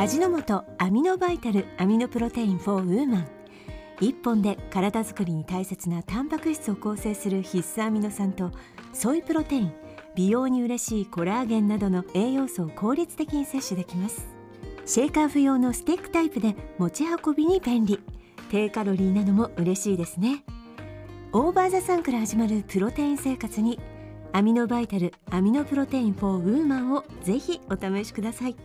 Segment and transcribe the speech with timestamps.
[0.00, 3.28] 味の素アミノバイタルアミノプロテイン for ウーマン。
[4.00, 8.50] 1本で体づくりに大切なタンパク質を構成する必須アミノ酸と
[8.94, 9.72] ソイプロテイン
[10.14, 14.26] 美容に嬉しいコラーゲンなどの栄養素を効率的に摂取できます。
[14.86, 18.00] シェイカー不要のスティックタイプで持ち運びに便利。
[18.50, 20.44] 低カロリーなのも嬉しいですね。
[21.34, 23.78] OVER THE SUN から始まるプロテイン生活に
[24.32, 28.56] アミノバイタルアミノプロテイン for ウーマンをぜひお試しください。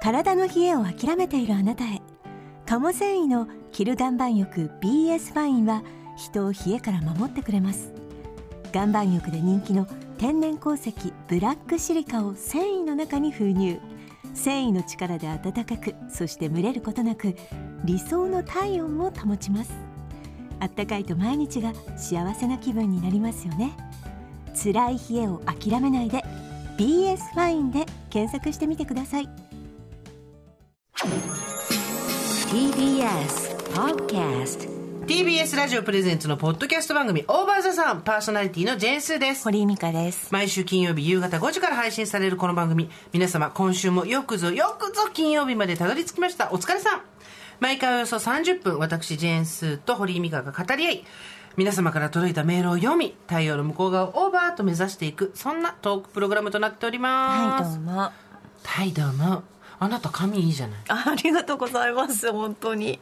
[0.00, 2.00] 体の冷えを諦めているあなたへ。
[2.66, 5.82] 鴨繊維のキル岩盤浴 BS ファインは
[6.16, 7.92] 人を冷えから守ってくれます。
[8.74, 9.86] 岩盤浴で人気の
[10.18, 10.92] 天然鉱石
[11.28, 13.80] ブラックシリカを繊維の中に封入。
[14.34, 17.34] 繊維の力で暖かくそして蒸れることなく
[17.84, 19.72] 理想の体温を保ちます。
[20.60, 23.72] あったかいと毎日が幸せな気分になりますよね。
[24.54, 26.24] 辛い冷えを諦めないで
[26.76, 29.47] BS ファインで検索してみてください。
[30.98, 31.30] TBS
[33.72, 34.68] Podcast
[35.06, 39.44] TBS ラジオプレゼンツのポッドキャスト番組オーバーザさんパーソナリティのジェーンスーです。
[39.44, 40.32] 堀井美香です。
[40.32, 42.90] 毎週金曜日夕方5時から配信されるこの番組。
[43.12, 46.52] 皆様今週もよくぞよくぞ金曜日までたどり着きました。
[46.52, 47.02] お疲れさん。
[47.60, 51.04] 毎回およそ30分私ジェーンスーと堀井美香が語り合い
[51.56, 57.78] 皆様から届いたメールを読み太陽の向こう側をオーバーと目指していくそんなトークプログラムとなっております。
[57.78, 58.12] はいどうも。
[58.64, 60.78] はいどうもあなた髪いいじゃない。
[60.88, 62.32] ありがとうございます。
[62.32, 63.00] 本当に。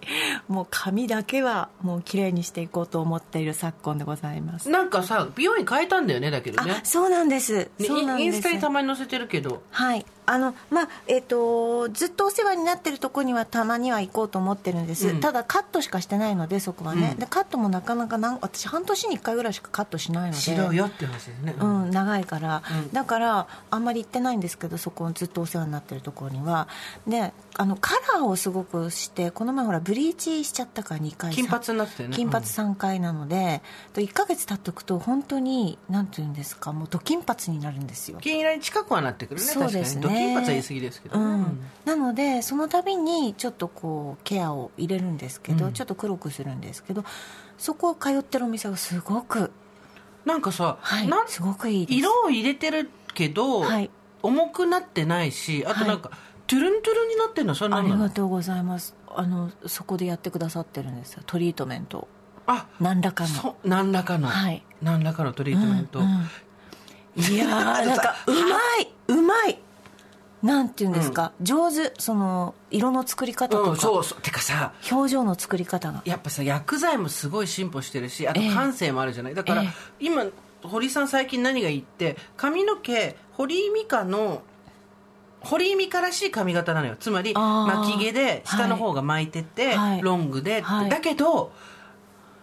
[0.49, 4.69] もう髪だけはもう綺麗にしていこうと思っている昨今でございます。
[4.69, 6.73] なんかさ美容院変えたんだよねだけどね。
[6.73, 8.27] あそうなんです、ねそうなんです。
[8.27, 9.63] インスタにたまに載せてるけど。
[9.71, 15.21] はいあのまあえっ、とずっとお世話になってるとこにはたまには行こうと思ってるんです、うん。
[15.21, 17.19] ただカットしかしてないのでそこはね、うん。
[17.19, 20.41] でカットもなかなかなん私半年に1回ぐらいしかカットしないので。
[20.43, 22.93] しろよって話ですね、うん、長いから、うん。
[22.93, 26.69] だからあんまり行ってないんですけどそこずっとお世話になってるところには。
[27.07, 32.15] であのカラーをすごくしてこの前ほらブリーチしちゃったから2回金髪になってね。
[32.15, 33.63] 金髪3回なので、
[33.95, 38.19] と1か月経っておくと本当になんていうんですかもうド金髪になるんですよ。
[38.21, 40.03] 金色に近くはなってくるねそうですね。
[40.03, 40.15] 確かに。
[40.15, 45.73] ド金髪は言い過ぎですけどね、うん、なのでその度にちょっとこうケアを入れるんですけど、うん。
[45.73, 47.05] ちょっと黒くするんですけど
[47.59, 49.51] そこを通ってるお店がすごく
[50.27, 51.99] なんかさ、はいなんすごくいいです。
[51.99, 53.91] 色を入れてるけど、はい。
[54.23, 56.11] 重くなってないしあとなんか、
[56.49, 58.97] トゥルントゥルンになってるのそれありがとうございます。
[59.15, 61.23] あのそこでやってくださってるんですよ。
[61.27, 62.09] トリートメントを。
[62.49, 63.57] あ何らかの。
[63.65, 64.65] 何らかの、はい。
[64.83, 67.23] 何らかのトリートメント、うんうん。
[67.23, 68.39] いやーなんか うま
[68.81, 69.59] いうまい
[70.47, 74.21] なんていうんですか、上手その色の作り方とか、うんそうそう。
[74.23, 75.93] てかさ表情の作り方。
[75.93, 78.55] がやっぱさ薬剤もすごい進歩してるしあとええ。
[78.55, 79.69] 感性もあるじゃない、だから、ええ。
[80.01, 80.25] 今
[80.63, 84.43] 堀井さん最近何がいいって髪の毛堀井美香の
[85.41, 86.97] 堀井美香らしい髪型なのよ。
[86.99, 90.03] つまり巻き毛で下の方が巻いてて、はい。
[90.03, 90.91] ロングで、はい。
[90.91, 91.53] だけど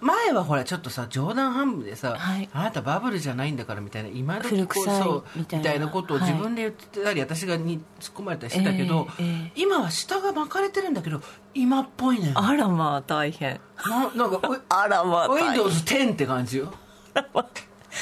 [0.03, 2.49] 前はほらちょっとさ冗談半分でさ、はい。
[2.53, 9.51] あなたバブルじゃないんだからみたいな今時古臭いそうみたいなことを自分で言ってたり、私がに突っ込まれたりしてたけど、ええええ。
[9.55, 11.21] 今は下が巻かれてるんだけど
[11.53, 13.59] 今っぽいのよあらまあ大変。
[13.85, 15.63] ななんかうあらまあ大変。
[15.63, 16.73] Windows10 って感じよ。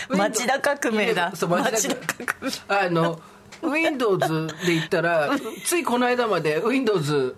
[0.10, 1.36] 町田革命だ。
[1.36, 3.20] そう町田革命あの
[3.62, 5.30] Windows で言ったら
[5.66, 7.36] ついこの間まで Windows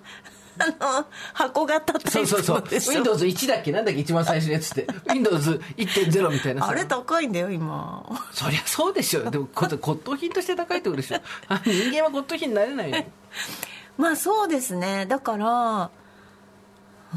[0.60, 0.68] あ
[1.00, 2.62] の箱型タイプそうそうそう。
[2.68, 3.72] でしょ Windows1 だっけ？
[3.72, 4.02] なんだっけ？
[4.02, 4.86] 一番最初のやつって。
[4.86, 6.70] Windows1.0 みたいなさ。
[6.70, 8.06] あれ高いんだよ今。
[8.32, 9.30] そりゃそうでしょ。
[9.30, 11.18] でもこ骨董品として高いってことでしょ。
[11.48, 13.04] あ人間は骨董品になれないよ。
[13.98, 15.06] まあそうですね。
[15.06, 15.90] だから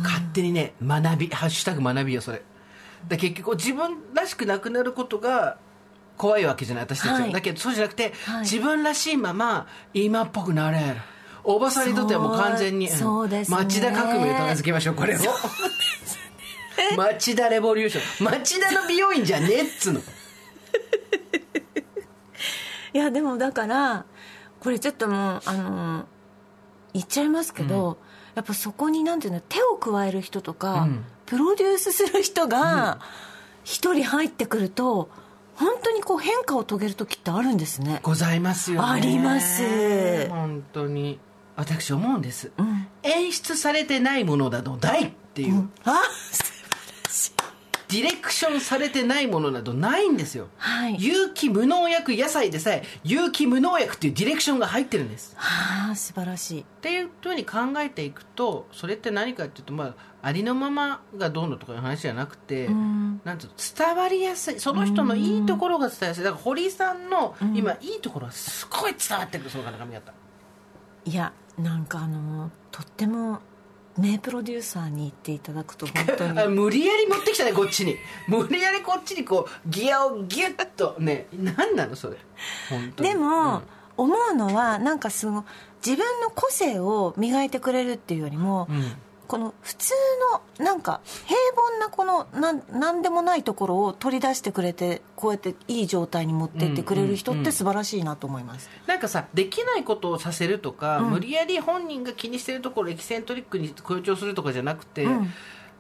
[0.03, 2.43] 勝手にね学びハッシュタグ学びよそれ。
[3.09, 5.59] で結局自分らしくなくなることが
[6.17, 7.33] 怖いわけじゃない私たちは、はい。
[7.33, 8.41] だけどそうじゃなくて、はい。
[8.41, 10.79] 自分らしいまま今っぽくなれ。
[10.79, 10.97] る
[11.47, 13.57] おばさんにとってはもう完全にそうですね。
[13.57, 15.21] 町田革命と名付けましょうこれを。
[16.97, 18.33] 町田レボリューション。
[18.33, 20.01] 町田の美容院じゃねえっつうの。
[22.93, 24.05] いやでもだから
[24.61, 26.07] これちょっともうあの
[26.93, 27.99] 言っちゃいますけど、
[28.35, 31.05] やっぱそこになんていうの手を加える人とか、うん。
[31.27, 33.01] プロデュースする人が
[33.65, 35.09] 一人入ってくると
[35.57, 38.01] 本当にこう変化を遂げる時ってあるんですね。
[38.03, 38.89] ございますよね。
[38.89, 40.29] あります。
[40.29, 41.19] 本当に
[41.57, 42.89] 私思うんです、ん。
[43.03, 46.03] 演出されてないものなどないっていう、あ
[47.89, 50.97] ディレクションされてないものなどないんですよ、はい。
[50.99, 55.35] 有機無農薬野菜でさえ有機無農薬っていうディレクションが入ってるんです。
[55.37, 56.61] はあ素晴らしい。
[56.63, 63.21] っていうふうに考えていくとそれって何かっていうと、まあ、ありのままがどうのとかいう話じゃなくて、ん。
[63.25, 66.25] なんていうの伝わりやすいその人のいいところが伝わりやすい。
[66.25, 70.13] だから堀井さんの今いいところはすごい伝わってくるその方髪型
[71.05, 73.41] いやなんかあのとっても
[73.99, 76.41] 名プロデューサーに言っていただくと本当に。
[76.41, 77.97] あ 無理やり持ってきたねこっちに。
[78.29, 82.17] 無理やりこっちにこうギアをギュッとね何なのそれ。
[82.97, 83.63] でも、
[83.97, 85.47] 思うのはなんかその
[85.85, 88.93] 自分の個性を磨いてくれるっていうよりも、うん
[89.27, 89.93] この普通
[90.59, 101.11] のなんか平凡なこのなんなんでもないところを取り出してくれてこうやっていい状態に持ってってくれる人って素晴らしいなと思います、なんかさできないことをさせるとか、うん。
[101.11, 105.33] 無理やり本人が気にしてるところをエキセントリックに強調するとかじゃなくて、うん。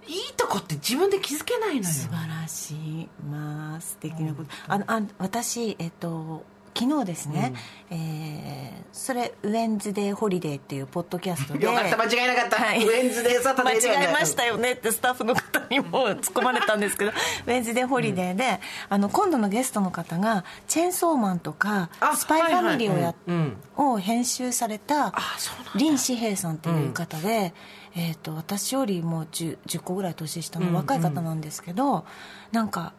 [0.09, 1.95] いいとこって自分で気づけないのよ。
[1.95, 3.09] 素晴らしい。
[3.29, 6.45] まあ素敵なこと、あのあ私えっと
[6.79, 7.55] 昨日ですね、
[7.91, 12.85] えーそれ「ウェンズデーホリデー」っていうポッドキャストでよかった間違いなかった、はい。
[12.85, 13.89] ウェンズデーサタ間デーで。
[13.91, 18.59] はない違えましたよねってスタッフの方にも突っ込まれたんですけどウェンズデーホリデーで、
[18.89, 23.47] あの今度のゲストの方が「チェーンソーマン」とか「あスパイファミリー」をやっはいはい
[23.77, 23.93] うん。
[23.93, 27.53] を編集された林士平さんっていう方で、
[27.95, 32.07] えー、と私よりも 10, 10個ぐらい年下の若い方なんですけど、
[32.53, 32.95] なんか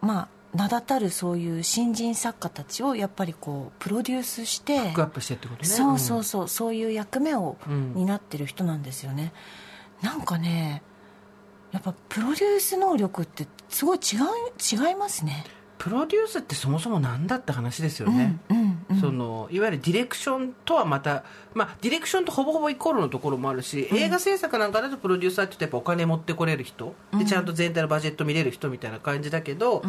[0.00, 5.68] まあ名だたるそういう新人作家たちをやっぱりこうプロデュースしてバックアップしてってことね。
[5.68, 7.94] そうそうそうそういう役目をうん。
[7.94, 9.32] 担ってる人なんですよね、
[10.02, 10.82] なんかね
[11.72, 15.44] やっぱプロデュース能力ってすごい違う違いますね。
[15.78, 19.00] プロデュースってそもそも何だって話ですよね、うんうんうん。
[19.00, 21.24] そのいわゆるディレクションとはまた、
[21.54, 29.82] まあ、ディレクションとほぼほぼイコールのところもあるし、映画制作なんかだとプロデューサーってやっぱお金持ってこれる人、でちゃんと全体のバジェット見れる人みたいな感じだけど、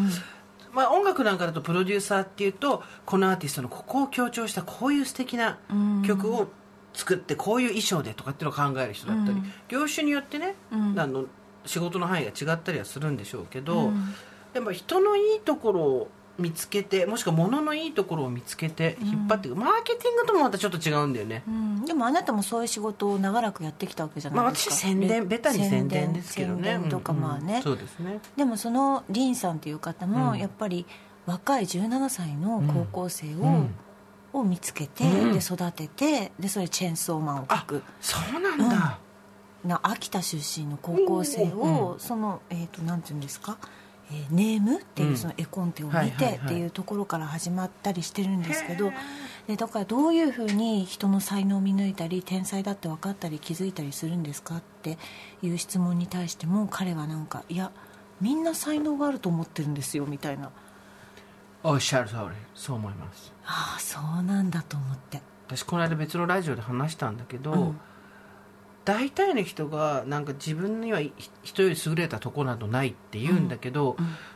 [0.73, 5.59] まあ、音楽なんかだとプロデューサーっていうとこのアーティストのここを強調したこういう素敵な
[6.05, 6.47] 曲を
[6.93, 9.37] 作ってこういう衣装でとかっていうのを考える人だったり、
[9.67, 10.99] 業種によってね、ん。
[10.99, 11.25] あの
[11.65, 13.91] 仕事の範囲が違ったりはするんでしょうけど、
[14.53, 26.79] でも人のいいところを見つけてもしくは物のいいところを見つけて引っ張っていく、マーケティングともまたちょっと違うんだよね、うん、でもあなたもそういう仕事を長らくやってきたわけじゃまあないですか、私宣伝ベタに宣伝ですけどね。
[26.89, 27.55] とかまあね、うん。
[27.57, 28.19] うんそうですね。
[28.35, 30.39] でもそのリンさんという方もうん。
[30.39, 30.85] やっぱり
[31.25, 33.75] 若い17歳の高校生を,、うん。
[34.33, 35.33] を見つけて、うん。
[35.33, 38.99] で育ててでそれチェーンソーマンを描あくそうなんだ、
[39.63, 41.75] な秋田出身の高校生うんうん。
[41.75, 43.57] をその、えー、となんていうんですか、
[44.11, 45.17] えーネームっていううん。
[45.17, 48.91] その絵コンテを見てっていうところから始まったりしてるんですけど、
[49.47, 54.97] でだからどういうふうに人の才能を見抜いたり天才だって分かったり気づいたりするんですかって
[55.41, 57.71] いう質問に対しても彼はなんかいや
[58.21, 60.51] みんな才能があると思ってるんですよみたいな。
[61.63, 62.19] おっしゃる通り。
[62.55, 63.33] そう思います。
[63.45, 65.21] ああそうなんだと思って。
[65.47, 67.79] 私この間別のラジオで話したんだけど、うん
[68.85, 71.13] 大体の人がなんか自分にはひ
[71.43, 73.95] 人より優れたとこなどないって言うんだけど、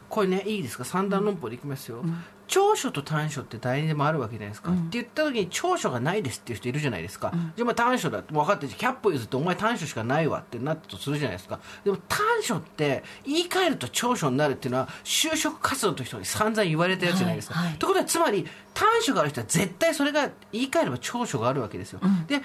[0.10, 0.86] これねいいですか？
[0.86, 2.06] 三段論法でいきますよ、
[2.48, 11.60] 長所と短所って誰にでもあるわけじゃないですか、って言った時に長所がないですっていう人いるじゃないですか、じゃあまあ短所だって分かって100歩譲ってお前短所しかないわってなったとするじゃないですか。
[11.84, 17.88] でも短所って言い換えると長所になるっていうのは就職活動の人に散々言われたやつじゃないですか、はいはいとい。
[17.88, 22.42] うことはつまり短所がある人は絶対それが言い換えれば長所があるわけですよ、で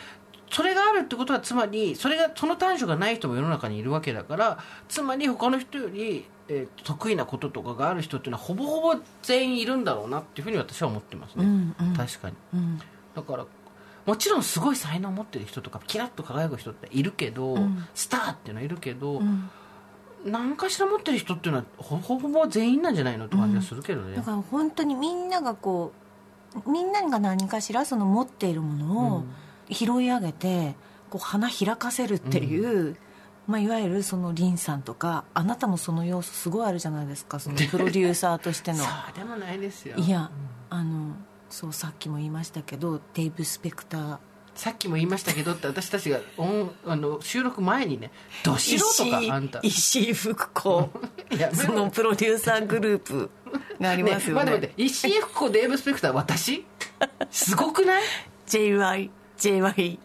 [0.53, 4.59] それがあるってことはつまりそれがその短所がない人も世の中にいるわけだから
[4.89, 11.97] つまり他の人より、えー得意なこととかがある人っていうのはほぼほぼ全員いるんだろうなっていうふうに私は思ってますね、うんうん。
[11.97, 12.37] 確かに。
[12.53, 12.79] うん。
[13.15, 13.47] だから
[14.05, 17.87] もちろんすごい才能を持ってる人とかキラッと輝く人っているけど、ん。
[17.95, 19.49] スターっていうのはいるけど、うん。
[20.27, 25.93] 何かしら持ってる人っていうのはほほぼほぼ全員なんじゃないのって感じがするけどね、だから本当にみんながこ
[26.67, 29.25] うみんなが何かしらその持っているものを
[29.71, 30.75] 拾い上げて
[31.11, 32.97] こう花開かせるっていう、
[33.47, 38.79] まあ、いわゆるそのリンさんとかあなたもその要素すごいあるじゃないですかそのプロデューサーとしての。
[38.83, 38.89] そう
[39.19, 39.97] でもないですよ。
[39.97, 40.31] いや
[40.71, 41.15] あの
[41.51, 44.19] そうさっきも言いましたけどデイブ・スペクター。
[44.55, 48.11] さっきも言いましたけどって私たちが音あの収録前にね
[48.45, 50.91] 「ど素人かあんた」石井福子。
[51.55, 53.31] そのプロデューサーグループ
[53.81, 54.45] がありますよね。
[54.45, 56.65] ね待って待って石井福子デーブ・スペクター私？
[57.31, 58.03] すごくない？
[58.47, 59.11] JY
[59.43, 59.99] JY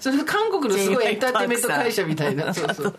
[0.00, 2.52] それ韓国のすごいエンターテインメント会社みたいな。
[2.52, 2.94] そうそう。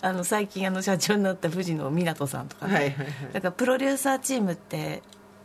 [0.00, 3.06] あの最近あの社長になった藤野湊さんとか、はいはいはい。
[3.32, 5.02] だからプロデューサーチームって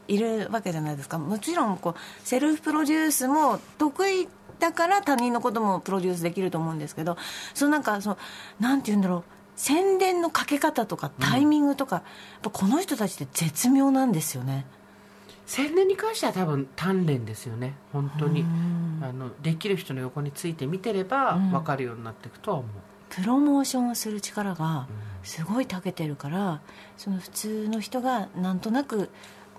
[0.08, 1.18] いるわけじゃないですか。
[1.18, 4.28] もちろんこうセルフプロデュースも得意
[4.60, 7.18] だから他人のこともプロデュースできると思うんですけど。
[7.56, 8.18] そのなんかその
[8.60, 9.24] なんて言うんだろう。
[9.60, 12.06] 宣伝のかけ方とかタイミングとか、やっ
[12.44, 14.68] ぱこの人たちって絶妙なんですよね
[15.48, 17.74] 宣伝に関しては多分鍛錬ですよね。
[17.94, 18.46] 本当に。
[19.02, 22.72] あのできる人の横について見てれば分かるようになっていくとは思う、
[23.10, 24.88] プロモーションをする力が
[25.24, 26.62] すごい長けてるから
[26.98, 29.10] その普通の人がなんとなく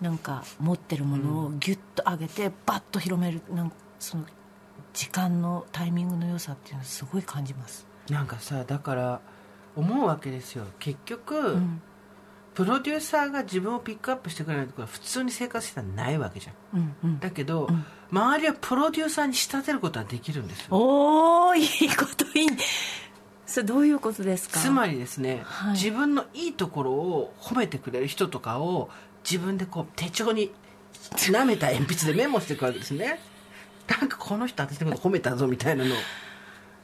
[0.00, 4.24] なんか持ってるものをギュッと上げてバッと広めるなんその
[4.92, 7.86] 時間のタイミングの良さっていうのはすごい感じます。
[8.10, 9.20] なんかさだから
[9.76, 10.64] 思うわけですよ。
[10.78, 11.82] 結局、うん
[12.58, 16.80] プロデューサーが自分をピックアップしてくれないところは普通に生活してたらないわけじゃん。
[16.80, 17.20] うんうん。
[17.20, 17.86] だけど、ん。
[18.10, 20.66] 周りはプロデューサーに仕立てることはできるんですよ。
[20.72, 22.48] おおいいこといい
[23.46, 24.58] それどういうことですか？
[24.58, 25.72] つまりですね、はい。
[25.74, 28.90] 自分のいいところを褒めてくれる人とかを
[29.22, 30.50] 自分でこう手帳に
[31.12, 33.20] 舐めた鉛筆でメモしていくわけですね。
[33.86, 35.94] なんかこの人私のこと褒めたぞみたいなの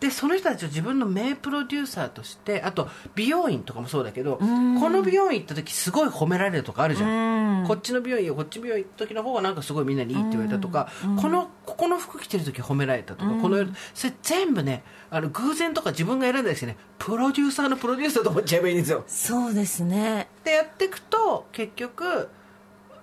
[0.04, 4.92] でその人たちを自分の名プロデューサーとしてあと美容院とかもそうだけどこん。
[4.92, 7.61] の美容院行った時すごい褒められるとかあるじゃん。
[7.61, 7.66] うん。
[7.66, 16.76] こっちの美容院よこっち美容院行った時の方がなんかすごいみんなにいいって言われたとか、このここの服着てる時褒められたとか、このそれ全部ねあの偶然とか自分が選んだりしてね。
[16.99, 19.04] プロデューサーのプロデューサーと思っちゃえばいいんですよ。
[19.06, 20.28] そうですね。
[20.44, 22.28] でやっていくと結局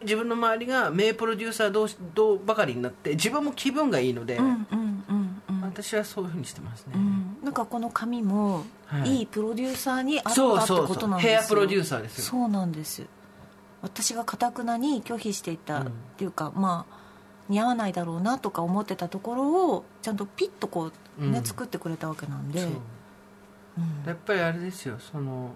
[0.04, 4.91] 自分の周りが名プロデューサー同士同ばかりになって自分も気分がいいので、うんうん
[5.72, 7.38] 私はそういうふうにしてますね、うん。
[7.44, 9.20] なんかこの紙も、はい。
[9.20, 11.38] い、いプロデューサーにあったってことなんですよ。
[11.38, 12.24] ヘアプロデューサーですよ。
[12.26, 13.06] そうなんです。
[13.82, 15.88] 私がかたくなに拒否していた、うん。
[15.88, 16.96] っていうかまあ
[17.50, 21.44] 似合わないだろうなとか思ってたところをちゃんとピッとこうね、うん。
[21.44, 22.68] 作ってくれたわけなんで。
[24.06, 25.00] やっぱりあれですよ。
[25.00, 25.56] その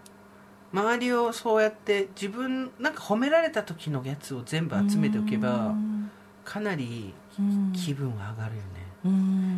[0.74, 6.12] 周りをそうやって自分なんか褒められた時のやつを全部集めておけばうん。
[6.44, 7.74] かなりうん。
[7.74, 8.85] 気分は上がるよね、うん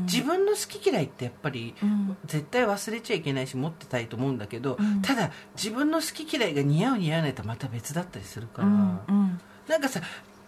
[0.03, 2.17] 自分の好き嫌いってやっぱりうん。
[2.25, 5.01] 絶対忘れちゃいけないし持ってたいと思うんだけど、うん。
[5.01, 10.01] ただ自分の好き嫌いが似合う似合わないとまた別だったりするから、なんかさ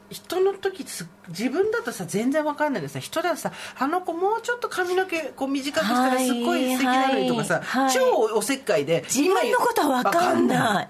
[0.10, 3.00] 人の時す自分だとさ全然わかんないけどさ。
[3.00, 7.94] 人だとさあの子もうちょっと髪の毛こう短くしたらすっごい素敵なのにとかさ、はいはい。
[7.94, 10.89] 超おせっかいで自分のことはわかんない。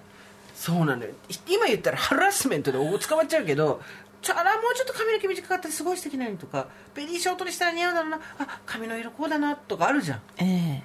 [0.56, 1.12] そうなのよ。
[1.48, 3.82] 今言ったらハラスメントでお捕まっちゃうけど
[4.22, 8.20] ちょあらもうちょっと髪の毛短かったらすごい素敵なのにとかベリーショートにしたら似合うだろうな。
[8.40, 10.22] あ髪の色こうだなとかあるじゃん。
[10.38, 10.84] え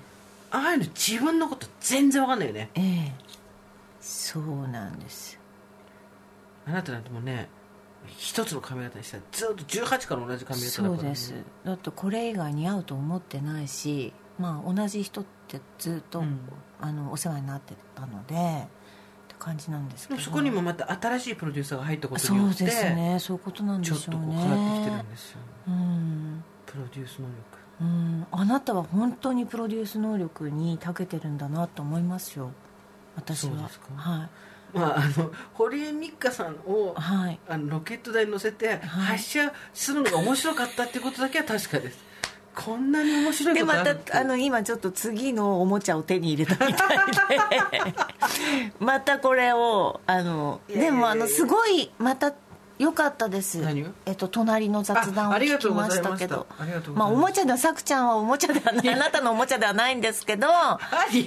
[0.51, 2.71] ああいうの自分のこと全然わかんないよね。
[2.75, 2.85] ええ。
[2.85, 3.13] え
[4.01, 5.39] そうなんです。
[6.67, 7.49] あなたなんてもうね
[8.17, 11.35] 一つの髪型にしたらずっと18から同じ髪型だから、ね、そうです。
[11.65, 16.39] だってこれ以外似合うと思ってないしまあ同じ人ってずっと、うん。
[16.81, 18.67] あのお世話になってたので
[19.39, 20.21] 感じなんですけど。
[20.21, 23.19] そこにもまた新しいプロデューサーが入ったことにそうよってですね。
[23.21, 25.39] そういうことなんでちょっとしょうねこう変わってきてるんですよ。
[25.69, 26.45] うん。
[26.67, 27.35] プロデュース能力。
[27.81, 28.27] うん。
[28.31, 32.51] あなたは本当にプロデュース能力に長けてるんだなと思いますよ。
[33.17, 33.53] 私は。
[33.53, 33.87] そうですか？
[33.97, 34.29] はい。
[34.77, 37.39] まああの堀江美香さんをはい。
[37.49, 41.99] あのロケット台に乗せて発射するのが面白かったってことだけは確かです
[42.55, 47.95] こんなに面白いでまたあの今ちょっと次のおもちゃを手に入れたみたいで。
[48.79, 52.33] またこれをあのでもあのすごいまた
[52.79, 53.61] 良かったです。
[54.05, 56.47] えっと隣の雑談を聞きましたけど。
[56.95, 60.49] まあおもちゃではさくちゃんはおもちゃではない あなたのおもちゃではないんですけど。
[60.49, 60.79] あ
[61.13, 61.21] い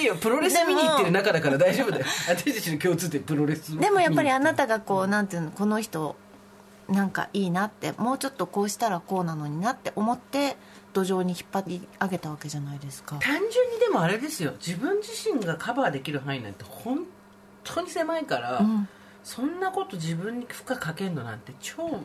[0.00, 0.16] いよ。
[0.16, 2.04] プロレス見に行ってる中だから大丈夫だよ。
[2.28, 6.16] 私たちの共通点プロレスでもやっぱりあなたたがこうなんていうのこの人
[6.88, 10.56] なんかいいなってもうちょっとこうしたらこうなのになって思って
[10.92, 13.16] 土壌に引っ張り上げたわけじゃないですか。
[13.16, 14.52] 単純にでもあれですよ。
[14.64, 17.04] 自分自身がカバーできる範囲なんて本
[17.64, 18.88] 当に狭いから、うん。
[19.24, 22.00] そんなこと自分に負荷かけるのなんて超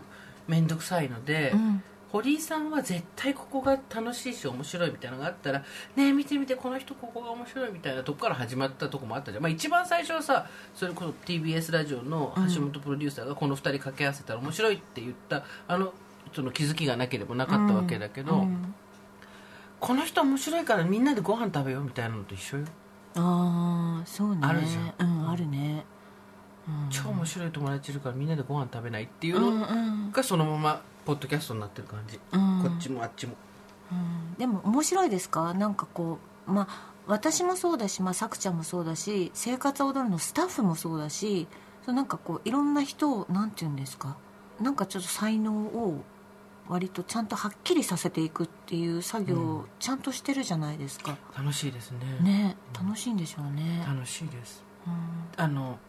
[0.47, 5.59] 面倒くさいので、うん堀井さんは絶対ここが楽しいし面白いみたいなのがあったら
[5.95, 15.93] ねえ見て見てこの人ここが面白いみたいなとこから始まったとこもあったじゃん、まあ、一番最初はさそれこそ TBS ラジオの橋本プロデューサーがこの2人掛け合わせたら面白いって言ったあの
[16.33, 18.73] その気づきがなければなかったわけだけど、うん。
[19.79, 22.65] この人面白いからみんなでご飯食べようみたいなのと一緒よ。
[23.15, 24.41] ああそうね。
[24.43, 25.85] あるじゃうんあるね。
[26.89, 30.11] 超面白い友達いるからみんなでご飯食べないっていううんのうん。
[30.11, 32.61] がそのままポッドキャストになってる感じ、うん。
[32.63, 33.35] こっちもあっちも。
[33.91, 34.35] うん。
[34.37, 35.53] でも面白いですか？
[35.53, 41.47] なんかこうまあ私もそうだし、まあ、さくちゃんもそうだし生活を踊るのスタッフもそうだし
[41.85, 44.17] そうなんかこういろんな人をなんて言うんですか？
[44.59, 46.03] なんかちょっと才能を
[46.69, 51.99] 割とちゃんとはっきりさせていくっていう作業をちゃんとしてるじゃないですか、楽しいですね。
[52.21, 53.83] ね楽しいんでしょうね。
[53.85, 54.63] 楽しいです。
[54.87, 55.43] うん。
[55.43, 55.79] あの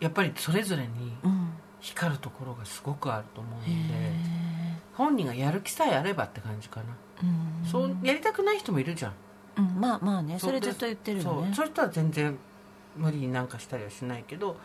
[0.00, 4.12] やっぱりそれぞれにうん光るところがすごくあると思うへのでえ
[4.94, 6.86] 本人がやる気さえあればって感じかな、
[7.22, 7.26] う
[7.64, 7.66] ん。
[7.66, 9.12] そうやりたくない人もいるじゃん。
[9.58, 11.30] うんまあまあねそれずっと言ってるよね。
[11.30, 12.36] そうそういう人は全然
[12.96, 14.56] 無理になんかしたりはしないけど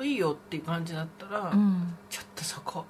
[0.00, 1.96] いいよっていう感じだったら、うん。
[2.08, 2.86] ちょっとそこ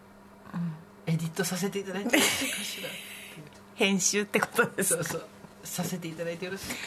[0.53, 1.13] うん。
[1.13, 2.89] エディットさせていただいてよろしいかしら
[3.75, 5.27] 編集ってことですそうそう。
[5.65, 6.79] させていただいてよろしいかし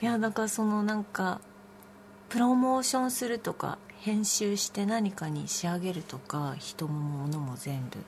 [0.00, 1.40] いやだからそのなんか
[2.28, 7.98] プロモーションするとか編集して何かに仕上げるとか人も物も全部。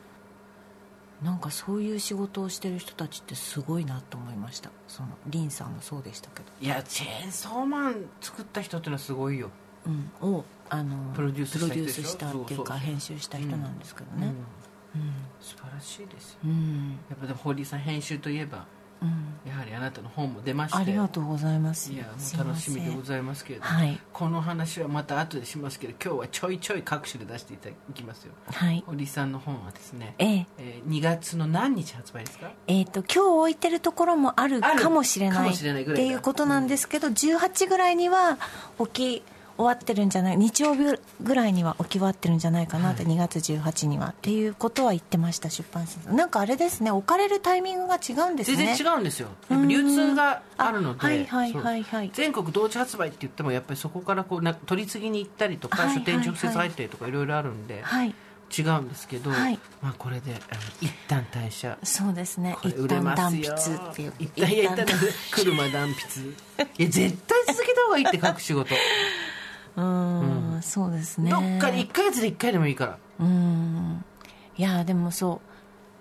[1.23, 4.71] なんかそういう仕事をしてる人たちってすごいなと思いました。
[4.87, 9.49] そのリンさんもそうでしたけど、いやチェーンソーマン作った人っていうのはすごいよ。
[9.85, 14.33] うん、をあのプロデュースしたっていうか編集した人なんですけどね。
[15.39, 16.39] 素晴らしいですよ。
[16.45, 16.89] うん、うん。
[17.09, 18.65] やっぱでも堀井さん編集といえば
[19.03, 19.51] うん。
[19.51, 20.77] やはりあなたの本も出まして。
[20.77, 21.91] ありがとうございます。
[21.91, 23.99] いやもう楽しみでございますけれども、はい。
[24.13, 28.33] この話はまた後でしますけど今日はちょいちょい各種で出していただきますよ。
[28.45, 28.83] はい。
[28.87, 30.45] 堀井さんの本はですね、ええ。
[30.57, 32.51] えー2月の何日発売ですか？
[32.67, 36.05] えー、と今日置いてるところもあるかもしれないかもしれないぐらいだ。
[36.05, 38.37] っていうことなんですけど、18ぐらいには
[38.93, 39.23] 起き
[39.57, 46.15] 終わってるんじゃない日曜日ぐらいには起き終わってるんじゃないかなって、2月18にはっていうことは言ってました出版社さん。
[46.15, 48.57] なんかあれですね置かれるタイミングが違うんですね。
[48.57, 49.29] 全然違うんですよ。
[49.67, 50.99] 流通があるので。
[51.01, 52.11] あはいはいはいはい。
[52.13, 58.15] 全国同時発売って言ってもやっぱりそこからこうな取り次ぎに行ったりとか、はいはい書店直接入ったりとかいろいろあるんで、はい。
[58.55, 59.59] 違うんですけど、はい。
[59.81, 61.77] まあ、これであの一旦退社。
[61.81, 62.55] そうですね。
[62.63, 64.13] 一旦断よ筆っていう。
[64.19, 64.85] 一旦いや一旦
[65.31, 66.21] 車断筆。
[66.77, 68.75] いや絶対続けた方がいいって書く仕事
[69.75, 71.31] うーんそうですね。
[71.31, 72.97] どっかに1ヶ月で1回でもいいから。
[73.19, 74.05] うん。
[74.57, 75.41] いやでもそ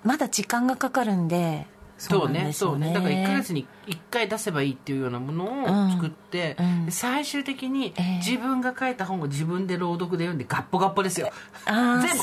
[0.05, 1.67] うまだ時間がかかるんで
[1.99, 2.53] そうなんね。
[2.53, 2.95] そうねね。
[2.95, 6.87] だから1ヶ月に1回出せばいいっていうようなものを作って、うんうん。
[6.87, 8.17] で最終的にええ。
[8.17, 11.31] 自分が書いた本を自分で朗読で読んでガッポガッポですよ。
[11.67, 11.75] 全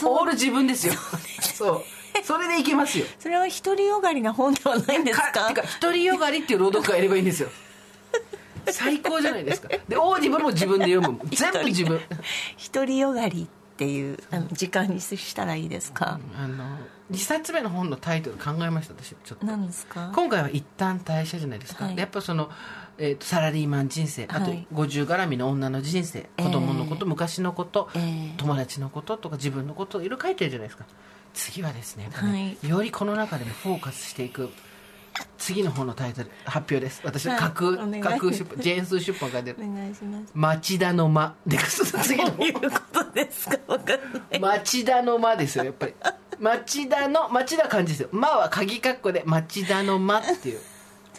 [0.01, 0.93] 部オール自分ですよ。
[1.41, 1.83] そう
[2.23, 3.05] それでいけますよ。
[3.17, 5.47] それは独りよがりな本ではないんですか？
[5.47, 7.49] てか独りよがりっていう朗読がやればいいんですよ
[8.73, 9.67] 最高じゃないですか。
[9.87, 11.19] でオーディブルも自分で読む。
[11.31, 11.99] 全部自分。
[12.73, 16.77] 独りよがりっていうあの時間にしたらいいですか、あの
[17.11, 19.15] 2冊目の本のタイトル考えました私。
[19.23, 19.45] ちょっと。
[19.45, 20.11] 何ですか？
[20.13, 21.95] 今回は一旦退社じゃないですか、はい。
[21.95, 22.49] でやっぱその、
[22.97, 24.67] えーとサラリーマン人生あとはい。
[24.73, 30.85] 50絡みの女の人生、えー子供のこと昔のこと、えー友達のこととか自分のこといろいろ書いてるじゃないですか。
[31.33, 34.49] 次はですねやっぱねよりこの中でもフォーカスしていく
[35.37, 37.01] 次の本のタイトル発表です。
[37.03, 38.01] 私ははい架空、お願い。
[38.01, 39.57] 架空出版ジェーンスー出版が出る。
[39.59, 40.31] お願いします。
[40.33, 41.35] 町田の間。
[41.47, 42.61] で次のどういうこ
[42.93, 43.57] とですか？
[43.67, 44.39] 分かんない。
[44.39, 45.93] 町田の間ですよやっぱり。
[46.39, 48.09] 町田の町田漢字ですよ。
[48.11, 50.59] 間は鍵括弧で町田の間っていう。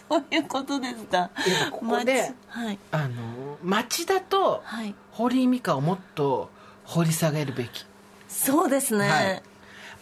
[0.09, 1.29] どういうことですか？
[1.71, 2.79] ここでまはい。
[2.91, 4.93] あの町田とはい。
[5.11, 6.49] 堀井美香をもっと
[6.85, 7.85] 掘り下げるべき。
[8.27, 9.43] そうですね、はい。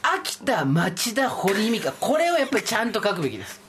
[0.01, 1.91] 秋田町田堀井美香。
[1.93, 3.59] これをやっぱりちゃんと書くべきです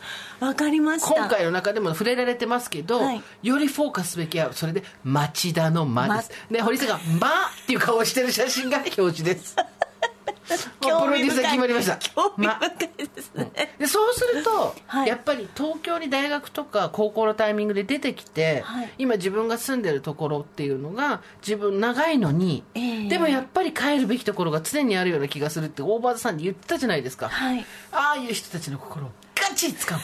[0.40, 1.14] わかりました。
[1.14, 3.22] 今回の中でも触れられてますけど、はい。
[3.42, 7.29] よりフォーカスすべきはそれで町田の間です、で堀井さんが「間」
[7.62, 9.57] っていう顔をしてる写真が表示です。
[10.81, 11.96] プロデューサー決まりました。
[11.96, 15.09] 興味ま深いですね、でそうすると、はい。
[15.09, 18.90] やっぱり東京に大学とか高校のタイミングで出てきて、はい。
[18.98, 23.09] 今自分が住んでるところっていうのが自分長いのに、ええ。
[23.09, 27.64] でもやっぱり帰るべきところが常にあるような気がするってオーバーザさんで言ってたじゃないですか、はい。
[27.92, 30.00] ああいう人たちの心をガチッ掴む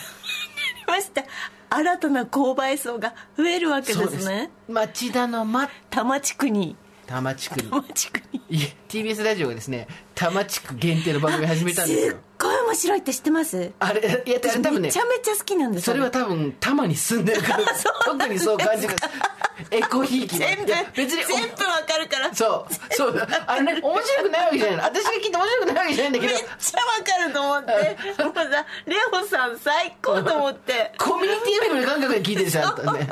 [0.87, 1.25] ました。
[1.69, 4.51] 新たな購買層が増えるわけですね。
[4.69, 7.69] 町田の間多摩地区に多摩地区に。
[7.71, 13.73] 多摩地区に TBS ラジオがですね多摩地区限定の番組始めたんですすっよごい面白いって知ってます？
[13.81, 17.65] あれいや多分ねめちゃめちゃ好きなんですそれは多分多摩に住んでるから
[18.05, 18.95] 特にそう感じる
[19.71, 20.65] エコひいきは全部
[20.95, 22.35] 別に全部わかるから。
[22.35, 24.77] そうそうあれね面白くないわけじゃない。
[24.77, 26.35] の私が聞いて面白くないわけじゃないんだけど。
[26.35, 28.23] めっちゃわかると思って。
[28.23, 30.93] もうさレオさん最高と思って。
[30.99, 33.09] コミュニティ FM の感覚で聞いてるじゃんね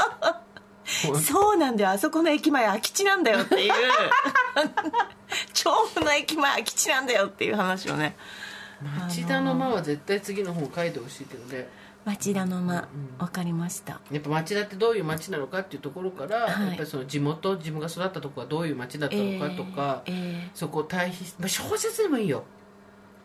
[0.85, 1.57] そう。
[1.57, 1.91] なんだよ。
[1.91, 3.73] あそこの駅前空き地なんだよっていう。
[5.53, 8.17] 調布の駅前空き地なんだよっていう話をね。
[8.99, 11.69] 町田の間は絶対次の本書いてほしいけどね。
[12.05, 12.89] 町田の間。
[13.19, 14.01] わかりました。
[14.11, 16.67] やっぱ町田ってどういう町なのかっていうところから、はい。
[16.67, 20.15] やっぱりその地元自分が育ったところがどういう町だったのかとか、えー
[20.47, 22.45] えそこを対比し、まあ、小説でもいいよ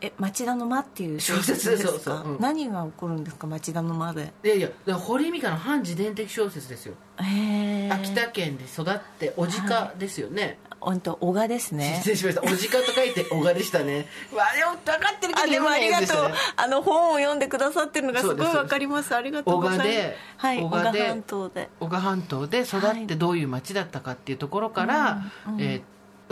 [0.02, 2.16] え町田の間っていう小説ですかそうそう。
[2.32, 2.40] うん。
[2.40, 3.46] 何が起こるんですか？
[3.46, 4.32] 町田の間で。
[4.44, 11.94] いやいや堀井美香の反自伝的小説ですよ、へえ秋田県で育って小鹿ですよね、本当小賀ですね。
[11.98, 12.40] 失礼しました。
[12.42, 14.06] 小鹿と書いて小鹿でしたね。
[14.34, 19.14] わあれを分かってるけどあでもありがとう、あの本を読んでくださってるのがすごいわかります。
[19.14, 19.88] ありがとうございます。
[19.90, 21.68] 小賀ではい小賀小賀で半島で。
[21.80, 25.60] 小鹿半島で育ってどういう町だったかっていうところから、うんうん。
[25.60, 25.82] えー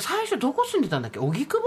[0.00, 1.18] 最初どこ住んでたんだっけ？
[1.18, 1.59] 荻窪？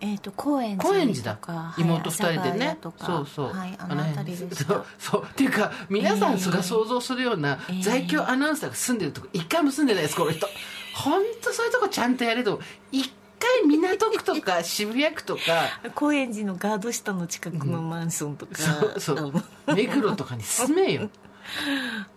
[0.00, 1.34] えっ、と高円寺高円寺だ。
[1.34, 2.78] とかはい妹二人でね。
[2.82, 2.88] そ
[3.20, 3.52] うそう。
[3.52, 4.32] はいあの辺。
[4.32, 5.24] りで そうそう。
[5.24, 6.50] っていうか皆さんえー。
[6.50, 7.82] が想像するようなえー。
[7.82, 10.46] 在京アナウンサーが住んでるとこ一回も住んでないですこの人
[10.94, 12.60] 本当そういうとこちゃんとやれと。
[12.92, 15.40] 一回港区とか 渋谷区とか。
[15.94, 19.32] 高円寺のガード下の近くのマンションとか、そうそう。
[19.74, 21.08] 目黒とかに住めよ。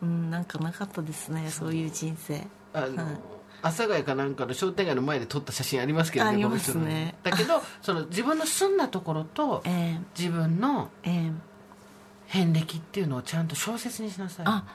[0.01, 2.45] うんなんかなかったですねそういう人生。
[2.73, 3.32] あの、はい
[3.63, 7.15] 阿佐ヶ谷かなんかの商店街の前で撮った写真ありますけどありますね。
[7.23, 10.89] だけどその自分の住んだところとえ自分の
[12.27, 14.45] 遍歴っていうのをちゃんと小説にしなさい。
[14.47, 14.65] あ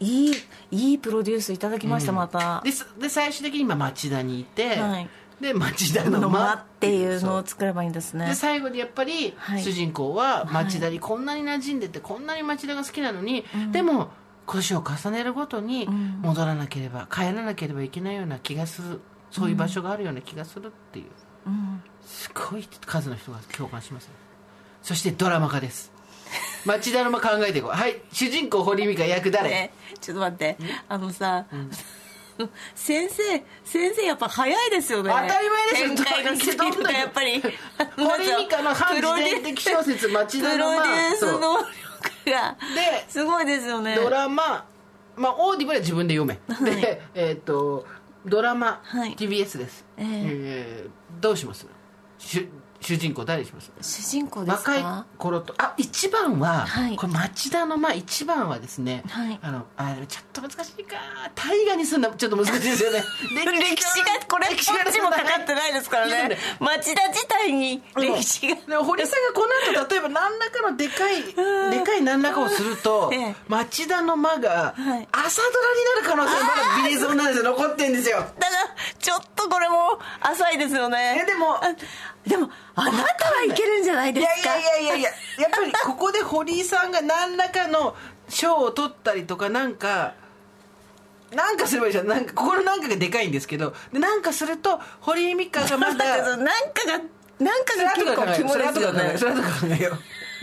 [0.00, 0.32] いい
[0.70, 2.62] いいプロデュースいただきました、また。
[2.64, 5.08] でで最終的に今町田にいて、はい。
[5.40, 8.26] で町田のの間間っていうのそを作ればいいんですね。
[8.26, 9.62] で最後にやっぱり、はい。
[9.62, 14.10] 主人公は町田にこんなに馴染んでてこんなに町田が好きなのに、でも
[14.54, 16.20] 年を重ねるごとにん。
[16.22, 19.00] 戻らなければ帰らなければいけないような気がする。
[19.30, 21.06] そういう場所があるような気がするっていう。
[21.46, 21.82] うん。
[22.02, 24.12] すごい数の人が共感しますね。
[24.82, 25.92] そしてドラマ化です。
[26.64, 27.70] 町田の間考えていこう。
[27.70, 30.56] はい主人公堀井美香役誰、ねちょっと待って。
[30.88, 31.46] あのさ、
[32.74, 33.22] 先生
[33.64, 35.10] 先生やっぱ早いですよね。
[35.10, 35.88] 当たり前ですよ。
[35.88, 37.42] 展開のスピードがやっぱり。
[37.96, 40.82] 堀井美香の反自伝的小説 町田の間。
[40.82, 41.87] プロデュース
[42.30, 43.94] がですごいですよね。
[43.96, 44.64] ドラマ、
[45.16, 46.80] まあ、オーディブルは自分で読め、はい。
[46.80, 47.86] でえっ、と
[48.26, 49.14] ドラマ、はい。
[49.14, 50.90] TBS です、ええー
[51.22, 51.66] どうします？
[52.18, 52.46] 主
[52.80, 53.70] 主人公誰にします？
[53.82, 55.54] 主人公です若いか頃と。
[55.58, 56.96] あ一番は、はい。
[56.96, 59.38] これ町田のまあ一番はですね、はい。
[59.42, 60.96] あのあちょっと難しいか。
[61.34, 63.02] 大河にすんのちょっと難しいですよね。
[63.34, 66.38] 歴史がこれこっちもかかってないですからね。
[66.60, 68.56] 町田自体に歴史が。
[68.66, 71.22] でも堀さんがこの後例えば何らかのでかい
[71.70, 73.34] でかい何らかをすると、ええ。
[73.48, 75.08] 町田の間がはい。
[75.12, 78.18] 朝ドラになる可能性まだビリゾンなんですよ残ってんですよ。
[78.18, 78.38] だから
[78.98, 81.20] ちょっとこれも浅いですよね。
[81.22, 81.74] えでもあ
[82.26, 82.98] でもあなた
[83.32, 84.56] はいけるんじゃないですか？
[84.58, 87.96] いやいやいやいややっぱりここで堀井さんが何らかの
[88.28, 90.14] 賞を取ったりとかなんか
[91.34, 92.06] なんかすればいいじゃん。
[92.06, 96.98] なんかここのなんかがでかいんですけどでなんかすると堀井美香がまだ なんかが
[97.38, 99.12] なんかが結構肝かすよね。
[99.14, 99.18] う。
[99.18, 99.92] それ後から考えよ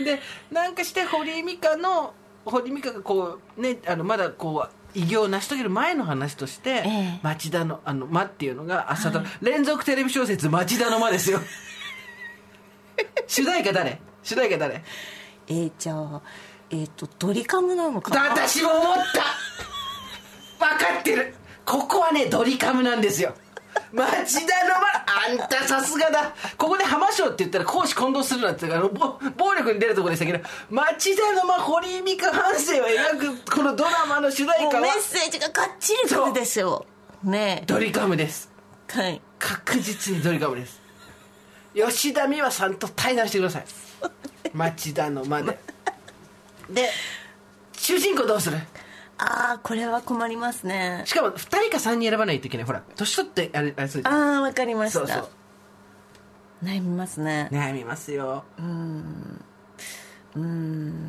[0.00, 0.04] う。
[0.04, 0.20] で
[0.52, 7.20] なんかして堀井美香の堀井美香がこうねあのまだこう偉業を成し遂げる前の話として、ええ。
[7.22, 11.40] 町田のあの間っていうのが朝ドラ、連続テレビ小説町田の間ですよ
[13.26, 14.00] 主題歌誰？
[14.22, 14.82] 主題歌誰？
[15.48, 16.20] えー、じゃあ
[16.70, 18.30] えっ、とドリカムなのかな？
[18.30, 18.96] 私も思っ
[20.58, 20.66] た！
[20.66, 21.34] 分かってる！
[21.64, 23.34] ここはねドリカムなんですよ。
[23.92, 24.74] 町田の
[25.38, 26.34] 間あんたさすがだ！
[26.56, 36.86] ここで浜章って言ったら公私混同するなってあの暴暴力に出るところでしたけど町田の間堀井美香半生を描くこのドラマの主題歌はメッセージががっちりくるですよ
[37.22, 38.50] ねドリカムです。
[38.96, 39.20] えはい。
[39.38, 40.80] 確実にドリカムです
[41.76, 43.64] 吉田美和さんと対談してください。
[44.54, 45.58] 町田の間で
[46.70, 46.88] で
[47.76, 48.56] 主人公どうする？
[49.18, 51.02] ああこれは困りますね。
[51.06, 52.66] しかも2人か3人選ばないといけない。
[52.66, 55.00] ほら年取ってあれあれそうじゃんああわかりました。
[55.00, 55.28] そうそう。
[56.64, 57.48] 悩みますね。
[57.52, 58.44] 悩みますよ。
[58.58, 59.44] うん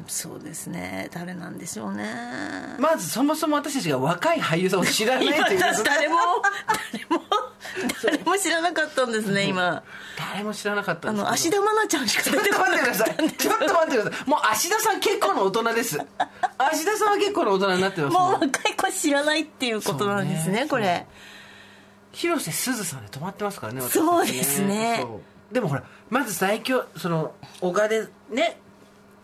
[0.08, 1.10] そうですね。
[1.14, 2.06] 誰なんでしょうね。
[2.80, 6.16] まずそもそも私たちが若い俳優さんを知らないという今誰も
[6.82, 7.24] 誰も
[8.04, 9.84] 誰も知らなかったんですね今。
[10.18, 14.30] 誰も知らなかったあの芦田愛菜ちゃんしかちょっと出てこな待ってくださかったんでいちょっと待ってください。
[14.30, 15.98] もう芦田さん結構な大人です。
[16.58, 21.06] 芦田さんは結構な大人になってますもう若い子知らないっていうことなんですねねこれ。
[22.14, 25.06] 広瀬すずさんで止まってますからね私たちそうですね。
[25.52, 28.60] でもほらまず最強その小川でね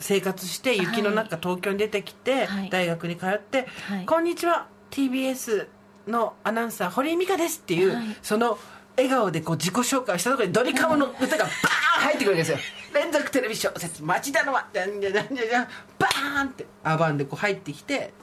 [0.03, 2.69] 生活して雪の中東京に出てきて、はい。
[2.69, 4.05] 大学に通って、はい。
[4.05, 5.67] こんにちは TBS
[6.07, 8.17] のアナウンサー堀井美香です」っていう、はい。
[8.21, 8.59] その
[8.97, 12.57] 笑顔でこう自己紹介したところにドリカムの 歌がバーン入ってくるわけですよ。
[12.93, 18.13] 連続テレビ小説「町田の間」じゃんじゃんじゃんじゃんじゃんバーンってアバンでこう入ってきて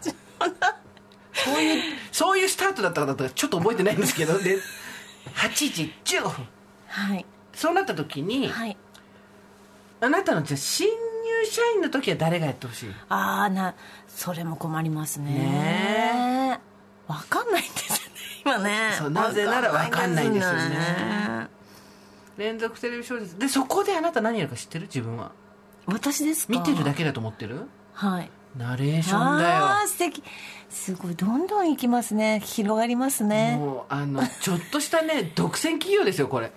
[0.00, 4.58] そういうそういうスタートだったかだったかちょっと覚えてないんですけどで
[5.36, 6.48] 8時15分。
[6.86, 7.26] はい。
[7.52, 8.76] そうなった時に、はい
[10.00, 10.94] あなたのじゃあ新入
[11.50, 12.90] 社員の時は誰がやってほしい？
[13.08, 13.74] ああな
[14.08, 15.30] それも困りますね。
[15.34, 16.60] ね。
[17.06, 18.00] わかんないんですよね
[18.44, 18.94] 今ね。
[18.98, 20.58] そうなぜならわかんないんですよね。
[20.58, 21.48] わかんない
[22.38, 23.38] 連続テレビ小説。
[23.38, 24.86] でそこであなた何やるか知ってる？
[24.86, 25.32] 自分は。
[25.86, 26.52] 私ですか？
[26.52, 27.68] 見てるだけだと思ってる？
[27.92, 28.30] はい。
[28.56, 29.64] ナレーションだよ。
[29.64, 30.22] ああ素敵。
[30.68, 32.40] すごいどんどんいきますね。
[32.44, 33.56] 広がりますね。
[33.58, 36.52] もうあのちょっとしたね独占企業ですよこれ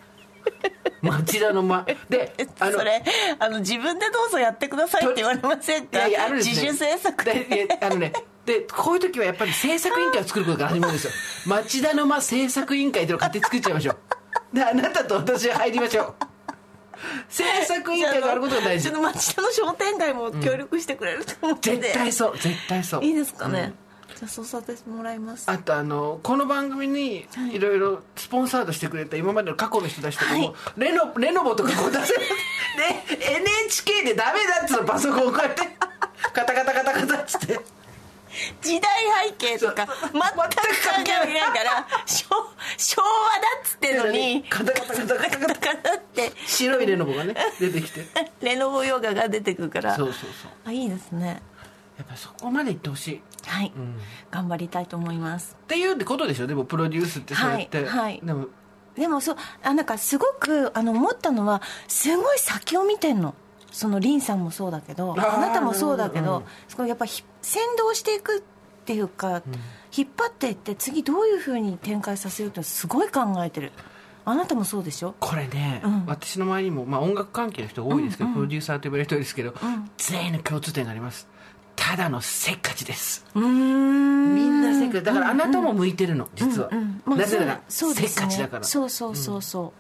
[1.02, 1.86] 町田の間。
[2.10, 3.04] であのそれ
[3.40, 5.98] あの自分でどうぞやってくださいって言われませんか？
[6.00, 7.26] いやいやあるんですね自主制作。
[7.26, 8.14] であのね
[8.46, 11.12] でこういう時はやっぱり制作委員会を作ることから始まるんですよ。
[11.48, 14.56] 町田の間制作委員会っていうのを勝手に作っちゃいましょう。
[14.56, 16.16] であなたと私は入りましょう。
[17.28, 18.92] 制作委員会があることが大事。
[18.92, 23.04] 町田の商店街も協力してくれると思って、絶対そう絶対そう。
[23.04, 23.74] いいですかね、
[24.24, 25.52] じゃあそうさせてもらいます。
[25.52, 27.60] あとあのこの番組にい。
[27.60, 30.80] ろいろスポンサードしてくれた今までの過去の人たちとかも、はい。
[30.80, 32.22] レノレノボとかこう出せで
[33.36, 35.62] NHK でダメだっつうのパソコンをこうやって。
[36.32, 37.60] カタカタカタカタっつって。
[38.62, 38.92] 時代
[39.28, 40.24] 背景とか全く考
[40.98, 42.26] えないから昭
[42.78, 48.06] 昭和だっつってのにカタカタカタカタカタカタって白いレノボがね出てきて
[48.42, 51.44] レノボヨガが出てくるからそうそうそうあいいですね
[51.98, 53.16] やっぱそこまで行ってほしい。
[53.18, 53.72] っはい、
[54.32, 55.56] 頑張りたいと思います。
[55.68, 56.48] ていうことでしょ？
[56.48, 58.22] でもプロデュースってそうやって、はいはい。
[58.24, 58.48] でも
[58.96, 63.36] でもそうあなんかすごくあの思ったのはすごい先を見てんの。
[63.72, 65.36] そのリンさんもそうだけどー。
[65.36, 66.44] あなたもそうだけど、うん。
[66.68, 68.42] すごいやっぱひ先導していくっ
[68.86, 69.42] ていうか、
[69.96, 73.72] 引っ張っていって次どういうふうに展開させるってすごい考えてる。
[74.26, 75.16] あなたもそうでしょ？
[75.20, 76.06] これね、うん。
[76.06, 79.54] 私の周りにも、まあ、音楽関係の人が多いですけど、プロデューサーと呼ばれる人ですけど、ん。
[79.98, 81.28] 全員の共通点があります
[81.76, 83.26] ただのせっかちです。
[83.38, 84.36] ん。
[84.36, 85.04] みんなせっかち。
[85.04, 88.64] だからあなたも向いてるの実は、うんまあなぜならせっかちだから。
[88.64, 89.72] そうそうそうそう、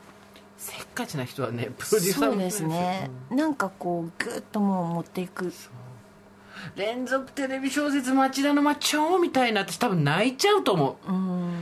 [0.58, 5.52] せっかちな人はねプロデューサーもそうですね、なんかこうグッともう持っていく
[6.76, 11.12] 連続テレビ小説「町田の町長」みたいな私多分泣いちゃうと思う、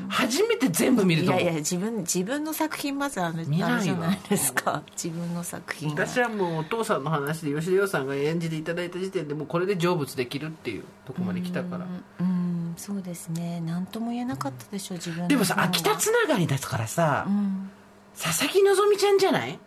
[0.10, 1.44] 初めて全部見ると思う。
[1.44, 4.84] いやいや自分自分の作品まずあれ見なじゃないですか。
[4.92, 6.08] 自分の作品が。
[6.08, 11.86] 私はもうお父さんの話で吉田洋さんが演じていただいた時点でもうこれで成仏できるっていうとこまで来たから。
[12.20, 12.74] うん。
[12.78, 13.62] そうですね。
[13.66, 17.72] 何とも言えなかったでしょ自分のでもさ秋田つながりですからさ、うん。
[18.18, 19.58] 佐々木希ちゃんじゃない、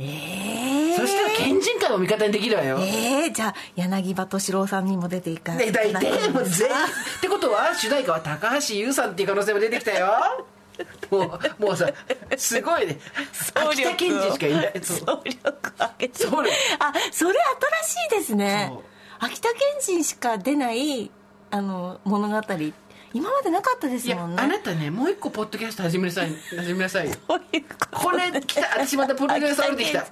[0.00, 10.46] ええそしたら県人会も味方にできるわよ、ええじゃあ柳葉敏郎さんにも出ていかね、大体もう全員あってことは主題歌は高橋優さんっていう可能性も出てきたよ。
[11.10, 11.90] もうもうさ
[12.36, 12.98] すごいね。
[13.54, 16.24] 秋田県人しかいない総力上げて。
[16.24, 16.50] 総力。
[16.78, 17.38] あそれ
[17.82, 18.72] 新しいですね。
[19.18, 21.10] 秋田県人しか出ない
[21.50, 22.40] あの物語
[23.12, 24.42] 今までなかったですもんね。
[24.42, 27.16] あなたねもう一個ポッドキャスト始めなさい始めなさいよ。
[27.26, 27.38] こ
[28.12, 30.06] れ来た私またプロデューサー降りてきた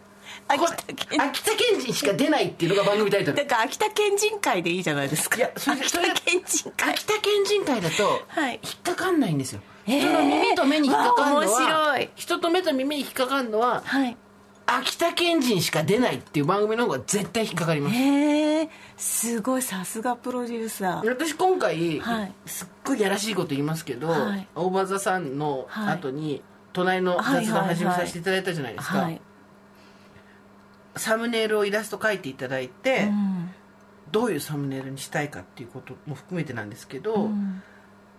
[0.49, 3.37] 秋田秋田県人しか出ないっていうのが番組タイトル。
[3.37, 5.37] だから秋田県人会でいいじゃないですか。
[5.37, 6.91] いやそれ秋田県人会。
[6.91, 8.61] 秋田県人会だとはい。
[8.63, 10.01] 引っかかんないんですよ、えー。
[10.01, 12.11] 人の耳と目に引っかかるのはわあ面白い。
[12.17, 14.17] 人と目と耳に引っかかるのははい
[14.71, 17.97] 秋田県人しか出ないっていう番組の方が絶対引っかかります。
[17.97, 21.09] へえすごいさすがプロデューサー。
[21.09, 22.33] 私今回、はい。
[22.45, 24.47] すっごいやらしいこと言いますけど、はい。
[24.55, 25.95] 大場座さんのはい。
[25.95, 26.43] 後に
[26.75, 29.21] 隣の雑談始めさせていただいたじゃないですか、はい。
[30.97, 33.51] サムネイルをイラスト描いていただいて、うん。
[34.13, 37.63] どういうサムネイルにしたいかっていうことも含めてなんですけど、うん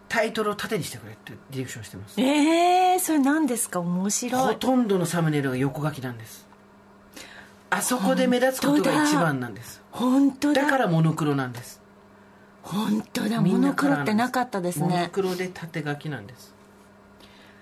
[0.10, 2.20] タイトルを縦にしてくれってディレクションしてます。
[2.20, 3.80] えー、それ何ですか？
[3.80, 4.42] 面白い。
[4.42, 6.48] ほとんどのサムネイルが横書きなんです。
[7.70, 9.82] あそこで目立つことが一番なんです。
[9.92, 10.64] 本当だ。
[10.64, 10.70] だ。
[10.70, 11.80] からモノクロなんです。
[12.64, 13.40] 本当だ。
[13.42, 16.54] モノクロってなかったですモノねクロで縦書きなんです。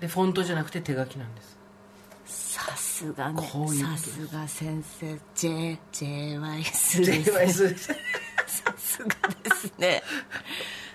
[0.00, 1.58] でフォントじゃなくて手書きなんです。
[2.24, 3.42] さすがね。
[3.46, 3.58] さ
[3.92, 4.26] です。
[4.26, 5.18] すが先生。
[5.34, 7.30] J JYS です。
[7.30, 7.76] JYS
[8.48, 9.08] さすが
[9.42, 10.02] ですね。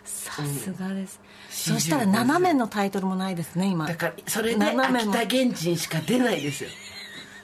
[0.04, 1.33] さすがです、うん
[1.71, 3.88] そしたら斜めのタイトルもないですね今。
[3.88, 6.69] だからそれで秋田県人しか出ないですよ。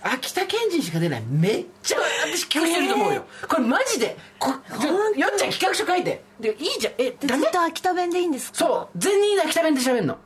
[0.02, 1.24] 秋田県人しか出ない。
[1.30, 6.24] めっちゃ私企画してると思うよ、これマジでこよっちゃん企画書書いて。
[6.40, 6.94] でいいじゃん。
[6.98, 8.58] えでダメずっと秋田弁でいいんですか？
[8.58, 8.98] そう。
[8.98, 10.18] 全員秋田弁で喋るの。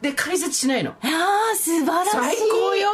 [0.00, 0.94] で解説しないの。
[1.02, 2.10] いやー素晴らしい。
[2.10, 2.90] 最高よ。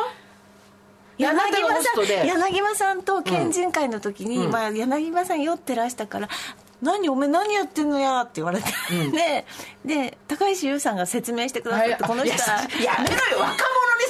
[1.16, 4.52] 柳葉さん柳葉さんと県人会の時に、うん。
[4.52, 6.28] まあ、柳葉さん酔ってらしたから
[6.80, 8.72] 「何お前何やってんのや」って言われて、
[9.10, 9.44] で
[9.84, 13.40] で高橋優さんが説明してくださって、この人はやめろよ。
[13.40, 13.56] 若者に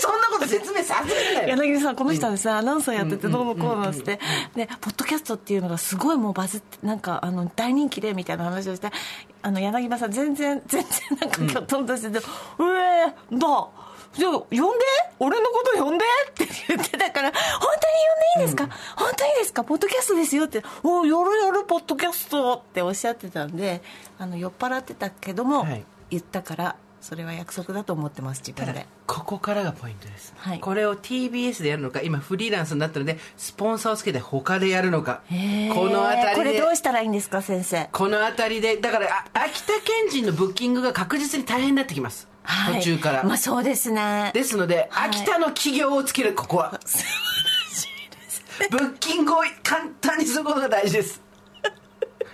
[0.01, 1.49] そんなこと説明させるなよ。
[1.49, 4.19] 柳葉さんこの人はですね、アナウンサーやっててどうのこうのっつって、
[4.55, 8.91] でポッドキャストっていうのがすごいもうバズってなんかあの大人気でみたいな話をして
[9.43, 12.19] あの柳葉さん全然全然なんかきょとんとしてて
[12.59, 13.69] 「うえー、だ
[14.15, 14.65] じゃあ呼んで？
[15.21, 17.71] 俺のこと呼んで」って言ってたから「本当に
[18.39, 19.65] 呼んでいいですか、本当にいいですか？
[19.65, 23.83] ポッドキャストですよ」って「おやるやるポッドキャスト」っておっしゃってたんで
[24.19, 25.85] あの酔っ払ってたけども、はい。
[26.11, 28.87] 言ったからそれは約束だと思ってます自分で。
[29.07, 30.61] ここからがポイントです、はい。
[30.61, 35.23] これを TBS でやるのか今フリーランスになったのでスポンサーをつけて他でやるのか。
[35.29, 36.61] この辺これりで。
[36.63, 37.89] どうしたらいいんですか先生？
[37.93, 42.75] この辺りでだからあ秋田県人のブッキングが確実に大変になってきます、はい。
[42.77, 44.31] 途中から、まあそうですね。
[44.33, 45.11] ですので、はい。
[45.11, 46.81] 秋田の企業をつけるここは。
[48.71, 51.23] ブッキングを簡単にすることが大事です。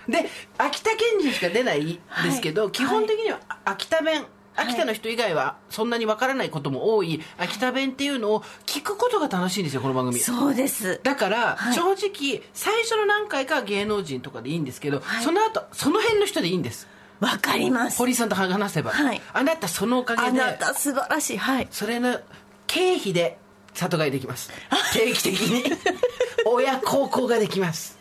[0.07, 2.71] で秋田県人しか出ないですけど、はい。
[2.71, 4.25] 基本的にはあ秋田弁。
[4.57, 7.21] 秋田の人以外はそんなにわからないことも多い。
[7.37, 10.17] 秋田弁っていうのを聞くことが楽しいんですよこの番組。
[10.19, 11.01] そうです。
[11.03, 11.73] だから、はい。
[11.73, 15.23] 正直最初の何回かは芸能人とかでいいんですけど、はい。
[15.23, 16.87] その後その辺の人でいいんです
[17.19, 17.97] わかります。
[17.97, 19.21] 堀井さんと話せば、はい。
[19.33, 21.37] あなたそのおかげであなた素晴らしい。
[21.37, 21.67] はい。
[21.71, 22.19] それの
[22.67, 23.37] 経費で
[23.73, 24.51] 里帰りできます。
[24.93, 25.63] 定期的に。
[26.45, 27.97] 親孝行ができます。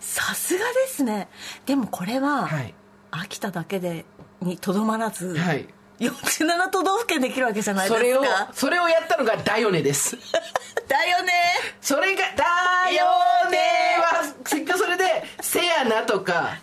[0.00, 1.28] ささすがですね。
[1.66, 2.74] でもこれは、はい。
[3.10, 4.04] 秋田だけで
[4.40, 5.68] にとどまらず、はい。
[6.00, 7.98] 47都道府県できるわけじゃないですか。
[7.98, 10.16] それをそれをやったのがだよねです。
[10.88, 11.32] だよね。
[11.80, 13.58] それが「だよね」
[14.00, 16.58] は結局それで「せやな」とか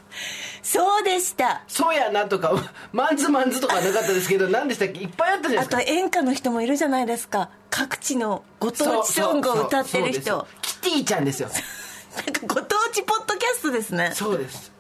[0.72, 2.54] そうでした「そうやな」とか
[2.94, 5.00] 「マンズマンズ」とかなかったですけど 何でしたっけ？
[5.00, 5.94] いっぱいあったじゃないあとですか。
[5.98, 7.50] 演歌の人もいるじゃないですか。
[7.72, 10.48] 各地のご当地ソングを歌ってる人。
[10.62, 11.50] キティちゃんですよ。
[12.18, 14.12] なんかご当地ポッドキャストですね。
[14.14, 14.72] そうです。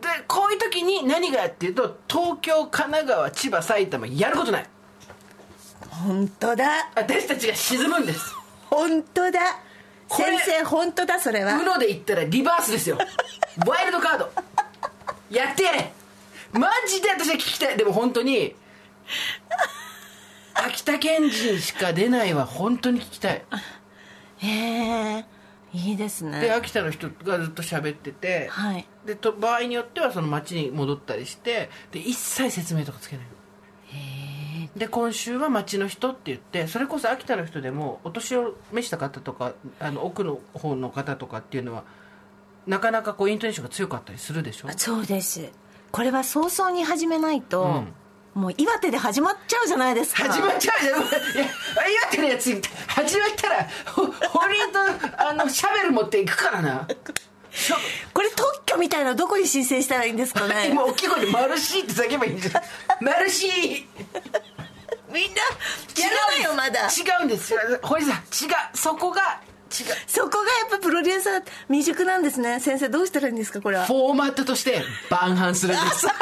[0.00, 4.66] でこういう時に何がっていうと東京神奈川千葉埼玉やることない。
[5.90, 6.88] 本当だ。
[6.94, 8.20] 私たちが沈むんです。
[8.70, 9.40] 本当だ。
[10.10, 11.52] 先生本当だそれは。
[11.52, 12.96] UNO で言ったらリバースですよ。
[13.66, 14.30] ワイルドカード
[15.30, 15.92] やってやれ。
[16.52, 17.76] マジで私は聞きたい。
[17.76, 18.54] でも本当に
[20.54, 23.44] 秋田県人しか出ないは本当に聞きたい。
[24.38, 25.24] へえ
[25.74, 28.86] いいですでね秋田の人がずっと喋ってて、はい。
[29.04, 33.32] でと場合によってはその町に戻ったりしてで一切説明とかつけないの。
[34.76, 41.84] で今週は町の人って言ってそれこそ秋田の人でもお年を召した方とかあの奥の方の方とかっていうのは
[42.68, 44.68] なかなかこうイントネーションが強かったりするでしょ？
[44.76, 45.48] そうです。
[45.90, 47.84] これは早々に始めないと、
[48.34, 50.24] もう岩手で始まっちゃうじゃないですか。
[50.24, 51.00] 始まっちゃうじゃん。
[51.00, 51.08] いや
[52.02, 56.86] 岩手のやつ始まったらほ堀とあのシャベル持っていくからな。
[58.14, 60.68] これ特許みたいなのどこに申請したらいいんですかね？
[60.70, 62.62] 今大きい声で「マルシー」って叫べばいいんじゃん
[63.02, 63.86] 「マルシー」
[65.10, 66.86] みんなやるわよまだ。
[66.88, 67.54] 違うんです。
[67.54, 68.22] よ堀さん違う。
[68.74, 69.40] そこが
[70.06, 72.60] そこがやっぱプロデューサー未熟なんですね。
[72.60, 73.86] 先生どうしたらいいんですかこれは？
[73.86, 76.00] フォーマットとして万反するんです。
[76.00, 76.12] サ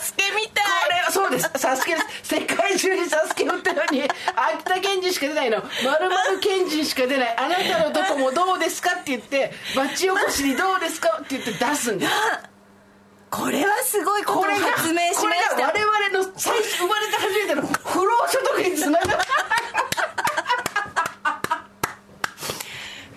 [0.00, 0.64] スケみたい。
[0.90, 1.50] れはそうです。
[1.56, 2.34] サスケです。
[2.34, 5.58] 世界中にサスケ売ってるのに秋田県人しか出ないの。
[5.58, 5.64] ま
[5.98, 7.36] るまる県人しか出ない。
[7.36, 12.12] あなたのどこもどうですかって言って町おこしにどうですかって言って出すんです。
[13.30, 19.18] これはすごいことをこれが発明しましこれがた我々の最初生まれて初めての不労所得につながる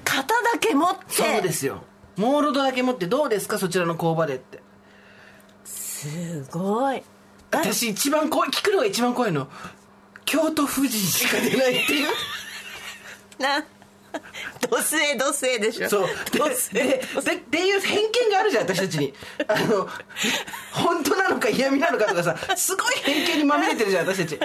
[0.05, 1.03] 型だけ持って。
[1.09, 1.83] そうですよ。
[2.15, 3.57] モールドだけ持ってどうですか？
[3.57, 4.61] そちらの工場でって。
[5.65, 7.03] すごい。
[7.51, 9.47] 私一番怖い聞くのが一番怖いの。
[10.25, 12.09] 京都府人しか出ないっていう。
[13.39, 13.63] な
[14.69, 15.89] ドスエドスエでしょ。
[15.89, 16.07] そう。
[16.37, 16.89] ドスでで
[17.23, 19.13] でっていう偏見があるじゃん私たちに。
[19.47, 19.87] あの
[20.71, 24.37] 本当なのか嫌味なのかとかさすごい偏見にまみれてるじゃん私たち。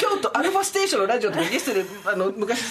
[0.00, 2.62] 京都アルファステーションのラジオとかゲストであの昔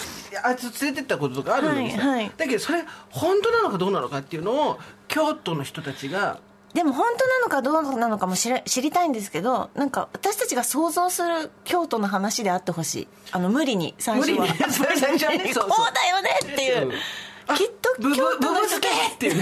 [0.42, 2.32] あいつ連れてったこととかあるのにさ、はいはい。
[2.36, 6.40] だけどそれ本当なのかどうなのかっていうのを京都の人たちが
[6.74, 8.50] でも本当なのかどうなのかも知
[8.82, 13.08] りたいんですけどなんか私たちが想像する京都の話であってほしい。
[13.30, 14.40] あの無理に最初は。
[14.40, 14.58] 無理に
[14.98, 16.90] 最初はねそうだよねっていう、
[17.56, 18.80] きっと京都の人っ
[19.18, 19.34] てう。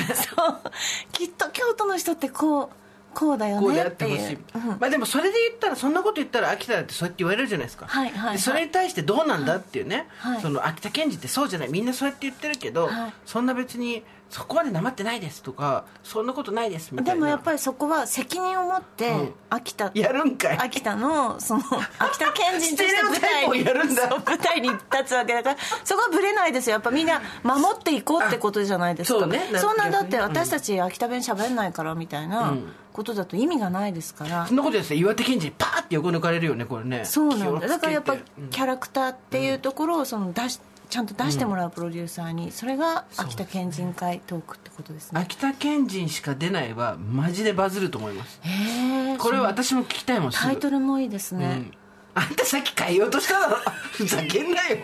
[1.13, 2.82] きっと京都の人ってこう
[3.15, 4.63] こうだよこうであっててほしい、いう、うん。
[4.81, 8.37] まあでもそれで言ったらそんなこと言ったら秋田だってそうやって言われるじゃないですか、はいはいはい。
[8.37, 10.41] でそれに対してどうなんだっていうね、はい。
[10.41, 11.69] その秋田県人ってそうじゃない。
[11.71, 13.13] みんなそうやって言ってるけど、はい。
[13.27, 17.15] そんな別にそこまでなまってないですとかそんなことないですみたいな。
[17.15, 19.35] でもやっぱりそこは責任を持ってうん。
[19.51, 20.59] 秋田、やるんかい。
[20.59, 21.63] 秋田のその
[21.99, 24.09] 秋田県人として舞台にやるんだ。
[24.09, 26.73] そう舞台に立つわけだからそこはぶれないですよ。
[26.73, 29.19] やっぱみんな守っていこうってことじゃないですか。
[29.19, 29.51] あそうね。
[29.59, 32.55] そんなだって私たち秋田弁喋んないからみたいな
[32.93, 37.05] ことだと意味がないですから、そんなことですね岩手県人にパーって横抜かれるよねこれね。
[37.05, 37.69] そうなんだ。
[37.69, 38.49] だからやっぱうん。
[38.51, 45.21] キャラクターっていうところをその出しちゃんと出してもらうプロデューサーにそれが秋田県人会トークってことですね。
[45.21, 48.41] 秋田県人しか出ないはマジでバズると思います。
[48.43, 51.73] へえこれは私も聞きたいもんタイトルもいいですね、うん。
[52.15, 53.07] あんたさっき変えよ。
[53.07, 53.57] うとしただろ
[53.93, 54.79] ふざけんなよ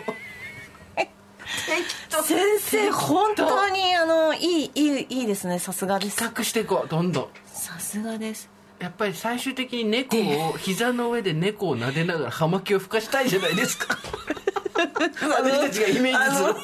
[2.23, 6.17] 先生本当にあのいいいいいいですねさすがです。
[6.17, 7.27] 企画していこうどんどん。
[7.45, 8.49] さすがです。
[8.79, 13.97] やっぱり最終的に猫を膝の上で猫を撫でながら葉巻を吹かしたいじゃないですか。
[14.77, 16.55] 私たちがイメージする。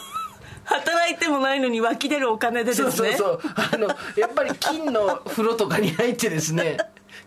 [0.64, 2.92] 働いてもないのに湧き出るお金でですね。
[2.92, 3.40] そうそうそう。
[3.74, 6.78] あのやっぱり金の風呂とかに入ってですね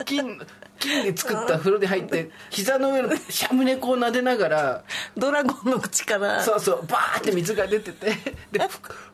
[0.04, 0.38] 金
[0.78, 4.84] 金で作った風呂で入って膝の上のシャム猫を撫でながら
[5.16, 8.12] ドラゴンの口からそうそうバーって水が出てて
[8.52, 8.60] で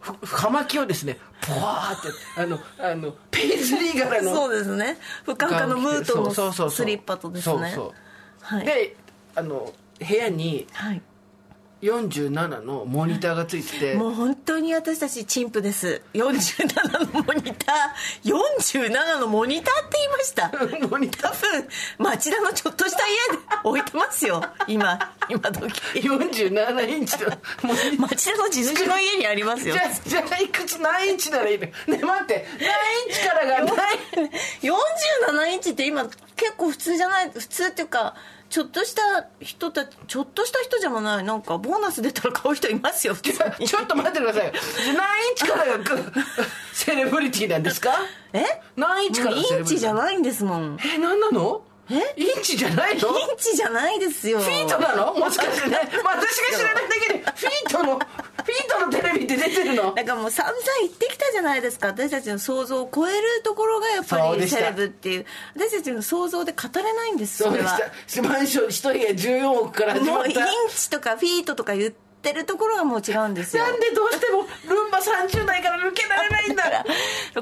[0.01, 4.99] ふふ葉巻をですねポワーってあのあのペイズリー柄のそうですね。
[5.25, 6.67] ふかふかのムートそうそうそうそう。
[6.67, 7.55] のスリッパとですね。
[7.55, 7.93] そうそう。
[8.41, 8.67] はい。
[8.67, 8.97] で
[9.35, 11.03] あの部屋にはい
[11.85, 13.95] 47のモニターがついてて。
[13.95, 16.01] もう本当に私たち陳腐です。
[16.15, 18.33] 47のモニター。
[18.33, 20.89] 47のモニターって言いました。
[20.89, 21.69] モニタ多分
[21.99, 24.43] 町田のちょっとした家で置いてますよ。
[24.67, 25.81] 今今時。
[26.01, 27.31] 47インチの。
[27.99, 29.75] 町田の地主の家にありますよ。
[29.75, 31.67] じゃあじゃあいくつ何インチならいいの？
[31.67, 32.47] ね待って。
[32.59, 33.73] 何インチからが
[34.15, 34.31] 何
[34.63, 37.31] 47インチって今結構普通じゃない？
[37.31, 38.15] 普通っていうか
[38.51, 39.01] ちょっとした
[39.41, 41.25] 人たちちょっとした人じゃない。
[41.25, 43.35] なんかボーナス出たら買う人いますよちょ
[43.83, 44.53] っと待ってください。
[44.87, 46.13] 何インチからがく
[46.73, 47.91] セレブリティなんですか？
[48.33, 48.45] え？
[48.77, 50.79] 何インチからインチじゃないんですもん。
[50.85, 51.63] え何なの？
[51.91, 52.15] え？
[52.17, 53.09] インチじゃないの？
[53.19, 54.41] インチじゃないですよ。
[54.41, 55.15] フィートなの？
[55.15, 59.95] もしかしてね、まあ、私が知らないだけでフィートのフィートのテレビって出てるの？
[59.95, 61.89] だからもう散々言ってきたじゃないですか。
[61.89, 65.27] 私たちの想像を超えるところがやっぱりセレブっていう。
[65.55, 68.23] 私たちの想像で語れないんですそうでれはした。
[68.23, 73.65] マンション一部屋14億から始まもうインったチとかフィートとか言ってるところがもう違うんですよ。
[73.65, 76.85] なんでどうしてもルンバ30代から抜けられないんだ。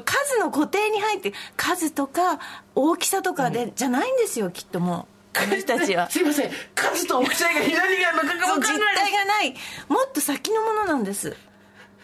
[0.03, 2.39] 数の固定に入って数とか
[2.75, 5.13] 大きさとかで、じゃないんですよきっともう。
[5.35, 6.09] あの人たちは。
[6.11, 6.51] すいません。
[6.75, 9.55] 数と大きさが左が向かか分かんない体がない。
[9.87, 11.35] もっと先のものなんです。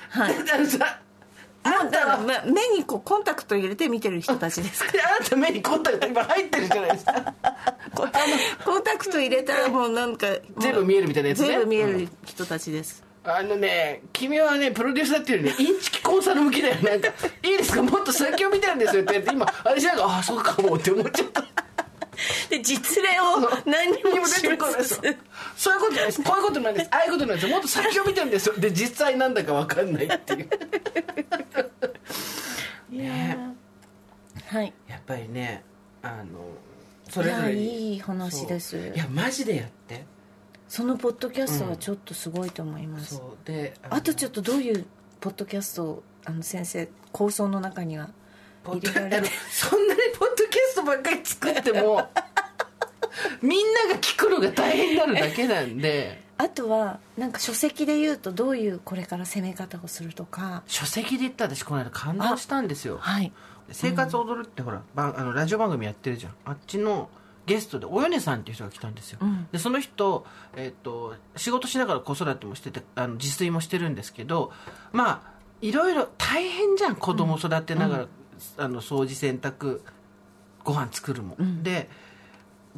[0.09, 0.35] はい
[1.79, 4.91] あんたは目目にこうコンタクト入れて見てる人たちですか？
[5.17, 7.33] あなた目にコンタクト今入ってるじゃないですか。
[8.65, 11.47] コンタクト入れたらもうなんか全部見えるみたいなやつね。
[11.47, 17.09] 全部見える人たちです、あのね君はねプロデューサーっていうよりねインチキコンサル向きだよなんか
[17.43, 17.81] 「いいですか？
[17.83, 21.43] もっと先を見てるんですよ」って言って今私なんか「ああそうかも」って思っちゃった
[22.49, 24.93] で実例を何にも出てこないです。
[24.95, 25.13] よ
[25.55, 26.23] そういうことじゃないです。
[26.23, 26.87] こういうことなんです。
[26.91, 27.47] ああいうことなんです。
[27.47, 28.55] よもっと先を見てるんですよ。
[28.57, 30.49] で実際なんだか分かんないっていう。
[32.89, 33.37] ね。
[34.47, 34.73] はい。
[34.87, 35.63] やっぱりね
[36.01, 36.39] あの
[37.09, 38.77] それぞれいいい話です。
[38.77, 40.05] いやマジでやって。
[40.67, 43.47] そのポッドキャストはちょっとすごいと思います、そう。
[43.47, 44.85] であとちょっとどういう
[45.19, 48.11] ポッドキャストをあの先生構想の中には
[48.69, 52.09] ポッ入れられるそんなにポッドキャストばっかり作っても
[53.41, 56.27] みんなが聞くのが大変になるだけなんで。
[56.37, 60.63] あとはなんか書籍で言うとどういうこれから攻め方をするとか。
[60.67, 62.97] 書籍で言ったら私この間感動したんですよ。
[63.01, 63.33] はい
[63.71, 66.35] 「生活踊る」ってほら、ばあのラジオ番組やってるじゃん。
[66.45, 67.09] あっちの
[67.45, 69.47] ゲストでおよねさんっていう人が来たんですよ、うん。
[69.51, 74.53] でその人、えっと仕事しながら子育てもしててあの自炊もしてるんですけど
[74.93, 78.07] まあいろいろ大変じゃん子供育てながら、
[78.57, 79.81] あの掃除洗濯
[80.63, 81.63] ご飯作るも、ん。
[81.63, 81.89] で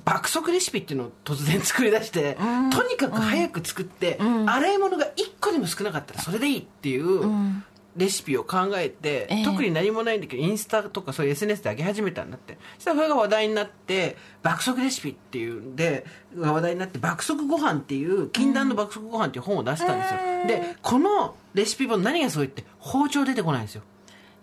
[0.06, 2.70] 爆速レシピっていうのを突然作り出して、うん。
[2.70, 4.50] とにかく早く作って、うん。
[4.50, 5.10] 洗い物が1
[5.40, 7.64] 個でも少なかったらそれでいいっていう、うん。
[7.98, 9.44] レシピを考えて、ええ。
[9.44, 12.58] 特に何もないんだけどインスタとかそういう SNS で上げ始めたんだって。
[12.76, 16.06] そしたらそれが話題になって爆速レシピっていうんで
[16.38, 23.84] が話題になって爆速ご飯っていう禁断の爆速ご飯っていう本を出したんですよ、うんでこのレシピ本何がすごいって包丁出てこないんですよ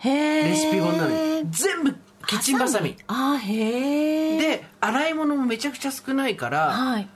[0.04, 1.10] レシピ本なの
[1.42, 1.50] に。
[1.50, 1.94] 全部
[2.26, 2.96] キッチンバサミ。
[3.06, 7.08] あーへえで洗い物もめちゃくちゃ少ないからはい。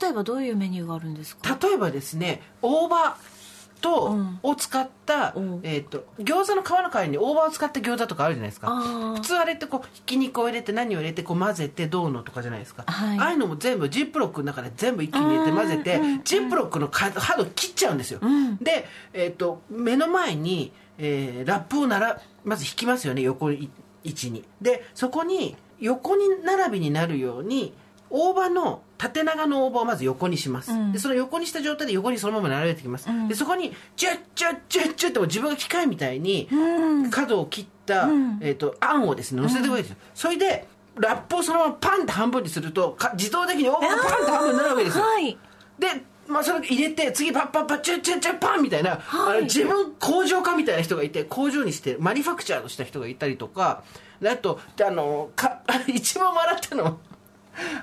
[0.00, 1.58] 例えばどういうメニューがあるんですか？
[1.62, 3.16] 例えばですね大葉
[3.82, 4.40] と、うん。
[4.42, 5.60] を使った、うん。
[5.62, 8.74] えー、と餃子の皮の代わりに大葉を使った餃子とかあるじゃないですか。
[9.14, 13.18] 普通あれってこうひき肉を入れて何を入れてこう混ぜてどうのとかじゃないですか、はい。
[13.18, 18.56] ああいうのも全部ジップロックの中で全部一気に入れて混ぜて、ジップロックのか角を切っちゃうんですよ、ん。
[18.56, 23.70] で、えー、と目の前に、えーラップをならまず引きますよね横い
[24.04, 24.44] 位置に。
[24.60, 27.74] でそこに横に並びになるように
[28.08, 30.92] 大葉の縦長の大葉をまず横にします、うん。
[30.92, 33.28] でその横にした状態で横にそのまま並べてきます、ん。
[33.28, 37.10] でそこにチュッチュッチュッチュッって自分が機械みたいにうん。
[37.10, 38.38] 角を切った、うん。
[38.40, 45.04] えー、とあんをですね乗せていくわけですよ、それでラップをそのままパンって半分にするとか自動的に大葉がパンって半分になるわけですよ。
[45.04, 45.38] はい。
[45.78, 45.88] で、
[46.28, 49.38] まあ、それ入れて次パッパッパッチュッチュッチュッパンみたいな、はい。
[49.38, 53.82] あの自分工場家みたいな人がいて工場にしてマニファクチャーをした人がいたりとか
[54.20, 56.96] であとであのか 一番笑ったのは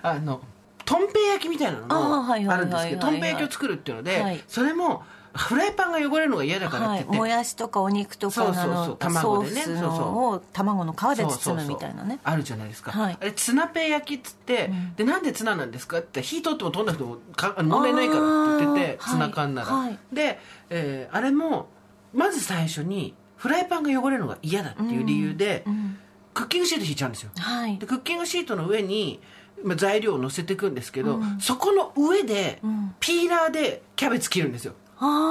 [0.01, 0.41] あの
[0.85, 4.43] とんぺい焼きみたいなのもあるんですけどとんぺい焼きを作るっていうので、はい。
[4.47, 5.03] それも
[5.35, 8.73] フライパンが汚れるのが嫌だからはい、って言って、もやしとかお肉とかそうそうそう。
[8.73, 9.61] の卵でね。
[9.61, 12.19] そうそう卵の皮で包むみたいなね。
[12.23, 13.17] あるじゃないですか、はい。
[13.19, 14.93] あれツナペイ焼きっつって、ん。
[14.95, 15.99] でなんでツナなんですか？
[15.99, 19.87] って火通っても通んなくてもか問題ないからって言っててツナ缶なら、はい。
[19.89, 21.67] はいで、えーあれも
[22.13, 25.97] まず最初にフライパンが汚れるのが嫌だっていう理由で、うん。
[26.33, 27.31] クッキングシート引いちゃうんですよ。
[27.37, 27.77] はい。
[27.79, 29.19] でクッキングシートの上に
[29.63, 31.39] まあ材料を乗せていくんですけど、うん。
[31.39, 32.95] そこの上でうん。
[32.99, 34.73] ピーラーでキャベツ切るんですよ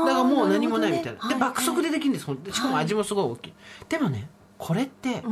[0.07, 1.29] だからもう何もないみたいな。
[1.29, 1.35] ね。
[1.35, 2.27] で爆速でできるんです。
[2.27, 3.53] ほんでしかも味もすごい大きい、
[3.89, 5.23] でもねこれって、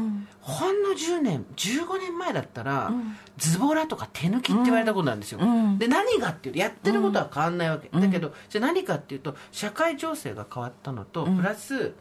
[0.40, 2.92] ほんの10年15年前だったら、
[3.38, 5.78] ズボラとか手抜きって言われたことなんですよ、ん。
[5.78, 11.92] で何がっていうとやってることは変わんないわけ、だけどじゃあ何かっていうと社会情勢が変わったのと、プラス、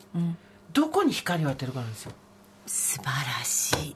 [0.74, 2.14] どこに光を当てるかなんですよ。
[2.66, 3.96] 素晴らしい。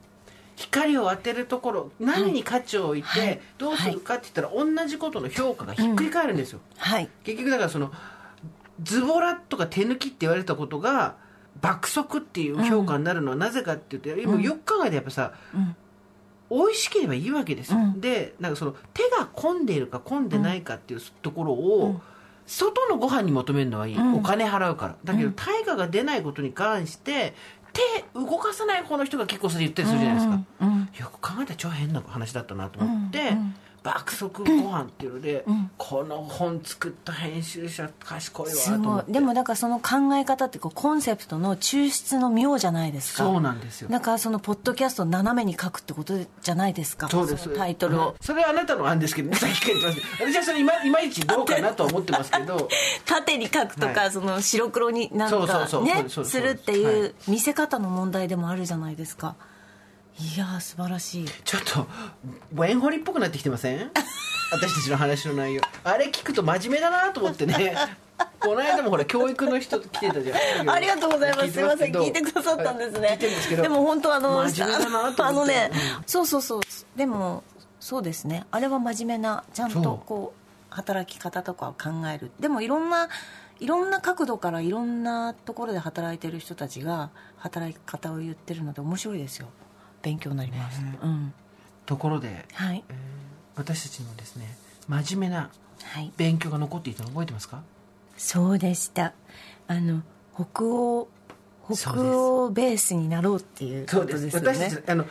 [0.55, 3.41] 光を当てるところ何に価値を置いて、はい。
[3.57, 7.09] どうするかって言ったら、同じことの評価がひっくり返るんですよ、はい。
[7.23, 7.91] 結局だからその
[8.81, 11.15] ズボラとか手抜きって言われたことが
[11.61, 15.33] 爆速っていう評価になるのはなぜかっていうと、今よく考えてやっぱさ、
[16.49, 22.01] 美味しければいいわけですよ、でなんかその手が込んでいるか込んでないかっていうところを、
[22.45, 24.95] 外のご飯に求めるのはいい、お金払うから。
[25.03, 27.33] だけど対価が出ないことに関して
[27.71, 27.81] 手
[28.13, 30.35] 動かさない方の人が結構それ言ったりするじゃないですか、
[30.99, 33.37] よく考えたら超変な話だったなと思って、
[33.83, 35.45] 爆速ご飯っていうので、
[35.77, 43.25] この本作った編集者賢いわすと思でもだからその考え方ってこうコンセプトの抽出の妙じゃないですか。
[43.25, 43.89] そうなんですよ。
[43.89, 47.09] だからそのポッドキャストを斜めに書くってことじゃないですか。
[47.09, 47.49] そうです。
[47.49, 49.35] のタイトルを、それはあなたの案ですけどね。
[49.35, 49.73] さっきから。
[49.73, 52.69] 言ってます私はそれいまいまいちどうかなとは思ってますけど。
[53.05, 54.11] 縦に書くとか、はい。
[54.11, 59.35] その白黒になんかねするってはいいう見せ方の問題でもあるじゃないですか。
[59.39, 59.52] い
[60.37, 61.87] やー素晴らしいちょっと
[62.55, 63.91] ワインホリっぽくなってきてません？
[64.51, 67.75] 私たちの話の内容あれ聞くと真面目だなと思ってね
[68.39, 71.51] この間もほら教育の人来てたじゃんありがとうございます。
[71.53, 73.17] すみません、聞いてくださったんですね。
[73.61, 75.71] でも本当あの、あのね、
[76.05, 76.61] そうそうそう。
[76.95, 77.43] でも、
[77.79, 78.45] そうですね。
[78.51, 82.31] あれは真面目な、ちゃんとこう、働き方とかを考える。
[82.39, 83.07] でもいろんな、
[83.59, 89.47] いろんな角度からいろんなところで働いてる人たちが働き方を言ってるので面白いですよ。
[90.03, 90.79] 勉強になります。
[91.01, 91.33] うん。
[91.87, 92.93] ところで、はいえ。
[92.93, 92.95] ー
[93.55, 95.49] 私たちのですね真面目な
[95.83, 96.11] はい。
[96.17, 97.61] 勉強が残っていたの覚えてますか？
[98.17, 99.13] そうでした。
[99.67, 100.01] あの、
[100.35, 101.07] 北欧、
[101.73, 104.47] 北欧ベースになろうっていうことですよね。
[104.55, 105.05] 私たちあの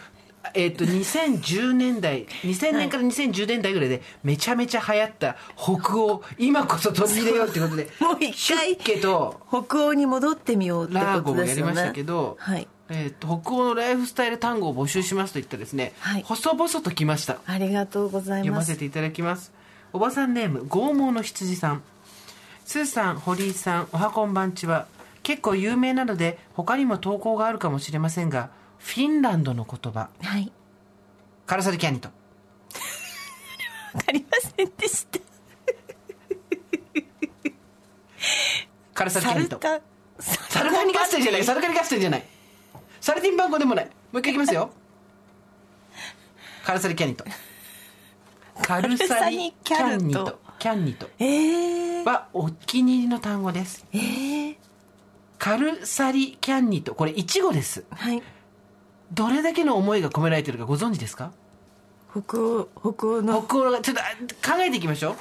[0.54, 16.22] えっ、 と2010年代2000年から2010年代ぐらいでめちゃめちゃ流行った北欧今こそ取り入れようってことで もう一回北欧に戻ってみようってラーゴことですよねもやりましたけど、はいえー、と北欧のライフスタイル単語を募集しますと言ったらですね、はい。
[16.22, 17.38] 細々と来ました。
[17.46, 18.70] ありがとうござい読ます。
[18.70, 19.52] ませていただきます。
[19.92, 21.82] おばさんネーム剛毛の羊さん。
[22.64, 24.86] スーさん堀井さんおはこんばんちは。
[25.22, 30.08] 結構有名なので他にも投稿があるかもしれませんがフィンランドの言葉。
[30.20, 30.50] はい。
[31.46, 32.08] カラサリキャニと
[33.94, 35.20] わかりませんでした。
[38.94, 39.82] カラサリキャニとサル
[40.20, 41.44] タサルカニガステンじゃない。
[41.44, 42.24] サルカニガステンじゃない
[43.02, 43.84] サルティンバンコでもない。
[43.86, 44.70] もう一回いきますよ。
[46.64, 47.24] カルサリキャニと
[48.62, 53.84] カルサリキャンニとキャンニとえー、はお気に入りの単語です。
[53.92, 54.56] えー、
[55.36, 57.82] カルサリキャンニとこれイチゴです。
[57.90, 58.22] はい。
[59.12, 61.32] どれだけの思いが込められてるかご存知ですか？
[62.12, 63.42] 北欧北欧の。
[63.42, 64.04] 北欧がちょっとあ
[64.54, 65.14] 考えていきましょう。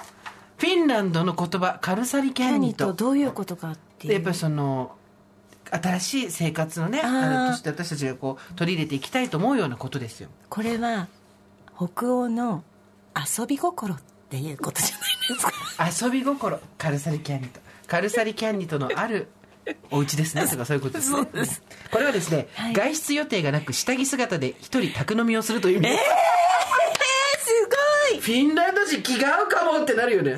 [0.60, 4.10] フィンランドの言葉カルサリキャンニキャニととどういうことかっていう。
[4.10, 4.96] でやっぱりその
[5.72, 10.30] 新しい生活のねあれとして私たちがこう取り入れていきたいと思うようなことですよ。
[10.50, 11.08] これは
[11.76, 12.64] 北欧の
[13.16, 14.00] 遊び心っ
[14.30, 15.36] ていうことじゃないで
[15.90, 16.08] すか。
[16.08, 16.60] 遊び心。
[16.78, 17.60] カルサリキャンニと。
[17.88, 19.28] カルサリキャンニとのある
[19.90, 20.48] お家ですね。
[20.48, 21.18] とかそういうことですね。
[21.18, 21.62] そうです。
[21.92, 22.74] これはですね、はい。
[22.74, 25.90] 外出予定がなく下着姿で一人宅飲みをするという意味。
[25.90, 26.04] です、
[27.46, 27.52] す
[28.12, 28.22] ごい。
[28.22, 30.38] フィンランド人気が合うかもってなるよね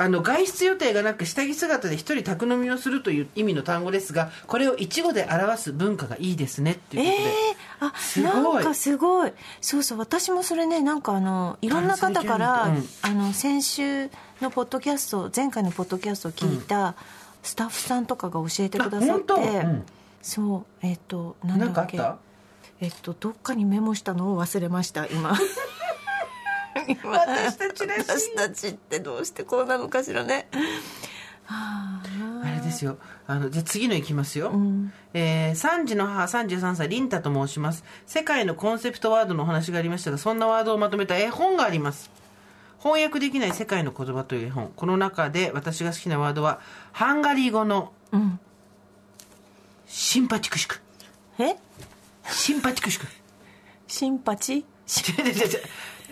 [0.00, 8.54] あの外出予定がなく下着姿で一人宅飲みをするという意味の単語ですがこれを一語で表す文化がいいですねっていうことで、えー、あすごい。
[8.54, 9.32] なんかすごい。
[9.60, 16.94] そうそう私もそれねなんかあのいろんな方から、関西あの先週のポッドキャスト前回のポッドキャストを聞いた
[17.42, 19.84] スタッフさんとかが教えてくださって、うん。
[20.22, 22.00] そうえっ、となんだっけ。
[22.80, 25.32] えっとどっかにメモしたのを忘れました今今
[27.04, 28.02] 私たちらしい。
[28.02, 30.48] 私たちってどうしてこうなのかしらね。
[31.44, 32.02] はあ
[32.44, 32.98] あれですよ。
[33.26, 34.92] あのじゃあ次のいきますよ、ん。
[35.14, 37.84] えー3児の母33歳リンタと申します。
[38.06, 42.10] 世界のコンセプトワードのお話がありましたがそんなワードをまとめた絵本があります。
[42.78, 44.72] 翻訳できない世界の言葉という絵本。
[44.74, 46.60] この中で私が好きなワードは
[46.92, 48.38] ハンガリー語のうん。
[49.86, 50.80] シンパチクシク。
[51.38, 51.56] え？
[52.30, 53.06] シンパチクシク。
[53.88, 54.58] シンパチ？
[54.58, 54.62] 違
[55.18, 55.60] う違う違う違う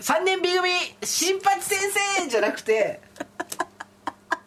[0.01, 0.71] 3年 B 組
[1.03, 1.79] 新八先
[2.19, 3.01] 生じゃなくて。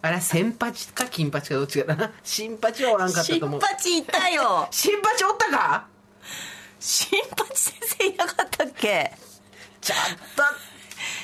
[0.04, 2.12] あれ先八か金八かどっちかな。
[2.24, 3.60] 新八はおらんかったと思う。
[3.60, 4.68] パチいたよ。
[4.72, 5.88] 新八おったか？
[6.80, 9.12] 新八先生いなかったっけ？
[9.80, 9.98] ちょっ
[10.36, 10.44] と。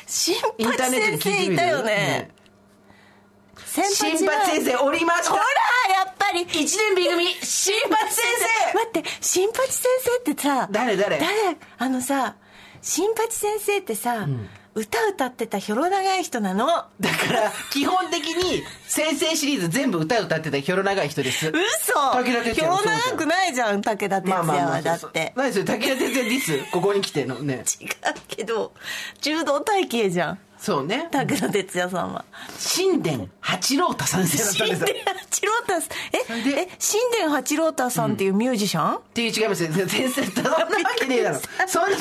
[0.06, 2.32] 新八先生いたよね。
[3.66, 5.32] 先新八先生おりました。
[5.32, 5.44] ほら
[5.96, 6.42] やったぱり。
[6.42, 8.26] 一年 B 組新八先
[8.72, 8.78] 生。
[8.78, 9.84] 待って新八先
[10.26, 11.20] 生ってさ誰誰？
[11.20, 11.58] 誰？
[11.78, 12.36] あのさ
[12.90, 14.26] 新八先生ってさ、
[14.74, 16.68] 歌歌ってたひょろ長い人なの。
[16.68, 21.48] だから基本的に先生シリーズ全部歌歌ってたひょろ長い人です。
[21.50, 21.54] 嘘。
[21.54, 25.34] 武田ひょろ長くないじゃん武田鉄矢はだって。
[25.36, 27.66] 何それ武田鉄矢ディスここに来てのね。
[27.82, 27.90] 違う
[28.30, 28.72] けど
[29.20, 31.08] 柔道体型じゃんそうね。
[31.12, 32.26] 武田鉄矢さんは。
[32.76, 34.88] 神殿八郎太先生だったん神ですよ。
[34.88, 36.52] 殿八郎太さん。
[36.52, 36.62] え？
[36.62, 36.66] え？
[36.66, 39.72] 神殿八郎太さんっていうミュージシャン、っていう違いますよ。
[39.74, 40.68] 先生そんなわ
[41.00, 41.40] けねえだろ。
[41.68, 41.98] そんな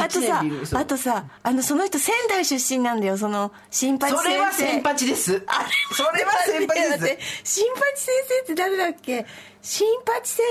[0.00, 0.42] ああとさ
[0.80, 3.16] あとさあのその人仙台出身なんだよ。
[3.16, 4.22] その新八先生。
[4.22, 5.42] それは先八です。
[5.46, 7.62] あそれは先八です。
[7.62, 9.24] 新八先生って誰だっけ？
[9.62, 10.44] 新八先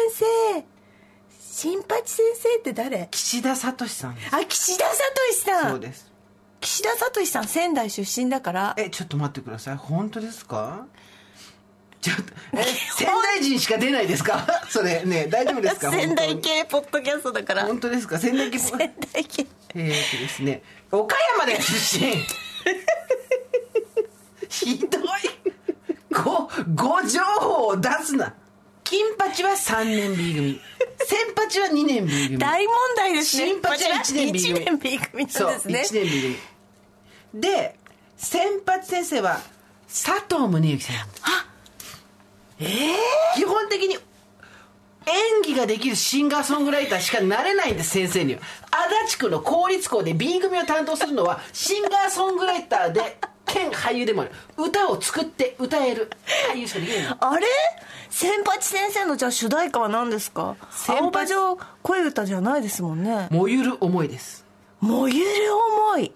[0.55, 0.65] 生。
[1.39, 3.07] 新八先生って誰？
[3.11, 4.95] 岸田聡さんあ岸田聡
[5.61, 6.11] さそうんです
[6.63, 8.73] 岸田聡さん仙台出身だから。
[8.77, 9.75] えちょっと待ってください。
[9.75, 10.85] 本当ですか？
[12.01, 12.23] ちょっと
[12.57, 14.45] え仙台人しか出ないですか？
[14.69, 15.91] それね大丈夫ですか？
[15.91, 17.65] 仙台本系ポッドキャストだから。
[17.65, 18.17] 本当ですか？
[18.17, 18.89] 仙台系仙台
[19.25, 19.45] 系。
[19.75, 22.13] えーとですね岡山で出身。
[24.49, 25.01] ひどい。
[26.11, 28.33] ごご情報を出すな。
[28.83, 30.61] 金八は3年 B 組。
[31.05, 32.37] 先八は2年 B 組。
[32.37, 33.45] 大問題ですね。
[33.47, 34.59] 新八は1年 B 組。
[34.59, 35.83] 1年 B 組なんですね。
[35.89, 36.37] 1年 B 組
[37.33, 37.75] で
[38.17, 39.39] 先発先生は
[39.87, 40.95] 佐藤宗之さん。
[42.59, 42.65] え
[43.35, 48.41] 基本的に演技ができるシンガーソングライターしかなれないんです先生には。
[48.71, 54.31] 足立区の公立校で B 組を担当するのはシンガーソングライターで兼俳優でもある。
[54.57, 56.09] 歌を作って歌える。
[56.53, 57.17] 俳優しかできないの。
[57.19, 57.47] あれ？
[58.09, 60.55] 千八先生のじゃあ主題歌は何ですか？
[60.87, 63.27] 青葉城恋歌じゃないですもんね。
[63.31, 64.45] 燃ゆる思いです。
[64.79, 66.11] 燃ゆる思い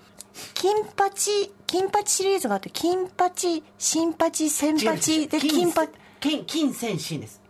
[0.54, 5.90] 金八金八シリーズがあって金八新八千八で金八。
[6.20, 7.42] 金金銭新です。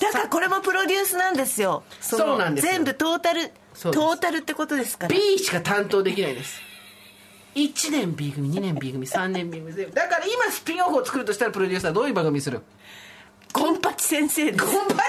[0.00, 1.82] だからこれもプロデュースなんですよ。
[2.12, 2.72] のそうなんですよ。
[2.72, 5.14] 全部トータルトータルってことですから。
[5.14, 6.60] B しか担当できないです。
[7.54, 9.92] 1年 B 組2年 B 組3年 B 組全部。
[9.92, 12.62] だから今スピンオフを作るとしたらプロデューサーはどういう番組する？
[13.52, 14.64] ゴンパチ先生です。
[14.64, 15.00] ゴンパチ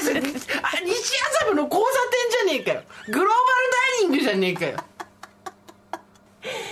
[0.00, 0.48] 先生です。
[0.62, 1.88] あ西麻布の交差
[2.44, 2.82] 点じゃねえかよ。
[3.08, 4.78] グローバルダイニングじゃねえかよ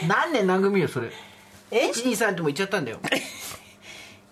[0.07, 1.11] 何年何組よそれ？
[1.71, 3.01] え？123ってもう言っちゃったんだよ。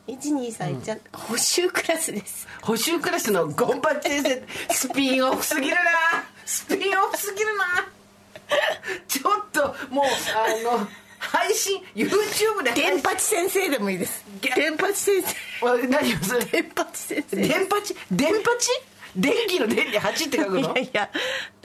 [0.07, 2.49] 123じゃ補修クラスです。
[2.61, 5.81] 補修クラスのゴンパチ先生スピンオフすぎるな。
[6.45, 7.89] スピンオフすぎるな。
[9.07, 10.87] ちょっともうあの
[11.19, 14.25] 配信 YouTube で電八先生でもいいです。
[14.41, 15.69] げ電八先生。
[15.69, 16.45] あ何をそれ？
[16.47, 18.71] 電八先生電パチ電パチ
[19.17, 21.11] 電気の電に8って書くいのやいや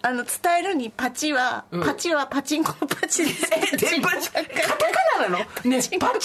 [0.01, 1.81] あの伝えるにパチは、うん。
[1.83, 3.31] パチはパチンコのパチで。
[3.31, 4.63] すえ電パチ カタカ
[5.21, 5.37] ナなの？
[5.39, 5.45] ね
[5.77, 6.17] パチンコの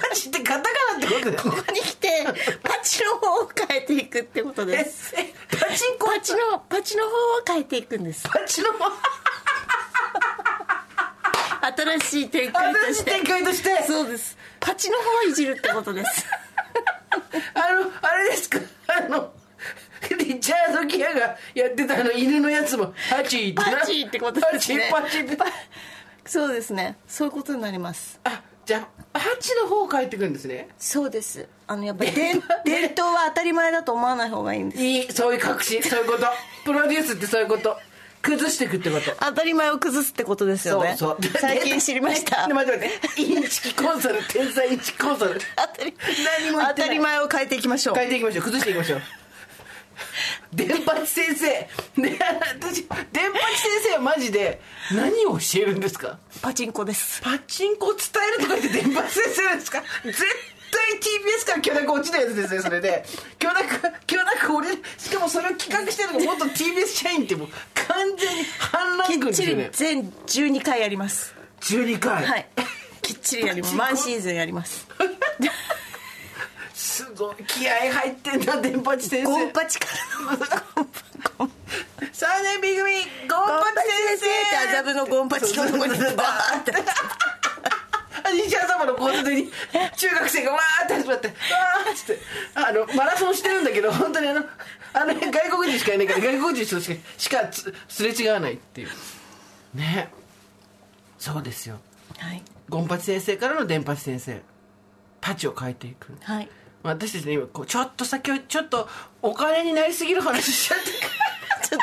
[0.00, 2.08] パチってカタカナってことだここに来て
[2.62, 5.14] パチの方を変えていくってことえです。
[5.16, 6.06] えパチンコ？
[6.08, 7.12] パチのパチの方を
[7.46, 8.28] 変えていくんです。
[8.28, 8.68] パチの
[11.76, 13.82] 新しい展開と新しいして展開として？
[13.86, 14.36] そうです。
[14.60, 16.26] パチの方をいじるってことです。
[17.54, 18.58] あのあれですか？
[18.88, 19.32] あの
[20.18, 22.92] リチャード・ギアがやってたあの犬のやつも。
[23.10, 23.78] ハチってな。
[23.78, 24.88] パチってことですね。
[24.90, 25.38] パチパチって。
[26.26, 26.96] そうですね。
[27.06, 28.20] そういうことになります。
[28.24, 30.68] あじゃあハチの方を変えていくんですね。
[30.78, 31.46] そうです。
[31.66, 34.82] あのやっぱり伝伝統は当たり前だと思わない方がいいんです。
[34.82, 35.82] いいそういう確信。
[35.82, 36.26] そういうこと。
[36.64, 37.78] プロデュースってそういうこと。
[38.22, 39.14] 崩していくってこと。
[39.20, 40.96] 当たり前を崩すってことですよね。
[40.96, 41.32] そうそう。
[41.38, 42.48] 最近知りました。
[42.48, 43.20] 待って待って。
[43.22, 45.38] インチキコンサル天才インチキコンサル。
[45.56, 45.94] 当たり
[46.40, 47.94] 何も当たり前を変えていきましょう。
[47.94, 48.44] 変えていきましょう。
[48.44, 49.02] 崩していきましょう
[50.52, 51.46] 電八先生。
[52.00, 52.18] ね
[52.60, 54.60] 私電八先生はマジで
[54.92, 56.18] 何を教えるんですか？
[56.42, 57.20] パチンコです。
[57.22, 58.02] パチンコを伝
[58.36, 59.82] えるとか言って電八先生ですか？
[60.04, 60.18] 絶
[60.70, 63.04] 対 TBS から許諾落ちないやつですねそれで。
[63.38, 63.66] 許諾
[64.06, 64.68] 許諾俺
[64.98, 70.02] しかもそれを企画してるのが元 TBS 社員ってもう完全に反乱きっちり軍ですよね。
[70.02, 71.34] 全12回やります。
[71.60, 72.24] 12回？
[72.24, 72.48] はい。
[73.02, 73.76] きっちりやります。
[73.78, 74.86] ワンシーズンやります
[76.94, 77.36] すごい。
[77.48, 79.24] 気合入ってんな電八先生。
[79.24, 79.88] ゴンパチか
[80.28, 80.38] らの。
[80.38, 86.72] ゴンパゴン3年 B 組ゴンパチ先生って麻布のゴンパチのとこにバーって。
[88.46, 89.50] 西麻布の交差点に
[89.96, 91.26] 中学生がわーって始まって。
[91.26, 92.22] わーっつって。
[92.54, 94.44] あのマラソンしてるんだけど本当にあの
[94.92, 98.88] あの外国人しかいないから外国人としかしかつすれ違わないっていう。
[99.74, 100.10] ね。
[101.18, 101.80] そうですよ。
[102.18, 102.42] はい。
[102.68, 104.40] ゴンパチ先生からの電パチ先生。
[105.20, 106.16] パチを変えていく。
[106.22, 106.48] はい
[106.84, 108.88] 私たちね今こうちょっと先をちょっと
[109.22, 110.84] お金になりすぎる話しちゃって
[111.68, 111.80] ちょっ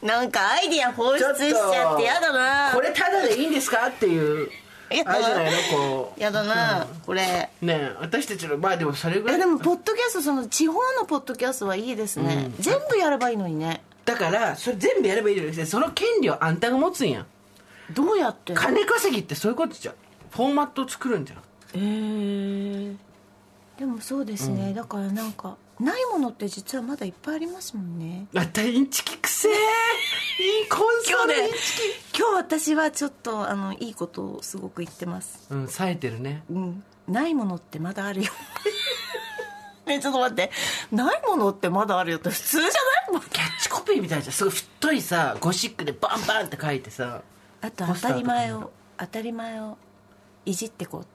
[0.00, 2.72] となんかアイディア放出しちゃってやだな。
[2.74, 3.88] これタダでいいんですか？
[3.88, 4.50] っていう。
[4.90, 7.50] やだあれじゃないのこやだな、これ。
[7.62, 13.82] うねえ私たちのまあでもそれぐらいえでもポッドキャストその地方のポッドキャストはいいですね、全部やればいいのにね。
[14.04, 17.24] だからそれ全部やればいいじゃなくてその権利をあんたが持つんや。
[17.94, 18.54] どうやって？
[18.54, 19.94] 金稼ぎってそういうことじゃん。
[20.30, 21.38] フォーマットを作るんじゃん。
[21.74, 22.96] えー、
[23.82, 28.28] でもそうですね、だからなんかないものって実はまだいっぱいありますもんね。
[28.32, 31.58] あたインチキくせえいいコン今日ねソールインチ
[32.16, 35.48] 今日私はちょっとあのいいことをすごく言ってます。
[35.48, 36.44] キうん冴えてるね。
[36.48, 36.84] うん。
[37.08, 38.30] ないものってまだあるよ。
[39.86, 40.52] ねちょっと待って。
[40.92, 42.70] ないものってまだあるよって普通じゃ
[43.12, 44.32] ないキャッチコピーみたいじゃん。
[44.32, 47.22] すごい太いさゴシックでバンバンって書いてさ。
[47.60, 49.76] あと当たり前を当たり前を
[50.44, 51.06] いじってこう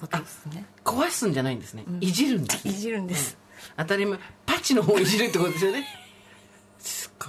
[0.00, 0.64] ことですね。
[0.84, 3.36] 壊すんじゃないんですね、いじるんです、いね、じるんです、
[3.76, 4.18] 当たり前。
[4.46, 5.86] パチの方をいじるってことですよね。
[6.78, 7.28] すごい。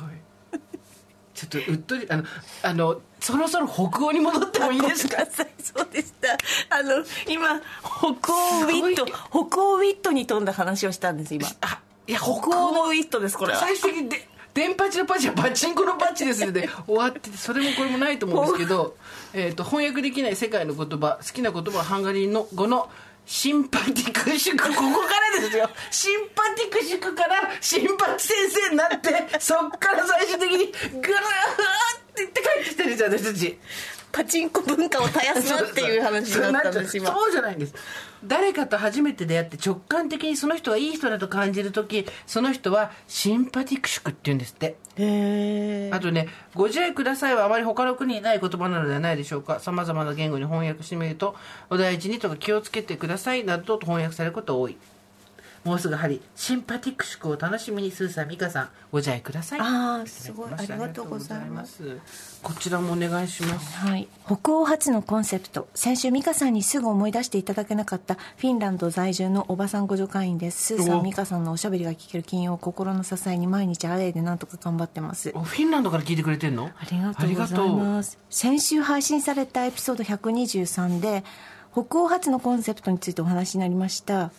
[1.33, 2.23] ちょっとうっとりあの
[2.61, 5.25] あのそろそろ北欧に戻ってもいいですか？
[5.25, 6.37] そうでした。
[6.69, 11.47] あの今北欧ウィット北欧ウィットに富んだ話をしたんです今。
[11.61, 13.59] あいや北欧のウィットですこれは。
[13.59, 18.97] 最終的にで電パチのパチはパチンコのパチですで終わっててそれもこれもないと思うんですけど、
[19.33, 22.89] えー、と翻訳できない世界の言葉好きな言葉はハンガリーの語の
[23.25, 25.69] シンパティクシュクここからですよ。
[25.91, 31.01] シンパティクシュクからシンパチ先生になってそっから最終的にグルーって
[32.17, 33.59] 言って帰ってきてるじゃん私たち。
[34.11, 37.11] パチンコ文化を絶やすなっていう話になったんです今。
[37.11, 37.73] そうじゃないんです
[38.25, 44.75] 誰かと初めて出会って直感的にその人がいい人だと感じる時その人はシンパティクシュクって言うんですって。
[45.91, 49.59] あとね「ご自愛ください」はあまり他の国にない言葉なのではないでしょうか。
[49.59, 51.35] さまざまな言語に翻訳してみると
[51.69, 54.77] 「お大事に」とか「気をつけてください」などと翻訳されることが多い
[55.63, 56.21] もうすぐ針。
[56.35, 59.59] シンパティクシュクを楽しみにスーさん美香さんご自愛ください。
[59.59, 60.49] ああすごい。
[60.51, 61.97] ありがとうございます。
[62.41, 63.77] こちらもお願いします。
[63.77, 65.67] はい、北欧初のコンセプト。
[65.75, 70.75] 先週美香さんにすぐ思い出していただけなかったフィンランド在住のおばさんご助会員です。
[70.75, 75.31] スーさおん美香さんのおしゃべりが聞ける金曜を心の支えに毎日あれでなんとか頑張ってます。
[75.35, 76.71] おフィンランドから聞いてくれてんの？
[76.75, 78.17] ありがとうございます。
[78.31, 81.23] 先週配信されたエピソード123で
[81.71, 84.31] 北欧初のコンセプトについてお話になりました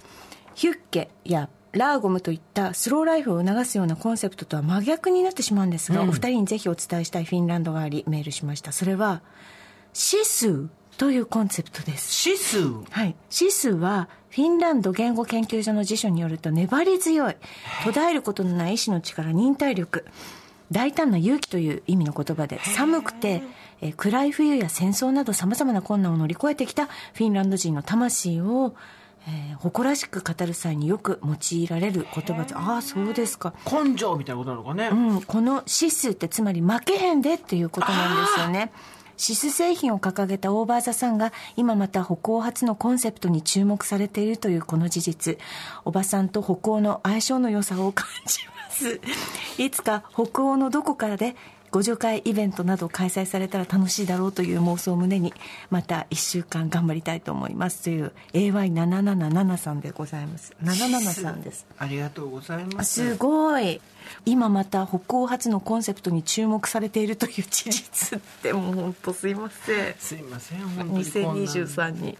[0.54, 8.72] ヒュッケやラーゴムといったスローライフを促すようなコンセプトとは真逆になってしまうんですが、お二人にぜひお伝えしたいフィンランドがありメールしました。
[8.72, 9.22] それは
[9.92, 12.12] シスーというコンセプトです。
[12.12, 12.58] シス
[12.90, 17.36] はい、シスはフィンランド言語研究所の辞書によると粘り強い
[17.84, 20.06] 途絶えることのない意志の力忍耐力
[20.70, 23.42] 大胆な勇気という意味の言葉で寒くて、
[23.80, 28.76] えー暗い冬や戦争などさまざまな困難を乗り越えてきたフィンランド人の魂を、
[29.28, 38.72] えー誇らしく語る際によく用いられる言葉でああそうですか根性みたいなことなのかね、うん、このシスってつまり負けへんでっていうことなんですよね。
[39.16, 45.38] シス製品を掲げたオーバーザさんが今また北欧初のコンセプトに注目されているというこの事実。
[45.84, 49.00] おばさんと北欧の相性の良さを感じます。
[49.58, 51.36] いつか北欧のどこからで
[51.72, 55.32] ご助会イベントなど開催されたら楽しいだろうという妄想を胸に
[55.70, 57.82] また1週間頑張りたいと思います。
[57.82, 60.54] という AY777 さんでございます。
[60.62, 61.66] 77さんです。
[61.78, 63.12] ありがとうございます。
[63.12, 63.80] すごい。
[64.26, 69.94] 今また北欧初のコンセプトに注目されているという事実ってもう本当すいません。
[69.98, 71.50] すいません本当にこんな。
[71.50, 72.18] 2023に。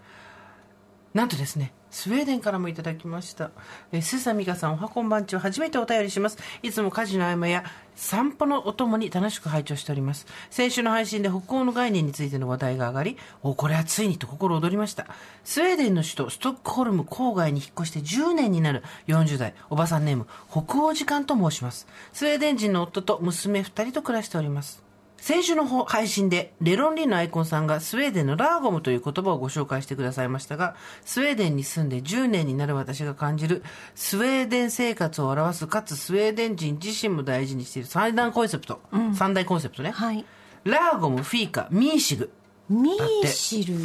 [1.13, 3.51] なんとですねスウェーデンからもいただきました。
[3.91, 6.39] えー、スーサミカさん、おはこんばんちを初めてお便りします。
[6.63, 7.63] いつも家事の合間や
[7.95, 10.25] 散歩のお供に楽しく拝聴しております。
[10.49, 15.05] 先週の配信で北欧の概念についての話題が上がり、お、これはついにと心躍りました。
[15.43, 21.85] スウェーデンの首都ストックホルム郊外に引っ越して10年になる40代、おばさんネーム、北欧時間と申します。
[22.11, 24.83] スウェーデン人の夫と娘2人と暮らしております。
[25.23, 33.63] 先週の配信でレロンリーのアイコンさんがスウェーデンのラーゴムという言葉をご紹介してくださいましたが、スウェーデンに住んで10年になる私が感じる
[33.95, 38.81] スウェーデン生活を表すかつスウェーデン人自身も大事にしている三大コンセプト、
[39.13, 39.91] 三大コンセプトね。
[39.91, 40.25] はい。
[40.65, 42.29] ラーゴム、フィーカ、ミーシグ。
[42.69, 43.75] ミーシル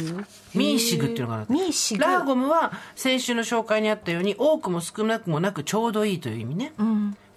[0.55, 2.03] ミーシグっていうのがあるミーシグ。
[2.03, 6.73] ラーゴムは先週の紹介にあったように多くも少なくもなくちょうどいいという意味ね、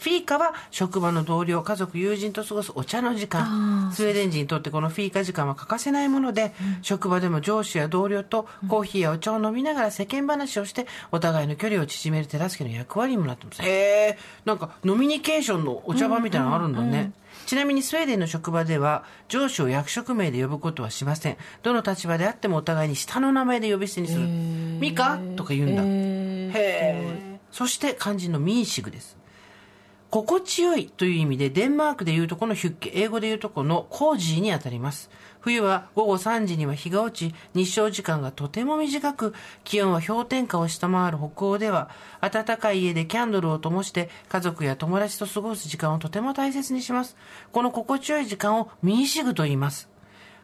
[0.03, 17.13] フィーカは職場の同僚家族友人と過ごすお茶の時間スウェーデン人にとってこのフィーカ時間は欠かせないもので、職場でも上司や同僚とコーヒーやお茶を飲みながら世間話をしてお互いの距離を縮める手助けの役割にもなってますへえんかノミニケーションのお茶番みたいなのあるんだね、
[17.47, 21.37] ちなみにスウェーデンの職場では上司を役職名で呼ぶことはしません。
[21.63, 24.27] どの立場であってもお互いに下の名前で呼び捨てにする。
[24.27, 25.83] ミカとか言うんだ。
[25.85, 27.39] へえ。
[27.53, 29.22] そして肝心のミーシグです。
[30.13, 35.09] 心地よいという意味で、デンマークでいうとこのヒュッケ、英語でいうとこのコージーにあたります。
[35.41, 39.33] 冬は午後3時には日が落ち、日照時間がとても短く、
[39.65, 41.89] 気温は氷点下を下回る北欧では、
[42.21, 47.17] 暖かい家でキャンドルを灯して、家族や友達と過ごす時間をとても大切にします。
[47.51, 49.89] この心地よい時間をミーシグと言います。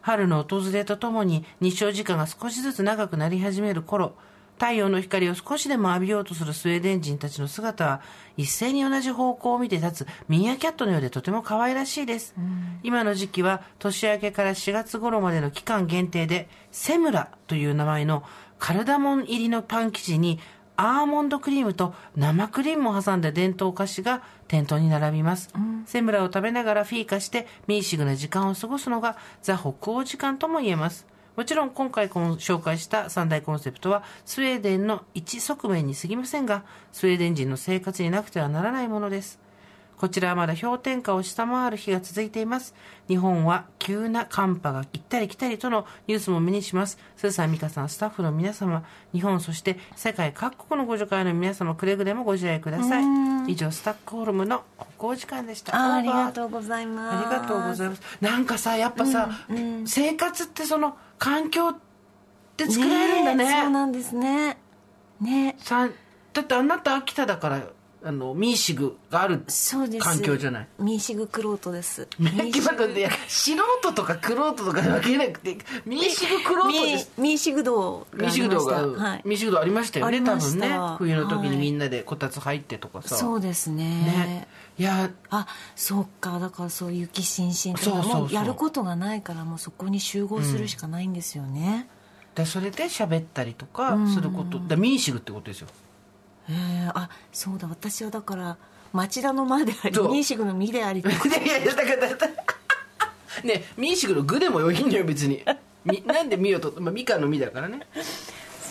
[0.01, 4.15] 春の訪れとともに日照時間が少しずつ長くなり始める頃、
[4.59, 8.01] 太陽の光を少しでも浴びようとするスウェーデン人たちの姿は、
[8.37, 12.35] 一斉に同じ方向を見て立つミーアキャットのようでとても可愛らしいです。
[12.83, 18.25] 今の時期は年明けから4月頃までの期間限定で、セムラという名前の
[18.59, 20.41] カルダモン入りのパン生地に
[20.81, 25.51] アーモンドクリームと生クリームを挟んだ伝統菓子が店頭に並びます、
[25.87, 31.05] セムラを食べながらフィーカしてミーシグな時間を過ごすのがザ・北欧時間とも言えます
[31.39, 39.39] もちろん今回紹介した三大コンセプトはスウェーデンの一側面に過ぎませんがスウェーデン人の生活になくてはならないものです
[39.99, 42.73] こちらはまだ氷点下を下回る日が続いています。
[43.09, 46.99] 日本は急な寒波が行ったり来たりとのニュースも目にします。
[47.17, 53.05] スーさん、ミカさん、スタッフの皆様、日本、そして世界各国のご助会の皆様、くれぐれもご自愛ください。
[53.49, 54.63] 以上、スタックホルムの
[54.99, 55.75] 北欧時間でした。
[55.75, 56.33] あありがう。
[56.33, 58.03] とうございますありがとうございます。
[58.21, 59.29] なんかさ、やっぱさ、
[59.85, 61.77] 生活ってその環境っ
[62.57, 63.45] て作られるんだね。
[63.45, 64.57] えそうなんですね
[65.21, 65.89] ねさ
[66.33, 67.63] だってあなた秋田だから
[68.05, 69.43] あのミーシグがある
[69.99, 70.69] 環境じゃない？
[70.79, 72.07] ミーシグクロートです。
[72.19, 80.91] ミーシグいや素人とかクロートとか分けなくてミーシグクロートミですーミーシグ道ミーシグ道が、はい、ミーシグ道ありましたよねあり多分ました。
[80.93, 80.97] ね。
[80.99, 81.57] 冬の時にはい。
[81.57, 83.85] みんなでこたつ入ってとかさ、そうですね。
[83.85, 84.49] ね。
[84.79, 86.39] いやあそっか。
[86.39, 88.21] だからそう雪しんしんとかそうそうそう。
[88.23, 91.89] もうやることがないからもうそこに集合するしかないんですよね、
[92.35, 95.69] でそれで喋ったりとかすること、だミーシグってことですよ
[96.49, 97.69] へえあそうだ。
[97.69, 98.57] 私はだから
[98.93, 101.05] 町田の間でありミーシグの実であり い
[101.47, 102.33] やいやだからだから。
[103.45, 105.45] ねミーシグの具でもよいんだよ別に。
[105.85, 107.87] みなんでミをと、まあ、ミカの実だからね。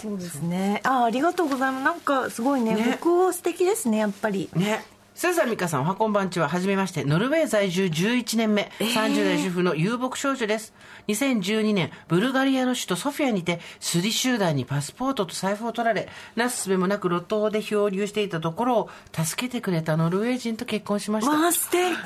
[0.01, 0.81] そうですね。
[0.83, 1.83] あありがとうございます。
[1.83, 2.97] なんかすごいねね。
[3.01, 4.49] 北欧素敵ですねやっぱり。
[4.55, 4.83] ね
[5.17, 7.03] 笹美香さんおはこんばんちははじめまして。
[7.03, 10.75] ノルウェー在住11年目、30代主婦の遊牧少女です。
[11.07, 21.31] 2012年ブルガリアの首都ソフィアにてスリ集団にパスポートと財布を取られなすすべもなく路頭で漂流していたところを助けてくれたノルウェー人と結婚しました。
[21.31, 21.79] わあ素敵。
[21.79, 22.05] やだー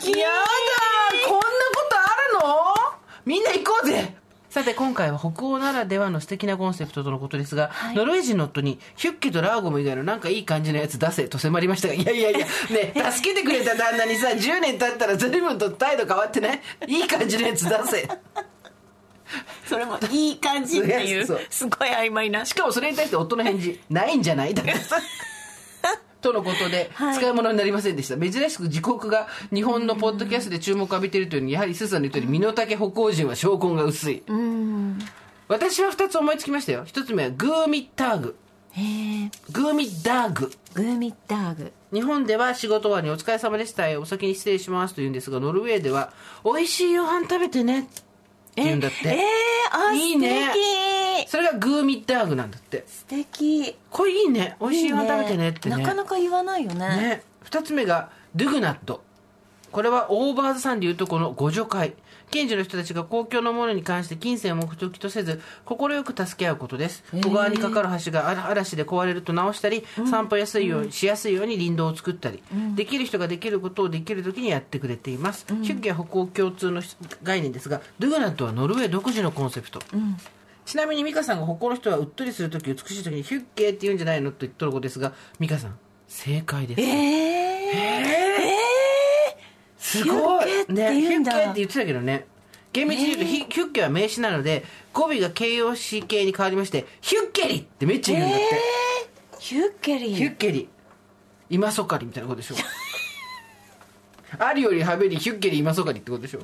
[1.28, 3.01] こんなことあるの？
[3.26, 4.16] みんな行こうぜ
[4.52, 12.39] さて今回は北欧ならではの素敵なコンセプトとのことですが、ノルウェー人の夫にヒュッケとラーゴム以外のなんかいい感じのやつ出せと迫りましたがいやいやいや
[12.70, 16.60] ね助けてくれた旦那にさ10年経ったら随分と態度変わってない？
[16.88, 18.10] いい感じのやつ出せ。
[19.66, 22.43] それもいい感じっていうすごい曖昧な。
[22.43, 24.54] しかもそれに対して夫の返事ないんじゃない？
[24.54, 24.97] だからさ
[26.22, 27.17] とのことで、はい。
[27.17, 28.17] 使い物になりませんでした。
[28.17, 34.24] 珍しく自国が日本のポッドキャストで注目を浴びているというのにやはりスーさんの言ったように身の丈北欧人は証拠が薄い。
[35.47, 36.86] 私は2つ思いつきましたよ。
[36.86, 38.36] 1つ目はグーミッターグ。
[39.51, 40.51] グーミッダーグ。
[40.74, 41.74] グーミッダーグ。
[41.91, 46.13] 日本では仕事終わりにお疲れ様でしたお先に失礼しますと言うんですがノルウェーでは
[46.45, 47.89] 美味しい夕飯食べてね
[48.52, 48.97] って言うんだって。
[49.10, 50.52] えー、あいいね。
[51.28, 52.84] それがグーミッダーグなんだって。
[52.88, 53.76] 素敵。
[53.89, 54.58] これいいね。
[54.60, 55.78] 美味しい夕飯食べてねってね。
[55.78, 56.88] なかなか言わないよね。
[56.88, 59.04] ね、2つ目がドゥグナット。
[59.72, 61.93] これはオーバーズさんでいうとこの互助会
[62.32, 67.03] 近所の人たちが公共のものに関して金銭を目的とせず快く助け合うことです。
[67.11, 72.41] 小川にかかる橋が嵐で壊れると直したり、散歩やすいようにしやすいように林道を作ったり、
[72.75, 76.82] できる人ができることをできる時にやってくれています、ヒュッケは北欧共通の
[77.23, 79.79] 概念ですがドゥグナットはノルウェー独自のコンセプト、
[80.65, 85.77] ちなみに美香さんが北欧の人はうっとりする時美しい時にヒュッケーって言うんじゃないのと言っとることですが美香さん
[86.07, 86.82] 正解です。
[86.82, 88.30] えー、
[89.91, 92.27] すごいヒュッケってね、ヒュッケって言ってたけどね。
[92.73, 94.63] 厳密に言うと、ヒヒュッケは名詞なので
[94.93, 98.45] 語尾が形容詞形に変わりましてヒュッケリってめっちゃ言うんだって、
[99.39, 100.69] ヒュッケリヒュッケリ。
[101.49, 102.55] 今そかりみたいなことでしょ。
[104.39, 106.39] あるよりはべりヒュッケリ今そかりってことでしょ。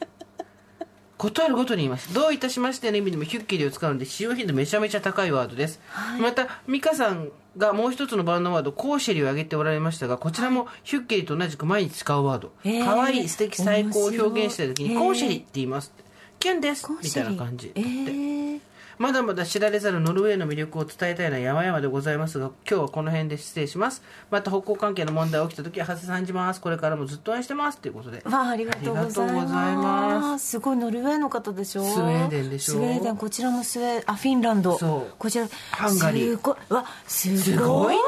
[1.18, 2.14] ことあるごとに言います。
[2.14, 5.80] どういたしましての意味でもヒュッケリを使うので使用頻度めちゃめちゃ高いワードです、
[6.20, 12.52] また美香さんがもう一つのバンドワードコーシェリを挙げておられましたがこちらもヒュッケリと同じく毎日使うワード。
[12.64, 15.92] 可愛い素敵最高を表現したい時にコーシェリって言います
[16.40, 16.88] キュンです。
[17.04, 17.72] みたいな感じ。
[17.76, 18.60] えー、
[18.98, 24.02] まだまだ知られざるノルウェーの魅力を伝えたいのは山々でございますが、今日はこの辺で失礼します。
[24.32, 26.62] また北欧関係の問題が起きた時は、長谷さんじます。
[26.62, 27.78] これからもずっと応援してます。
[27.78, 28.24] ということで。
[28.26, 29.32] わあありがとうござい
[29.76, 30.46] ます。
[30.46, 32.74] すすごいノルウェーの方でしょスウェーデンでしょ？
[32.74, 34.78] スウェーデンこちらもスウェーあフィンランド。
[34.78, 35.14] そう。
[35.20, 36.32] こちらハンガリー。
[36.32, 37.38] すごいわすごい。
[37.38, 38.02] すごいね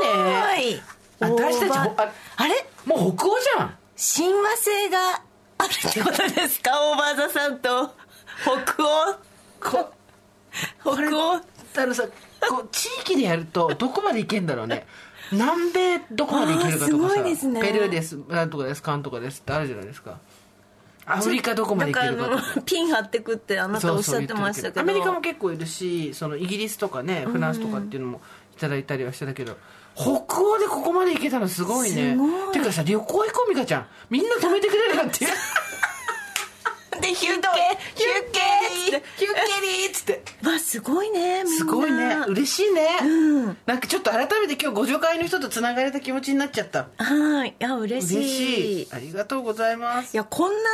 [1.19, 2.65] 私たちああれ？
[2.85, 3.75] もう北欧じゃん。
[3.95, 5.21] 親和性が
[5.59, 6.71] あるってことですか？
[6.91, 7.91] オーバーザさんと。
[8.41, 9.15] 北欧？
[9.61, 9.91] こ
[10.81, 11.41] 北欧。
[11.77, 12.03] あのさ
[12.49, 14.87] こう地域でやると どこまでいけんだろうね。
[15.31, 17.21] 南米どこまでいけるかとかさ。
[17.21, 17.61] いですね。
[17.61, 20.17] ペルーですなんとかですかんとかですってあるじゃないですか。
[21.05, 22.61] アフリカどこまでいけるかとか。
[22.65, 24.81] ピン張ってくってあなたおっしゃってましたけど。
[24.81, 28.21] アメリカも結構いるしそのイギリスとかねフランスとかっていうのも
[28.55, 29.57] いただいたりはしてたけど、
[29.95, 32.11] 北欧でここまで行けたのすごいね。
[32.11, 32.53] すごい。
[32.53, 33.87] てかさ旅行行こう美香ちゃん。
[34.09, 35.25] みんな止めてくれるなって。
[35.25, 35.31] い う
[37.01, 37.47] でヒュッケ
[37.95, 38.39] ヒュッケ
[39.17, 40.23] ヒュッケリーっつって。
[40.45, 41.57] わすごいねみんな。
[41.57, 42.15] すごいね。
[42.27, 43.05] 嬉しいね、う
[43.49, 43.57] ん。
[43.65, 46.87] なんかちょっと改めて今日ご助会の人とつながれた気持ちになっちゃった。
[46.97, 47.49] はい。
[47.49, 48.17] いや嬉しい。
[48.17, 48.87] 嬉しい。
[48.91, 50.13] ありがとうございます。
[50.13, 50.69] いやこんな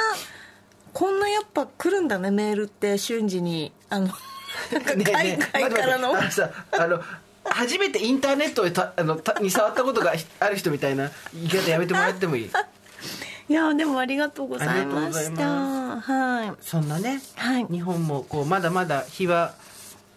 [0.94, 3.72] こんなやっぱ来るんだねメールって瞬時に。
[3.90, 4.10] あの
[4.72, 7.02] 海え外からの、あのさあの
[7.44, 8.64] 初めてインターネット
[8.96, 11.12] あのたに触ったことがある人みたいな。
[11.34, 12.52] 言い方やめてもらってもいい？
[13.48, 15.48] いやでもありがとうございました。
[15.48, 16.54] まはい。
[16.62, 17.66] そんなね、はい。
[17.68, 19.54] 日本もこうまだまだ日は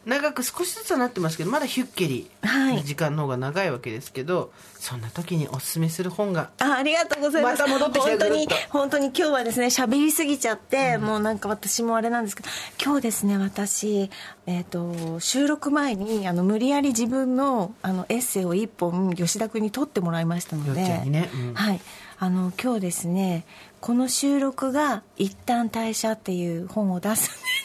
[0.08, 2.82] 長く少しずつはなってますけどまだヒュッケリはい。
[2.82, 7.60] 時間の方が長いわけですけど、そんな時におすすめする本があありがとうございます。
[7.60, 12.48] また戻ってきた本当に本当に今日はですね喋りすぎちゃって、もうなんか私もあれなんですけど
[12.82, 14.10] 今日ですね私、
[14.46, 21.30] えー、と収録前にあの無理やり自分のあのエッセイを一本吉田君に取ってもらいましたのでね。
[21.34, 21.54] うん。
[21.54, 21.80] はい。
[22.20, 23.46] あの今日ですね
[23.80, 27.57] この収録が「一旦退社」っていう本を出すんです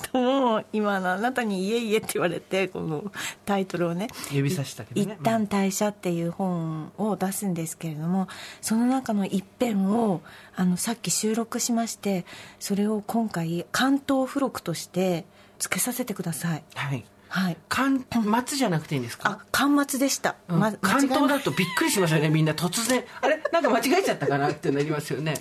[0.00, 3.12] けれども今あのあなたに「いえいえ」って言われてこの
[3.44, 5.16] タイトルをね指さしたけどね。
[5.20, 8.28] 一旦退社っていう本を出すんですけれども
[8.60, 10.22] その中の一編を
[10.56, 12.24] あのさっき収録しまして
[12.58, 15.24] それを今回関東付録として
[15.58, 16.64] つけさせてください。
[16.74, 17.04] はい。
[17.28, 17.56] はい。
[17.68, 19.30] 関松じゃなくていいんですか？
[19.30, 20.58] あ巻末でした、うん。
[20.58, 23.04] ま関東だとびっくりしますよねみんな突然。
[23.20, 23.40] あれ？
[23.52, 24.50] なんか間違えちゃったかな？
[24.50, 25.34] ってなりますよね。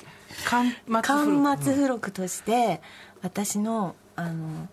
[0.46, 1.26] 関松巻
[1.64, 2.82] 末うん付録として
[3.24, 4.68] 私のあの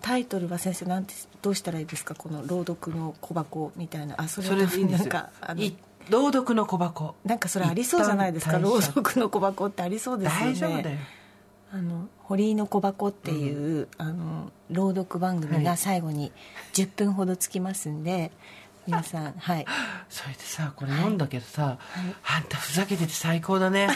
[0.00, 2.14] タイトルは先生なんてどうしたらいいですか？
[2.14, 4.14] この朗読の小箱みたいな。
[4.18, 5.12] あそれそれでいいんですよ。
[5.12, 5.76] なんかあのい
[6.08, 7.14] 朗読の小箱。
[7.24, 8.58] なんかそれありそうじゃないですか？
[8.58, 10.52] 朗読の小箱ってありそうですよね。
[10.52, 10.98] 大丈夫だよ。
[11.70, 16.32] あの堀井の小箱っていう、あの朗読番組が最後に
[16.72, 18.30] 10分ほどつきますんで、
[18.86, 19.66] 皆さん はい。
[20.08, 21.76] それでさこれ読んだけどさ、
[22.24, 23.88] あんたふざけてて最高だね。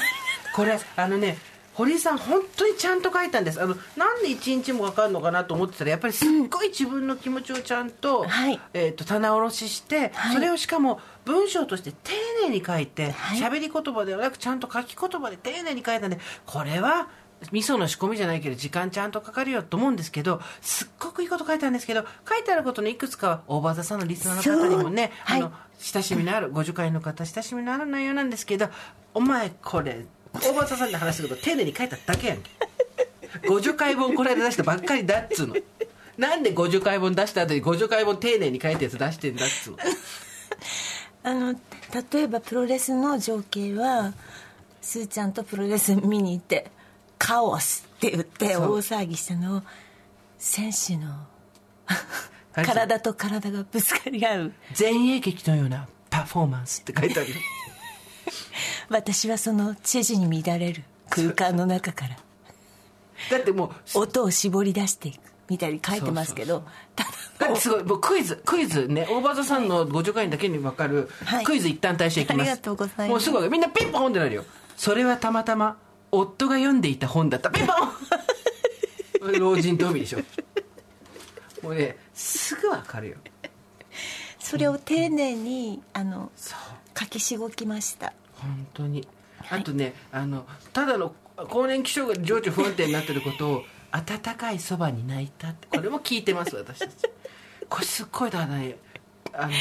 [0.54, 1.38] これあのね
[1.74, 3.60] 堀井さん本当にちゃんと書いたんです。
[3.60, 8.60] あのなんで一日もかかるのかなと思ってたらやっぱりすっごい自分の気持ちをちゃんと,、はい。
[8.74, 10.34] えー、と棚卸しして、はい。
[10.34, 12.12] それをしかも文章として丁
[12.42, 13.38] 寧に書いてはい。
[13.38, 17.08] 喋、り言葉ではなくちゃんと書き言葉で丁寧に書いたんでこれは
[17.50, 28.68] 味噌の仕込みじゃないけど時間ちゃんとかかるよと思うんですけどすっごくいいこと書いてあるんですけど書いてあることのいくつかはオーバーザさんのリスナーの方にもね、そうあの親しみのあるご助会の方親しみのある内容なんですけど
[29.14, 32.50] お前これ大場さんで話すこと丁寧に書いただけやんけ。
[33.48, 35.56] ご助会本この間出したばっかりだっつうの。
[36.16, 39.78] なんでご助会本出した後にご助会本丁寧に書いたやつ出してんだっつうの。
[41.24, 41.54] あの
[42.12, 44.12] 例えばプロレスの情景は
[44.80, 46.70] すーちゃんとプロレス見に行って
[47.18, 49.62] 「カオス!」って言って大騒ぎしたのを
[50.38, 51.10] 選手の
[52.52, 54.52] はい体と体がぶつかり合う。
[54.78, 57.36] 前衛劇のようなパフォーマンスって書いてあるよ
[58.88, 62.16] 私はそのチェジに乱れる空間の中から
[63.30, 66.64] だってもう音を絞り出していくみたいに書いてますけど
[66.96, 71.44] ただだってすごいもうクイズクイズね大場座さんのご助会員だけに分かる、はい。
[71.44, 72.40] クイズ一旦退社いきます。
[72.40, 73.08] ありがとうございます。
[73.10, 73.50] もうすぐ分かる。
[73.50, 74.44] みんなピンポンってなるよ。
[74.76, 75.76] それはたまたま
[76.12, 77.50] 夫が読んでいた本だった。
[77.50, 79.32] ピンポン。
[79.38, 80.20] 老人と海でしょ。
[81.62, 83.16] もうねすぐ分かるよ。
[84.38, 88.12] それを丁寧にあのそう書きしごきました。
[88.34, 89.06] 本当に。
[89.50, 91.14] あとね、あのただの
[91.48, 96.92] 更年期症が情緒不安定になってることを温かいそばに泣いたってこれも聞いてます私たち。
[97.68, 98.76] これすっごいだね
[99.32, 99.52] あの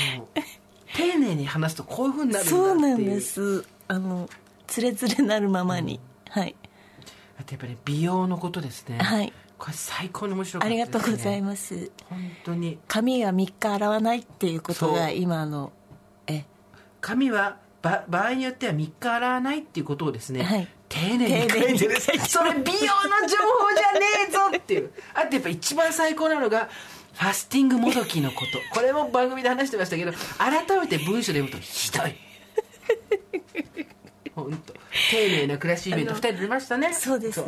[0.94, 3.66] 丁寧に話すとこういうふうになるんだそうなんです。
[3.88, 4.30] あの
[4.68, 6.56] つれづれなるままに、はい。
[7.40, 9.00] あとやっぱり美容のことですね。
[9.00, 9.34] はい。
[9.58, 11.92] これ最高に面白かあったです、ね、りがとうございすます。
[12.10, 12.80] 本当に。
[12.88, 15.81] 髪は3日洗わないっていうことが今のえ
[17.02, 20.68] 髪はば場合によっては3日洗わないっていうことをですね、はい。
[20.88, 22.00] 丁寧に書いてる。
[22.00, 24.92] それ美容の情報じゃねえぞっていう。
[25.14, 26.70] あとやっぱ一番最高なのが
[27.14, 28.60] ファスティングもどきのこと。
[28.74, 32.16] これも番組で話してましたけど改めて文章で読むとひどい。
[34.36, 34.74] 本当
[35.12, 36.94] 丁寧な暮らしイベント2人で出ましたね。
[36.94, 37.44] そうです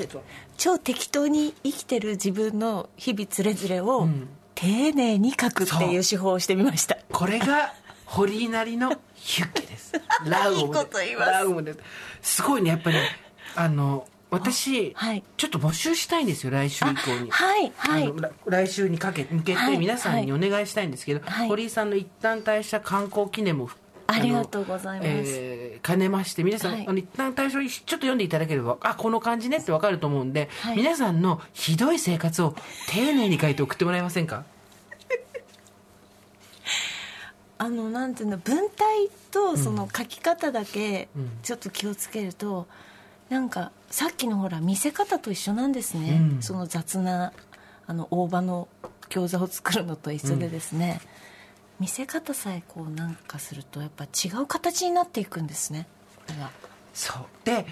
[0.58, 4.28] 超適当に生きてる自分の日々つれづれをん。
[4.56, 6.97] 丁寧に書くっていう手法をしてみました。
[7.12, 7.74] これが
[8.06, 8.95] 堀井なりの
[9.39, 9.93] ユッケです。
[10.26, 10.74] ラウゴム
[11.17, 11.80] ラウゴムです。
[12.21, 12.71] すごいね。
[12.71, 13.09] やっぱりね
[13.55, 15.24] あの私、はい。
[15.38, 17.30] ちょっと募集したいんですよ来週以降に。
[17.30, 18.13] はいはい。
[18.45, 21.47] 来週にかけ向けはいて皆さんにお願いしたいんですけど、はい。
[21.47, 23.69] 堀井さんの一旦退社観光記念も
[24.07, 25.07] ありがのとうございます。
[25.07, 26.88] えー兼ねまして皆さん、はい。
[26.88, 30.78] あの一旦退所ちょっと読んでいただければあこの感じねってわかると思うんで、はい。
[30.78, 32.55] 皆さんのひどい生活を
[32.89, 34.45] 丁寧に書いて送ってもらえませんか？
[37.58, 41.30] あのなんていうの文体とその書き方だけうん。
[41.43, 42.68] ちょっと気をつけると、
[43.30, 46.41] なんかさっきのほら見せ方と一緒なんですね、うん。
[46.41, 47.34] その雑な
[47.88, 48.68] あの大葉の
[49.10, 51.01] 餃子を作るのと一緒でですね、
[51.80, 55.88] 見せ方さえこうなんかするとやっぱ違う形になっていくんですね。
[56.93, 57.26] そう。
[57.43, 57.66] で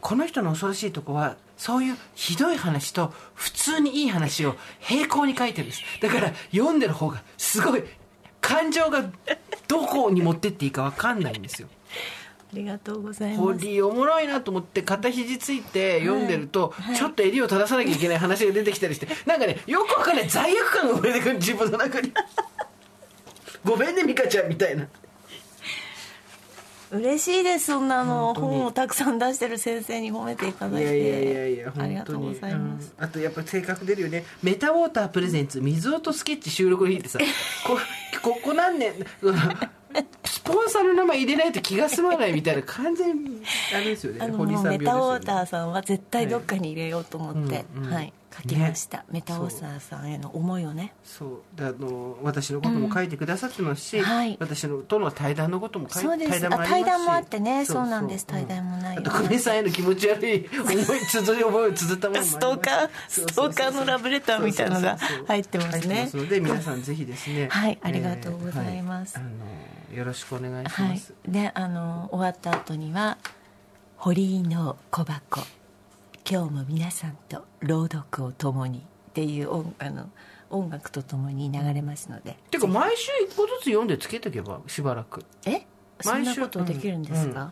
[0.00, 5.82] この人の恐ろしいとこはそういうひどい話と普通にいい話を平行に書いてるんです。
[6.02, 7.82] だから読んでる方がすごい
[8.46, 9.04] 感情が
[9.66, 11.68] どこに持ってっていいか分かんないんですよ。
[12.52, 13.42] ありがとうございます。
[13.42, 22.12] 堀おもろいなと思って肩肘ついて読んでると、ちょっと襟を正さなきゃいけない話が出てきたりしてなんかねよくわかんない罪悪感が生まれてくる自分の中に。
[23.64, 24.86] ごめんね美香ちゃんみたいな
[26.92, 30.98] 嬉しいですそんなあの本をたくさん出してる先生に褒めていただいて。
[31.00, 33.04] いやいやいやいやありがとうございます、うん。
[33.04, 34.24] あとやっぱ性格出るよね。
[34.42, 37.18] メタウォータープレゼンツ水音スケッチ収録の日ってさ
[37.66, 37.78] こ
[38.22, 38.92] ここ何年
[40.24, 43.42] スポンサーの名前入れないと気が済まないみたいな完全に
[43.74, 44.18] あれですよね。
[44.22, 49.04] あのメタウォーターーさんは絶対どっかに入れようと思って、うんうんはい書きました、ね。
[49.12, 50.92] メタウォーターさんへの思いをね。
[51.04, 51.40] そう。
[51.54, 54.36] であの私のことも書いてくださってますし、うんはい。
[54.40, 56.30] 私のとの対談のことも書いそうです。
[56.30, 56.72] 対談もありますし。
[56.72, 57.64] あ対談もあってね。
[57.64, 58.26] そうなんです。
[58.26, 60.76] 対談もないよあと久米さんへの気持ち悪い思い
[61.06, 65.94] 綴り思いを綴ったものもストーカーストーカーのラブレターみたいのが入ってますね。
[65.94, 67.48] 入ってますので皆さんぜひですね。
[67.50, 67.78] はい。
[67.82, 69.14] ありがとうございます。
[69.16, 69.32] えーはい。
[69.32, 70.88] あのよろしくお願いしはい。
[70.90, 73.18] ます、であの終わった後には
[73.96, 75.40] 「堀井の小箱
[76.28, 78.78] 今日も皆さんと朗読を共に」
[79.10, 80.10] っていう音あの
[80.50, 85.24] 音楽とともに流れますのでてか毎週一個ずつ読んでつけとけばしばらく。
[85.44, 85.66] え？
[86.00, 87.42] そん毎週なことできるんですか、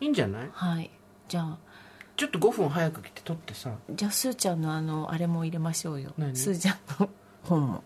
[0.00, 0.04] うん。
[0.04, 0.48] いいんじゃない？
[0.52, 0.90] はい。
[1.28, 1.58] じゃあ。
[2.16, 3.70] ちょっと5分早く来て撮ってさ。
[3.90, 6.12] じゃあすーちゃんのあのあれも入れましょうよ。
[6.18, 6.34] 何？
[6.36, 7.08] すーちゃんの
[7.44, 7.84] 本も。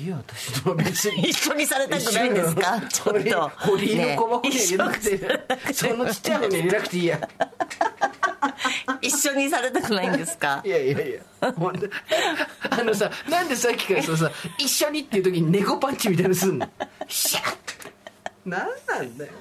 [0.00, 1.22] いいよ私のは別に。
[1.30, 2.80] 一緒にされたくないんですか？
[2.88, 3.48] ちょっと。
[3.66, 5.28] 堀井の小箱に入れなくて、ね
[5.72, 7.28] そのちっちゃいのに入れなくていいや
[9.00, 10.60] 一緒にされたくないんですか？
[10.64, 11.20] いやいやいや。
[12.70, 16.68] あのさなんでさっきからそうさ 一緒にっていう時に猫パンチみたいなのすんの？
[17.08, 17.56] シャッ
[18.46, 19.32] 何なんだよ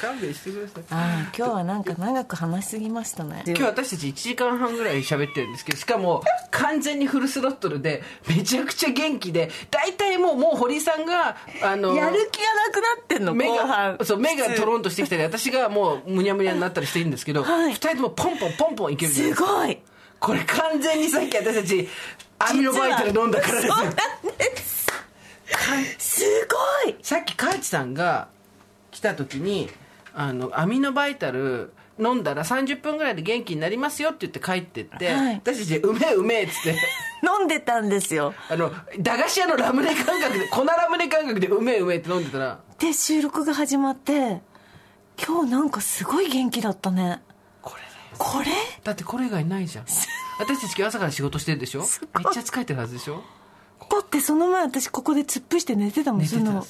[0.00, 0.84] 勘弁してください。
[0.90, 3.42] ああ今日はなんか長く話しすぎましたね。
[3.46, 13.96] 今日私たち1時間半ぐらい喋ってるんですけどしかも完全にフルスロットルでめちゃくちゃ元気で大体もうもう堀さんがあのやる気がなくなってんの目後半。
[13.96, 17.72] がそう目がトロンとしてきたり私がもうむにゃむにゃになったりしてるんですけど、はい。
[17.72, 19.78] 二人ともポンポンポンポンいけるじゃないすごい。
[20.18, 21.88] これ完全にさっき私たち
[22.38, 23.74] アミノバイタル飲んだからですよ。
[23.74, 24.86] そうなんです。
[25.98, 26.24] す
[26.84, 26.96] ごい。
[27.02, 28.28] さっきカーチさんが
[29.00, 29.70] 来た時に
[30.14, 35.34] あのアミノバイタル飲んだら30分ぐらいで元気になりますよって言って帰ってって、はい。
[35.36, 36.76] 私たちうめえうめえっつって。
[37.40, 38.34] 飲んでたんですよ。
[38.50, 42.60] あの駄菓子屋のラムネ感覚で粉ラムネ感覚でうめえうめえって飲んでたら。
[42.78, 44.40] で収録が始まって
[45.22, 47.22] 今日なんかすごい元気だったね。
[47.62, 47.88] これね
[48.18, 48.46] これ？
[48.84, 49.84] だってこれ以外ないじゃん。
[50.38, 51.80] 私たち今日朝から仕事してるでしょ？
[51.80, 51.88] めっ
[52.32, 53.22] ちゃ疲れてるはずでしょ？
[53.90, 56.64] だってその前私ここで突っ伏して寝てたもんその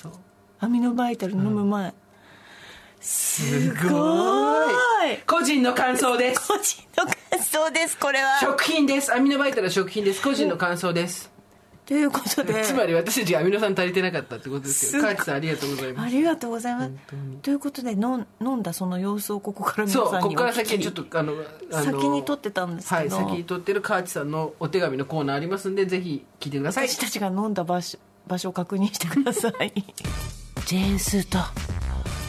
[0.59, 1.95] アミノバイタル飲む前、
[3.01, 5.19] すごい。
[5.27, 6.47] 個人の感想です。
[6.47, 8.39] 個人の感想ですこれは。
[8.41, 9.13] 食品です。
[9.15, 10.23] アミノバイタルは食品です。
[10.23, 11.31] 個人の感想です。
[11.87, 12.63] ということで。
[12.63, 15.15] つまり私たちがアミノ酸足りてなかったってことですよすごい。
[15.15, 16.07] 川内さんありがとうございます。
[16.07, 16.93] ありがとうございます。
[17.43, 21.33] ということで飲ん飲んだその様子をここから皆そうさんにここから先はちょっとあの
[21.73, 23.01] あの先に撮ってたんですけど。
[23.01, 26.89] はい先に撮ってる川内さんのお手紙のコーナーありますんでぜひ聞いてください。
[26.89, 29.73] 私たちが飲んだ場所場所を確認してください。
[30.67, 31.39] ジェーンスーと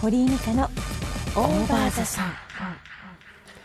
[0.02, 2.34] 堀井美香のオーバーザさん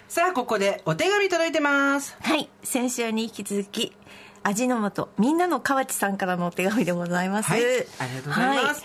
[0.06, 3.94] さあここでお手紙届いてますはい先週に引き続き
[4.42, 8.84] 味の素みんなの河内さんからのお手紙でございます、はいありがとうございます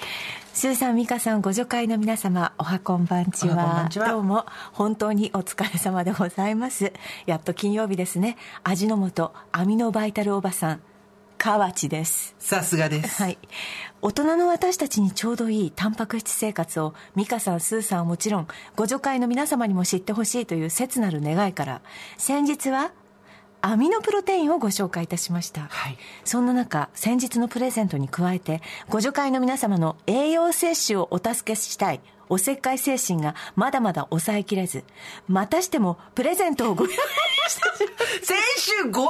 [0.54, 3.22] スーさん、ミカさん、ご助会の皆様、おはこんば。
[3.22, 6.92] んちはどうも、本当にお疲れ様でございます。
[7.26, 8.36] やっと金曜日ですね。
[8.66, 10.82] 味の素、アミノバイタルおばさん、
[11.38, 12.36] 河内です。
[12.38, 13.38] さすがですはい。
[14.04, 21.82] 大人の私たちにちょうどいいタンパク質生活を、ミカさん、スーさんはもちろん、ご助会の皆様にも知ってほしいという切なる願いから、
[22.18, 22.94] 先日は、
[23.62, 25.68] アミノプロテインをご紹介いたしました。
[25.70, 25.98] はい。
[26.26, 32.02] そんな中、先日のプレゼントに加えて、ご助会の皆様の栄養摂取をお助けしたい、
[32.32, 34.86] おせっかい精神がまだまだ抑えきれず、
[35.28, 37.06] またしてもプレゼントをご用意した。
[37.76, 39.04] 先週50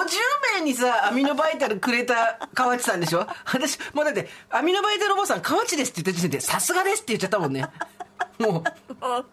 [0.60, 3.28] 名にさ、アミノバイタルくれた河内さんでしょ？
[3.46, 7.68] 私、もうだって、アミノバイタルおばさん河内ですって言った時点で、さすがですって言っちゃったもんね。
[8.40, 8.64] も
[9.02, 9.26] う。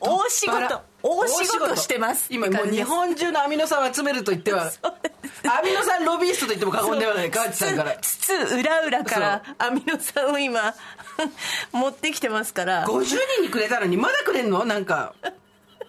[0.00, 2.26] 大仕事、大仕事してます。
[2.30, 4.70] 今もう日本中のアミノ酸を集めると言っては、
[5.44, 7.96] アミノ酸ロビイストと言っても過言ではない、河内さんから。
[8.00, 10.74] つつ裏裏からアミノ酸を今
[11.72, 12.84] 持ってきてますから。
[12.86, 13.04] 50
[13.34, 14.64] 人にくれたのに、まだくれんの？
[14.64, 15.14] なんか。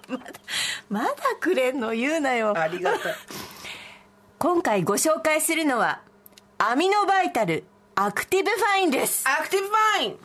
[0.90, 1.92] まだくれんの？
[1.94, 2.54] 言うなよ。
[2.58, 3.16] ありがたい。
[4.40, 6.00] 今回ご紹介するのは
[6.58, 7.66] アミノバイタル
[7.96, 9.26] アクティブファインです。
[9.28, 10.20] アクティブファイン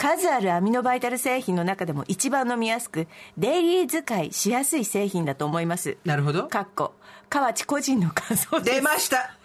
[0.00, 3.06] 数あるアミノバイタル製品の中でも一番飲みやすく
[3.36, 6.48] デイリー使いしやすい製品だと思いますなるほど。
[6.48, 6.94] かっこ
[7.28, 9.36] 河内個人の感想です出ました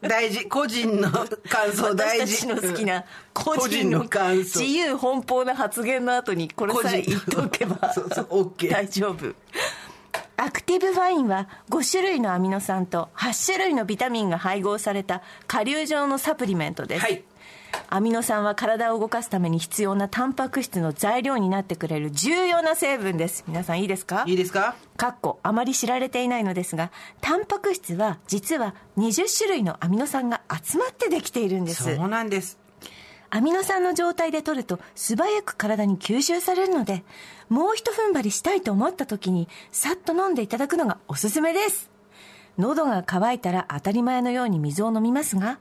[0.00, 0.48] 大事。
[0.48, 2.46] 個人の感想大事。
[2.48, 3.04] 私たちの好きな
[3.34, 4.60] 個人の感想。
[4.60, 8.70] 自由奔放な発言の後にこれさえ言っておけば そうそう、OK。
[8.70, 9.34] 大丈夫
[10.38, 17.22] アクティブファインは5種類のアミノ酸と8種類のビタミンが配合された顆粒状のサプリメントです、はい
[17.88, 23.44] アミノ酸は体を動かすために必要なタンパク質の材料になってくれる重要な成分です。
[23.48, 24.24] 皆さんいいですか？
[24.26, 24.76] いいですか？
[24.96, 31.82] かっこあまり知られていないのですがタンパク質は実は20種類のアミノ酸が集まってできているんです。
[31.96, 32.58] そうなんです。
[33.32, 37.04] アミノ酸の状態で取ると素早く体に吸収されるので
[37.48, 41.90] もう一踏ん張りしたいと思った時にさっと飲んでいただくのがおすすめです。
[42.58, 45.60] 喉が渇いたら当たり前のように水を飲みますが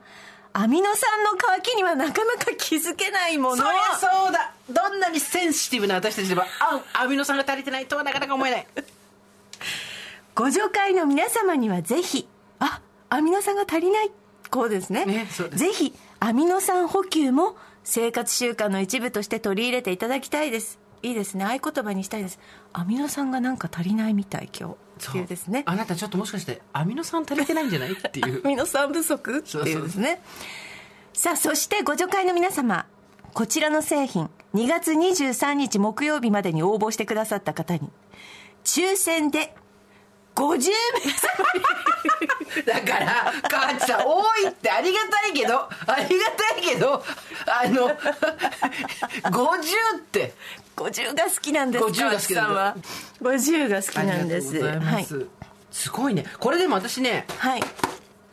[0.59, 3.55] アミノ酸の渇きにはなかなか気づけないもの。
[3.55, 4.51] そりゃそうだ。
[4.69, 8.67] どんなにセンシティブな私たちでもあアミノ酸が足りてないとはなかなか思えない。
[10.35, 12.27] ご助会の皆様にはぜひ
[12.59, 14.11] あアミノ酸が足りない。
[14.51, 15.05] こうですね。
[15.05, 15.49] ねです。
[15.49, 17.55] ぜひアミノ酸補給も
[17.85, 20.77] 生活習慣の一部として取り入れていただきたいです。
[21.03, 21.45] いいですね。
[21.45, 22.37] 合言葉にしたいです。
[22.73, 24.75] アミノ酸がなんか足りないみたい今日
[25.07, 25.63] っていうですね。
[25.65, 28.41] あなたちょっともしかしてアミノ酸足りてないんじゃないっていう。
[28.45, 29.39] アミノ酸不足？
[29.39, 30.21] っていうですね。
[31.13, 32.85] さあそしてご助会の皆様。
[33.33, 37.89] こちらの製品2月23日木曜日までに応募してくださった方に
[38.63, 39.55] 抽選で
[40.39, 40.71] 50名様
[42.55, 45.69] にだから母ちゃん多いってありがたいけどあ
[46.07, 47.03] りがたいけど
[47.45, 47.93] あの50
[49.97, 50.33] って。
[50.77, 52.77] 50が好きなんです50が好きなんは。
[53.21, 55.05] 50が好きなんです、はい、
[55.71, 56.23] すごいね。
[56.39, 57.61] これでも私ねはい。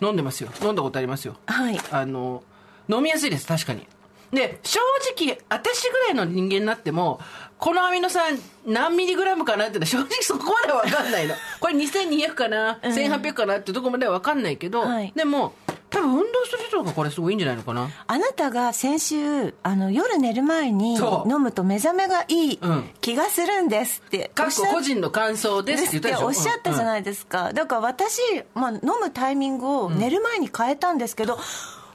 [0.00, 0.50] 飲んでますよ。
[0.62, 1.34] 飲んだことありますよ。
[1.46, 1.80] はい。
[1.90, 2.44] あの
[2.88, 3.88] 飲みやすいです確かに
[4.32, 4.80] で正
[5.16, 7.20] 直私ぐらいの人間になっても
[7.58, 11.34] このアミノ酸何ミリグラムかなって正直そこまでは分かんないの。
[11.60, 15.12] これ2200かな、1800かなってとこまでは分かんないけど、はい。
[15.16, 15.54] でも
[15.88, 17.88] 多分運動する人がこれすごいいいんじゃないのかな。
[18.06, 22.90] あなたが先週あの夜寝る前に飲むと目覚めがいいうん。
[23.00, 24.30] 気がするんですって。
[24.34, 26.26] かっこおっしゃっ個人の感想ですって言ったでしょ？
[26.26, 28.20] おっしゃったじゃないですか、だから私、
[28.54, 31.38] まあ、飲むタイミングを寝る前に変えたんですけど、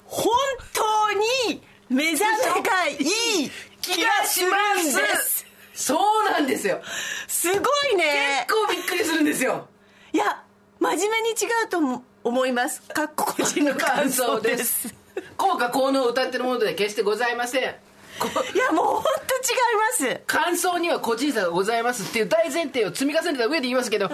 [0.06, 0.34] 本
[0.74, 1.12] 当
[1.52, 3.52] に目覚めがいい
[3.82, 5.46] 気がするんです。
[5.74, 6.82] そうなんですよ。
[7.28, 7.56] すご
[7.94, 8.46] いね。
[8.48, 9.68] 結構びっくりするんですよ。
[10.14, 10.42] いや
[10.80, 11.34] 真面目に違
[11.66, 12.82] うと思思います。
[12.84, 14.94] かっこ個人の感想です。
[15.36, 17.76] 効果効能を歌ってるものでは決してございません。
[18.20, 20.22] こいやもう本当違います。
[20.28, 24.10] 感想には個人差がございますっていう大前提を積み重ねた上で言いますけど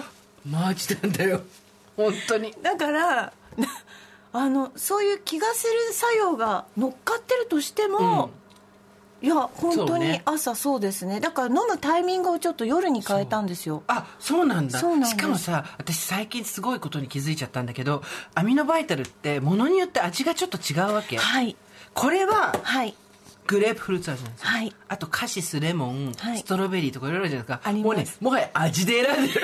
[0.49, 1.41] マジなんだよ。
[1.95, 2.55] 本当に。
[2.63, 3.67] だからな
[4.39, 8.29] あのそういう気がする作用が乗っかってるとしても、
[9.19, 11.19] いや本当に朝そうですね。
[11.19, 13.81] だから飲むタイミングをちょっと夜に変えたんですよ。
[13.87, 14.79] あそうなんだ。
[14.79, 18.03] しかもさ私最近すごいことに気づいちゃったんだけど
[18.35, 21.55] アミノバイタルってものによって味がちょっと違うわけはい。
[21.95, 22.93] これははい。
[23.47, 24.75] グレープフルーツ味なんですよ、はい。
[24.87, 26.37] あとカシスレモン、はい。
[26.37, 27.67] ストロベリーとかいろいろあるじゃないですか。
[27.67, 27.87] あります。
[27.87, 29.41] もうねもはや味で選んでる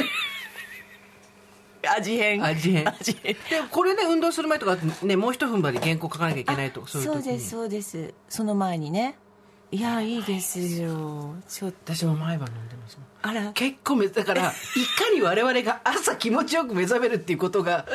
[1.87, 2.43] 味変。
[2.43, 2.87] 味変。
[2.87, 3.33] 味変。
[3.33, 3.39] で
[3.69, 7.35] これで運動する前とかねもう一踏ん張り原稿書かなきゃいけないとそそういう時に。
[7.35, 8.13] うですそうです。
[8.29, 9.17] その前にね。
[9.71, 11.33] いやいいですよ。
[11.49, 13.07] ちょっと私も毎晩飲んでますもん。
[13.23, 13.51] あら。
[13.53, 14.53] 結構めだから いか
[15.13, 17.85] に我々が朝気持ちよく目覚めるっていうことが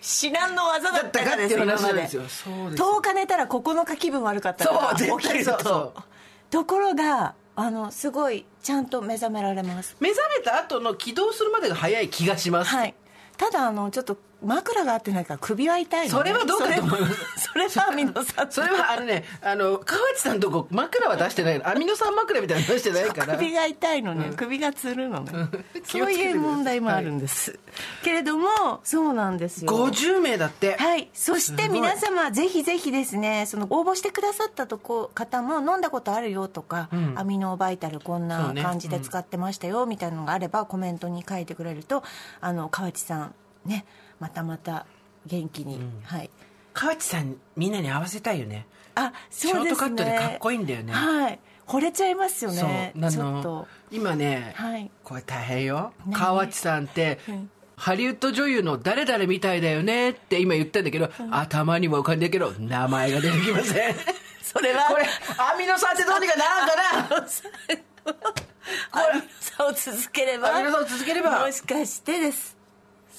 [0.00, 2.22] 至難の技だったからですだったかっていう話今までなんですよ。
[2.28, 5.50] そうです10日寝たら9日気分悪かったからそう絶対起きると。
[5.50, 6.02] そうそう
[6.50, 9.96] ところがあのすごいちゃんと目覚められます。
[10.00, 12.94] 目覚めた後の起動するまでが早い気がします、はい
[13.36, 17.14] ただあのちょっと枕が合ってないから首は痛いそれはどうかと思います。
[17.52, 18.46] それ それはアミノ酸。
[18.50, 21.68] それはあのねあの河内さんとこ枕は出してないの。
[21.68, 23.36] アミノ酸枕みたいなの出してないから。
[23.36, 25.32] 首が痛いのね、首がつるのね。
[25.84, 27.58] そういう問題もあるんです、
[28.02, 29.70] けれどもそうなんですよ。
[29.70, 30.76] 50名だって。
[30.76, 37.14] はい、そして皆様ぜひぜひですねその応募してくださったとこ方も飲んだことあるよとか、ん。
[37.16, 42.02] アミノバイタルこんな感じで使ってましたよみたいなのがあればコメントに書いてくれると
[42.40, 43.34] あの河内さん
[43.64, 43.84] ね
[44.20, 44.86] またまた
[45.26, 46.30] 元気に、はい。
[46.72, 48.66] 河内さんみんなに合わせたいよね。
[48.94, 49.64] あそうですね。
[49.64, 50.92] ショートカットでかっこいいんだよね。
[50.92, 51.38] はい。
[51.66, 52.92] 惚れちゃいますよね。
[52.94, 53.04] そう。
[53.06, 54.90] あちょっのと今ね、はい。
[55.02, 55.92] これ大変よ。
[56.06, 56.14] 何？
[56.14, 57.50] 河内さんって、うん。
[57.76, 63.94] ハリウッド女優の誰々みたいだよねって今言ったんだけど、頭にも浮かんだけど名前が出てきません。
[64.42, 65.04] それはこれ
[65.38, 66.76] アミノ酸ってどうにかならんか
[67.10, 67.22] な？
[67.22, 71.46] これさを続ければアミノ酸を続ければ。
[71.46, 72.53] もしかしてです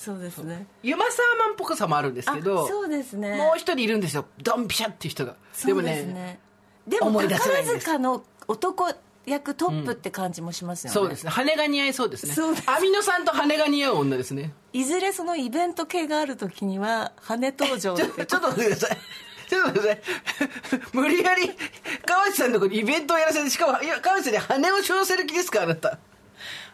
[0.06, 0.68] そうですね。
[0.84, 3.38] ユマサーマンっぽさもあるんですけどあそうですね。
[3.38, 4.26] もう一人いるんですよ。
[4.44, 5.36] ドンピシャっていう人が。
[5.52, 6.40] そうですね。
[6.88, 8.94] でも宝塚の男
[9.26, 11.32] 役トップって感じもしますよね、そうですね。
[11.32, 12.34] 羽が似合いそうですね。
[12.34, 12.70] そうです。
[12.70, 14.54] アミノ酸と羽が似合う女ですね。
[14.74, 18.98] いずれそのイベント系がある時には羽登場ちょちょっと待ってください。
[19.50, 19.96] ちょっと待ってくだ
[20.70, 20.82] さい。
[20.94, 21.50] 無理やり
[22.06, 25.98] 川内さんのとこにイベントをやらせてしかもいや川内さんに羽を生せる気ですかあなた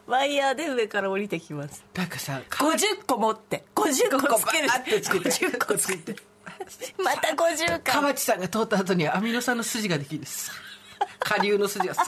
[0.07, 1.83] ワイヤーで上から降りてきます。
[1.95, 3.63] なんかさ50個持って。
[3.75, 4.67] 50個つける。
[4.73, 5.29] ってつけて。
[5.29, 6.15] 50個つけて。
[7.03, 10.25] また50個河内さんが通った後にアミノ酸の筋ができる。
[10.25, 10.51] さ
[11.19, 12.03] 下流の筋がさ。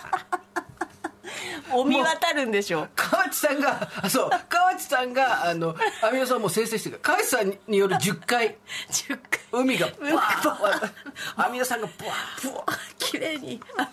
[1.72, 2.88] お見渡るんでしょ？
[2.96, 4.30] 河内さんがあそう。
[4.50, 7.00] 河内さんがあのアミノ酸をもう生成してる。
[7.02, 8.58] 河内さんによる10回。
[8.92, 9.40] 10回。
[9.52, 13.88] 海がブワーアミノ酸がブワーブワー綺麗にアミ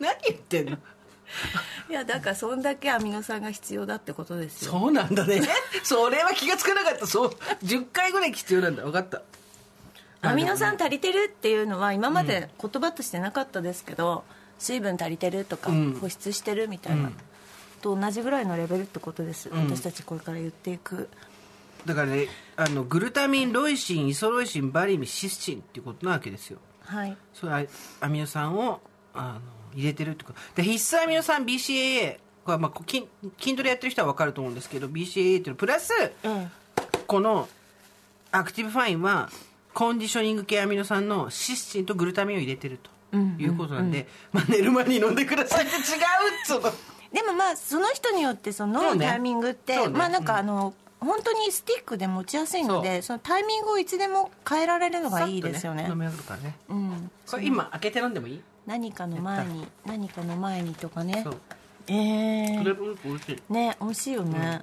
[0.00, 0.72] 何言ってんの？
[0.72, 0.78] ノ
[1.88, 4.72] いやだからそんだけアミノ酸が必要だってことですよ。
[4.72, 5.42] そうなんだね。
[5.82, 7.06] それは気がつかなかった。
[7.06, 7.30] そう。
[7.62, 8.82] 10回ぐらい必要なんだ。
[8.82, 9.22] 分かった。
[10.22, 14.24] アミノ酸足りてるっていうのは今まで言葉としてなかったですけど、
[14.58, 15.98] 水分足りてるとか、うん。
[16.00, 17.12] 保湿してるみたいな、
[17.82, 21.10] と同じぐらいのレベルってことです、私たちこれから言っていく。
[21.84, 26.58] だからねあのグルタミンロイシンイソロイシンバリミシスチンっていうことなわけですよ。
[26.80, 27.16] はい。
[27.34, 27.68] それ
[28.00, 28.80] アミノ酸を
[29.12, 29.40] あの
[29.74, 30.38] 入れてるってこと。
[30.56, 32.14] で必須アミノ酸 BCAA
[32.44, 33.06] これはまあ筋
[33.40, 35.54] 筋トレやってる人は分かると思うんですけど BCAA っていうの。
[35.54, 35.92] プラス
[36.24, 36.50] うん。
[37.06, 37.48] この
[38.32, 39.30] アクティブファインは
[39.72, 42.90] コンディショニング系アミノ酸のシスチンとグルタミンを入れてると。
[43.38, 45.82] いうことなんで、まあ、寝る前に飲んでくださいって違うっ
[46.44, 46.62] つうの。
[47.12, 49.96] でもまあその人によってそのタイミングって、そうね。
[49.96, 55.82] まあなんかあの、本当にスティックで持ちやすいのでそのタイミングをいつでも変えられるのがいいですよね。
[55.82, 56.56] さっと飲めるからね。
[56.68, 58.42] うん、これ今開けて飲んでもいい？
[58.66, 61.20] 何かの前に何かの前にとかね。
[61.22, 61.36] そう。
[61.86, 63.52] ええこれも美味しい。
[63.52, 64.62] ね美味しいよね、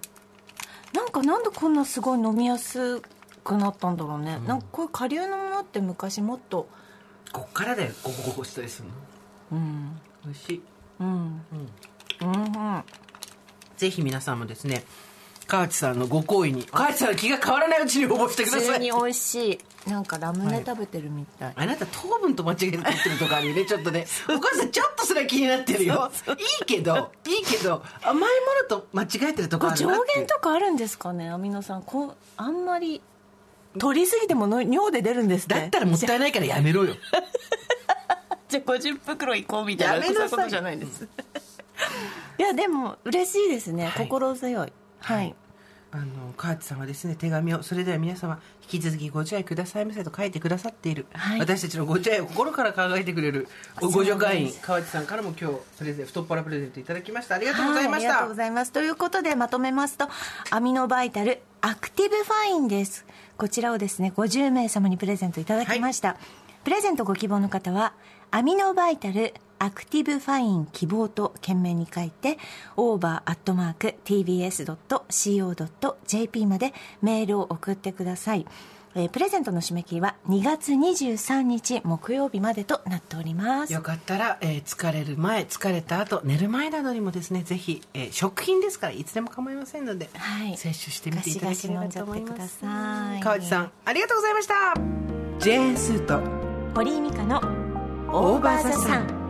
[0.94, 3.02] なんかなんでこんなすごい飲みやす
[3.44, 6.68] くなったんだろうね、なんかこういう下流のものって昔もっと。
[7.32, 7.92] こっからだよ。
[8.04, 8.94] ゴゴゴゴしたりするの
[9.52, 10.62] うん美味しい
[11.00, 11.08] うん
[12.22, 12.84] うん、うん、
[13.78, 14.84] ぜひ皆さんもですね
[15.48, 16.64] 河内さんのご好意に。
[16.64, 18.68] 河内さんの気が変わらないうちに応募してください。
[18.68, 24.06] 普通に美味しいなんかラムネ食べてるみたい、あなた糖分と間違えて食ってるとかにねちょっとね。
[24.30, 26.12] お母さんちょっとそれは気になってるよ。
[26.28, 28.28] いいけどいいけど甘いも
[28.62, 30.18] のと間違えてるとここれ上あるなっていう。
[30.20, 33.02] 限とかあるんですかねアミノ酸こうあんまり
[33.78, 36.96] 取りすぎてもの尿で出るんですねだったらもったいないからやめろよ。
[38.48, 40.30] じゃあ50袋いこうみたいなやめなさい。
[40.30, 41.08] そういうことじゃないです。
[42.38, 44.06] いやでも嬉しいですね、はい。
[44.06, 45.36] 心強いはい。
[45.94, 51.40] あの河内さんはですね手紙をそれでは皆様引き続きご自愛くださいませと書いてくださっている、はい。
[51.40, 53.50] 私たちのご自愛を心から考えてくれる
[53.82, 57.36] 互助会員河内さんからも今日プレゼン太っ腹プレゼントいただきました。
[57.36, 58.72] ありがとうございました、はありがとうございます。
[58.72, 60.08] ということでまとめますと
[60.50, 63.06] アミノバイタルアクティブファインです。
[63.38, 66.16] こちらをですね50名様にプレゼントいただきました、
[66.64, 67.94] プレゼントご希望の方は
[68.30, 69.34] アミノバイタル
[69.64, 72.40] アクティブファイン希望と件名に書いて
[75.12, 76.74] over.tbs.co.jp まで
[77.04, 78.48] メールを送ってください。
[78.96, 83.72] えープレゼントの締め切りは2月23日木曜日までとなっております。
[83.72, 90.58] よかったら、えー疲れる前疲れた後寝る前などにもですねぜひ、えー食品ですからいつでも構いませんので、はい。
[90.58, 92.58] 摂取してみていただければと思います。
[92.60, 94.74] さい川内さんありがとうございました。
[95.40, 96.20] ジェーンスーと
[96.76, 97.38] 堀井美香の
[98.12, 99.21] オーバーザさん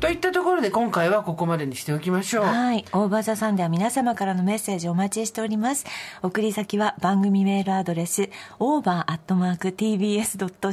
[0.00, 2.44] といったところで今回はここまでにしておきましょう。
[2.44, 2.84] はい。
[2.92, 5.86] オーバーザさんでは皆様からのメッセージお待ちしております。
[6.22, 8.30] 送り先は番組メールアドレス、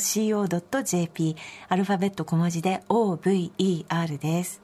[0.06, 1.36] over.tbs.co.jp、
[1.70, 4.62] アルファベット小文字で over です。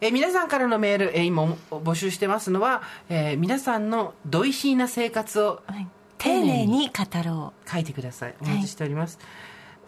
[0.00, 5.86] えー皆さんからのメール、えー今募集してますのは、えー皆さんのドイシーな生活をはい。
[6.18, 8.34] 丁寧に語ろ書いてください。
[8.42, 9.18] お待ちしております、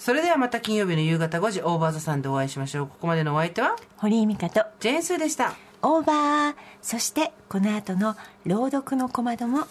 [0.04, 2.86] それではまた金曜日の夕方5時オーバーザさんでお会いしましょう。
[2.88, 3.74] ここまでのお相手は？
[3.74, 4.64] う堀井美香と。
[4.80, 5.54] ジェーンスーでした。
[5.80, 6.54] オーバー。
[6.82, 9.68] そしてこの後の朗読の小窓も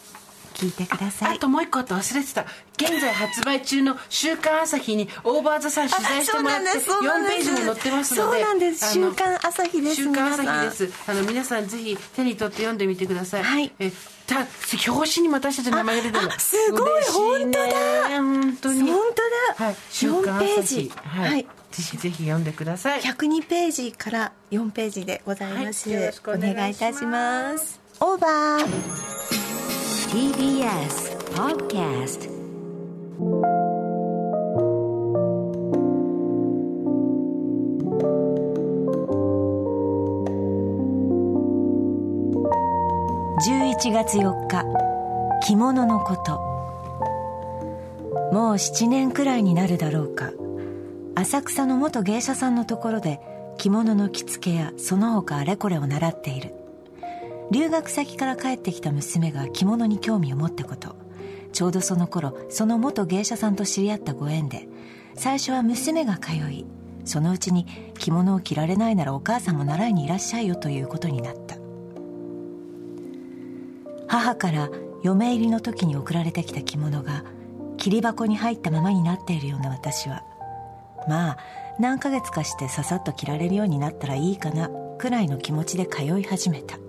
[0.53, 1.38] 聞いてください。
[1.38, 2.45] あともう一個あと忘れてた。
[2.78, 7.49] 現在発売中の「週刊朝日」にオーバーザさん取材してもらってあそうなん4です。
[7.49, 8.94] ページも載ってますのでそうなんです。
[8.94, 9.95] 週刊朝日です。
[9.95, 10.94] 週刊朝皆日です。
[11.07, 11.14] あ。
[11.14, 13.44] の皆さんぜひ手に取って読んでみてください。
[13.44, 13.72] はい。
[13.80, 13.91] え
[14.28, 14.48] た
[14.91, 18.10] 表紙にも私たちの名前が出てるすごい本当だ。
[18.10, 18.91] 本当に。
[18.91, 19.65] 本当だ。
[19.65, 20.91] はい、週刊4ページ。
[20.95, 21.44] はい、はい。
[21.44, 23.02] ぜひぜひ読んでください。
[23.02, 25.99] 102ページから4ページでございます、はい。
[25.99, 27.80] よろしくお願いいたします。
[27.99, 29.70] オーバー
[30.11, 32.27] TBS Podcast
[43.39, 44.65] 11月4日
[45.47, 46.41] 着物のこと。
[48.33, 50.33] もう7年くらいになるだろうか。
[51.15, 53.21] 浅草の元芸者さんのところで
[53.57, 56.60] 着物の着付けやその他あれこれを習っている。
[57.52, 60.95] 留学先から帰ってきた娘が着物に興味を持ったこと。
[61.52, 64.69] ちょうどその頃その元芸者さんと知り合ったご縁で
[65.15, 66.65] 最初は娘が通い
[67.03, 67.65] そのうちに
[67.99, 71.57] 着物を着られないならお母さんも習いにいらっしゃいよということになった。
[74.07, 74.69] 母から
[75.03, 77.23] 嫁入りの時に送られてきた着物が
[77.78, 80.23] 切り箱に入ったままになっているような私は
[81.07, 81.38] まあ
[81.80, 84.69] 何ヶ月かしてささっと着られるようになったらいいかな
[84.99, 86.80] くらいの気持ちで通い始めた。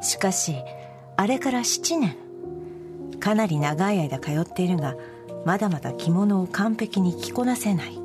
[0.00, 0.56] しかし
[1.16, 2.16] あれから7年。
[3.20, 4.96] かなり長い間通っているが
[5.44, 7.98] まだまだ着物を完璧に着こなせない。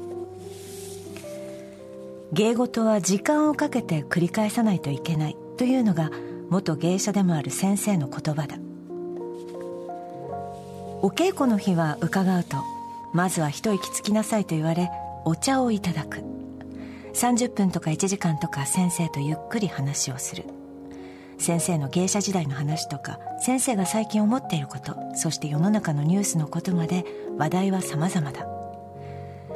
[2.33, 6.11] 芸事は時間をかけて繰り返さないといけないというのが
[6.49, 8.57] 元芸者でもある先生の言葉だ。
[11.01, 12.57] お稽古の日は伺うと
[13.13, 14.89] まずは一息つきなさいと言われ
[15.23, 16.23] お茶をいただく。
[17.13, 20.43] 30分とか1時間とか先生とゆっくり話をする。
[21.37, 27.05] 先生の芸者時代の話とか先生が最近思っていることそして世の中のニュースのことまで
[27.37, 28.47] 話題は様々だ。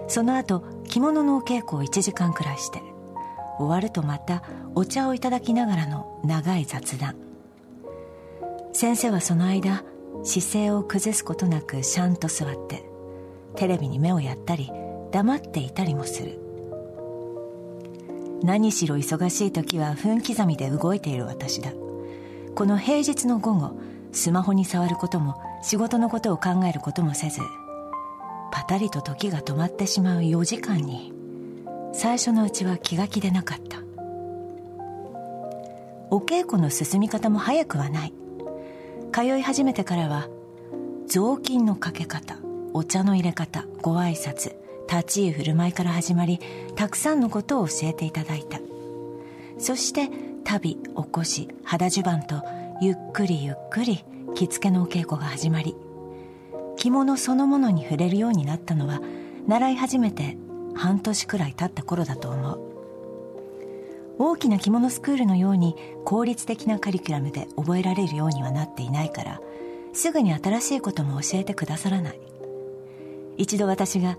[0.08, 2.82] その後着物のお稽古を1時間くらいして
[3.60, 4.44] 終わるとまた
[4.74, 7.16] お茶をいただきながらの長い雑談。
[8.74, 9.84] 先生はその間
[10.24, 12.84] 姿勢を崩すことなくシャンと座って
[13.56, 14.72] テレビに目をやったり
[15.12, 16.49] 黙っていたりもする。
[18.44, 21.72] 何しろ忙しい時は分刻みで動いている私だ。
[22.56, 23.80] この平日の午後
[24.12, 27.42] スマホに触ることも仕事のことを考えることもせず
[28.52, 31.14] パタリと時が止まってしまう4時間に
[31.94, 33.80] 最初のうちは気が気でなかった。
[36.12, 38.14] お稽古の進み方も早くはない。
[39.12, 40.28] 通い始めてからは
[41.08, 42.38] 雑巾のかけ方
[42.74, 44.56] お茶の入れ方ご挨拶
[44.90, 46.40] 立ち居振る舞いから始まり
[46.76, 48.60] たくさんのことを教えていただいた。
[49.60, 50.10] そして
[50.44, 52.44] 旅起こし肌襦袢と
[52.82, 54.04] ゆっくりゆっくり
[54.34, 55.76] 着付けのお稽古が始まり
[56.78, 59.02] 着物そのものに触れるようになったのは
[59.48, 60.38] 習い始めて
[60.76, 62.60] 半年くらい経った頃だと思う。
[64.18, 69.42] 大きな着物スクールのように効率的なカリキュラムで覚えられるようにはなっていないから
[69.94, 72.20] すぐに新しいことも教えてくださらない。
[73.38, 74.18] 一度私が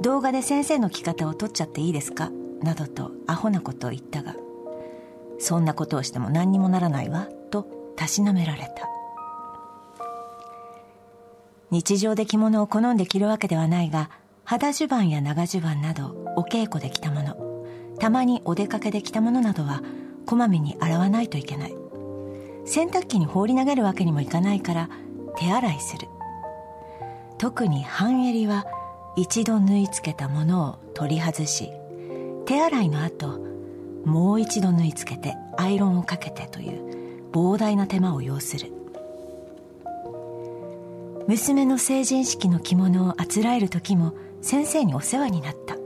[0.00, 2.30] 動画で先生の着方を撮っちゃっていいですか？
[2.62, 4.34] などとアホなことを言ったが
[5.38, 7.66] そんなことをしても何にもならないわと
[7.96, 8.88] たしなめられた。
[11.70, 14.10] 日常で着物を好んで着るわけではないが
[14.44, 17.36] 肌襦袢や長襦袢などお稽古で着たもの
[17.98, 19.82] たまにお出かけで着たものなどは
[20.26, 21.74] こまめに洗わないといけない。
[22.66, 24.88] 洗濯機に放り投げるわけにもいかないから
[25.36, 26.08] 手洗いする。
[27.38, 28.64] 特に半襟は
[29.16, 31.70] 一度縫い付けたものを取り外し
[32.46, 33.38] 手洗いの後
[34.04, 38.72] もう一度縫い付けてアイロンをかけてという膨大な手間を要する。
[41.26, 44.12] 娘の成人式の着物をあつらえる時も
[44.42, 45.76] 先生にお世話になった。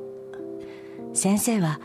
[1.14, 1.80] 先生は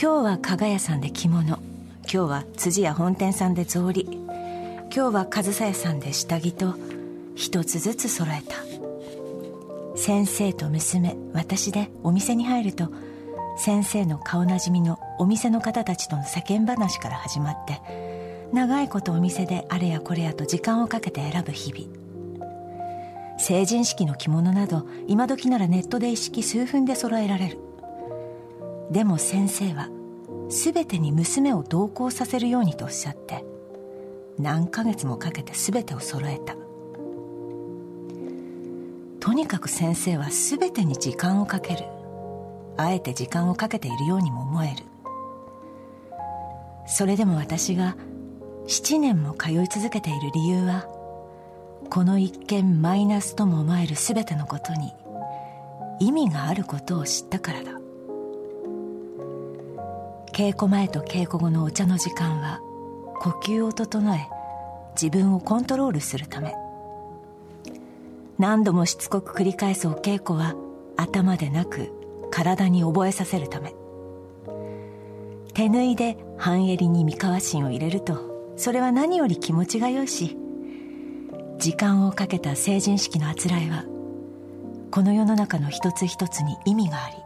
[0.00, 1.58] 今日は加賀屋さんで着物今
[2.04, 6.74] 日は辻屋本店さんで草履今日は上総屋さんで下着と
[7.34, 8.71] 一つずつ揃えた。
[10.02, 12.92] 先生と娘私でお店に入ると
[13.56, 23.38] 先生の顔なじみのお店の方たちとの世間話から始まって長いことお店であれやこれやと時間をかけて選ぶ日々。
[23.38, 27.58] 成人式の着物など今時ならネットで一式数分で揃えられる。
[28.90, 29.88] でも先生は
[30.48, 33.44] 全てに娘を同行させるようにとおっしゃって
[34.36, 36.56] 何ヶ月もかけて全てを揃えた。
[39.22, 41.84] とにかく先生は全てに時間をかける。
[42.76, 44.84] あえて時間をかけているようにも思える。
[46.88, 47.96] それでも私が
[48.66, 50.88] 7年も通い続けている理由は
[51.88, 54.92] この一見マイナスとも思える全てのことに
[56.00, 57.70] 意味があることを知ったからだ。
[60.32, 62.58] 稽古前と稽古後のお茶の時間は
[63.20, 64.28] 呼吸を整え
[65.00, 66.61] 自分をコントロールするため。
[68.42, 70.56] 何度もしつこく繰り返すお稽古は
[70.96, 71.92] 頭でなく
[72.32, 73.72] 体に覚えさせるため。
[75.54, 80.36] 手縫いで半襟に三河芯を入れるとそれは何より気持ちがよいし
[81.58, 83.84] 時間をかけた成人式のあつらいは
[84.90, 87.16] この世の中の一つ一つに意味があり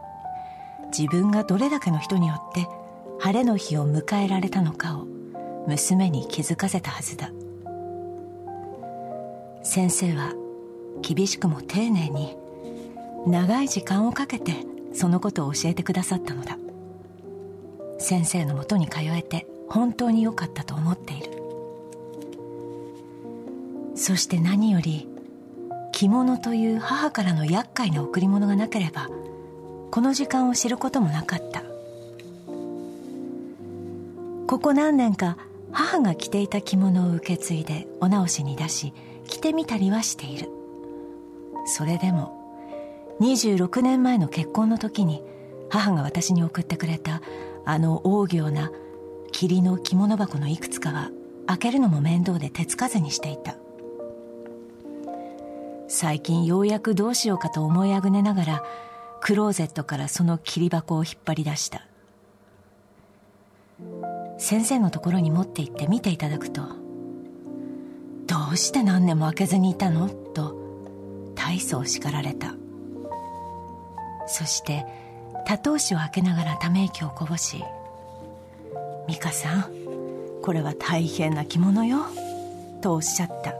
[0.95, 2.67] 自分がどれだけの人によって
[3.19, 5.07] 晴れの日を迎えられたのかを
[5.65, 7.31] 娘に気づかせたはずだ。
[9.63, 10.33] 先生は
[11.01, 12.35] 厳しくも丁寧に
[13.25, 14.53] 長い時間をかけて
[14.93, 16.57] そのことを教えてくださったのだ。
[17.99, 21.31] 先生のもとに通えて本当に良かったと思っている。
[23.95, 25.07] そして何より
[25.91, 29.09] 着物という母からの厄介な贈り物がなければ
[29.89, 31.63] この時間を知ることもなかった。
[34.47, 35.37] ここ何年か
[35.71, 38.93] 母が着ていた着物を受け継いでお直しに出し
[39.27, 40.56] 着てみたりはしている。
[41.67, 42.33] それでも
[43.19, 45.21] 26年前の結婚の時に
[45.69, 47.21] 母が私に送ってくれた
[47.65, 48.71] あの大行な
[49.31, 51.11] 霧の着物箱のいくつかは
[51.45, 53.57] 開けるのも面倒で手つかずにしていた
[55.89, 58.63] 最近ようやくどうしようかと思いあぐねながら
[59.19, 61.85] クローゼットからその切り箱を引っ張り出した
[64.37, 66.61] 先生のところに持って行って見ていただくと
[68.27, 70.66] 「どうして何年も開けずにいたの?」と
[71.37, 72.53] 大層叱られた。
[74.27, 74.85] そして
[75.45, 77.63] 多頭紙を開けながらため息をこぼし
[79.07, 79.65] 「美香さん
[80.41, 81.99] これは大変な着物よ」
[82.81, 83.55] とおっしゃった。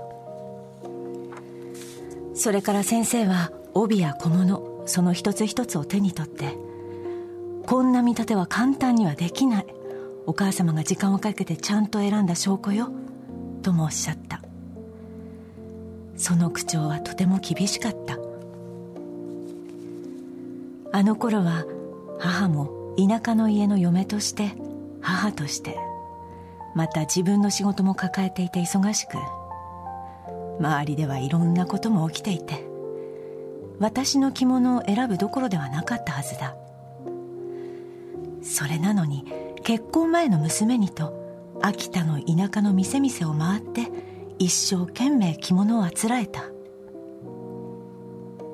[2.35, 6.55] それから先生は帯や小物その一つ一つを手に取って
[7.65, 9.65] こんな見立ては簡単にはできない。
[10.25, 12.89] お母様が時間をかけてちゃんと選んだ証拠よ
[13.63, 14.41] ともおっしゃった。
[16.17, 18.17] その口調はとても厳しかった。
[20.91, 21.65] あの頃は
[22.19, 24.53] 母も田舎の家の嫁として
[25.01, 25.77] 母として
[26.73, 29.17] また自分の仕事も抱えていて忙しく
[30.59, 32.65] 周りではいろんなことも起きていて
[33.79, 36.55] 私の着物を選ぶどころではなかったはずだ。
[38.41, 39.25] それなのに
[39.63, 41.13] 結婚前の娘にと
[41.61, 43.91] 秋田の田舎の店々を回って
[44.39, 46.43] 一生懸命着物をあつらえた。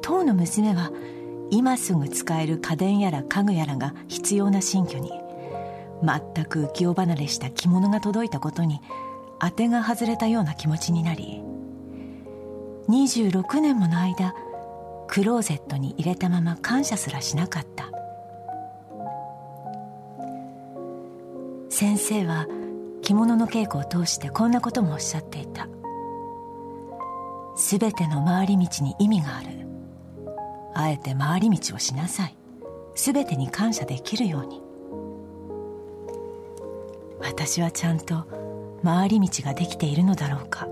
[0.02, 0.92] 当の娘は
[1.50, 5.12] 今すぐ使える家電やら家具やらが必要な新居に
[6.04, 8.82] 全く浮世離れした着物が届いたことに
[9.40, 11.42] 当てが外れたような気持ちになり
[12.90, 14.34] 26年もの間
[15.08, 17.92] クローゼットに入れたまま感謝すらしなかった。
[21.70, 22.48] 先生は
[23.04, 25.68] 着物の稽古を通してこんなこともおっしゃっていた。
[27.56, 29.50] 全ての回り道に意味がある。
[30.74, 32.38] あえて回り道をしなさい。
[32.96, 34.62] 全てに感謝できるように。
[37.20, 38.26] 私はちゃんと
[38.84, 40.68] 回り道ができているのだろうか。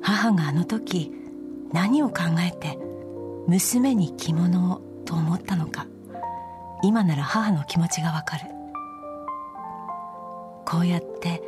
[0.00, 1.12] 母があの時
[1.72, 2.78] 何を考えて
[3.46, 5.86] 娘に着物をと思ったのか。
[6.82, 8.59] 今なら母の気持ちがわかる。
[10.64, 11.42] こうやって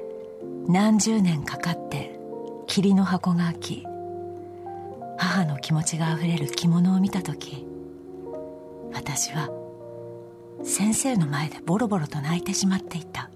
[0.68, 2.18] 何十年かかって
[2.66, 3.86] 霧の箱が開き
[5.18, 7.66] 母の気持ちがあふれる着物を見た時
[8.92, 9.50] 私は
[10.64, 13.30] 先生の前でボロボロと泣いてしまっていた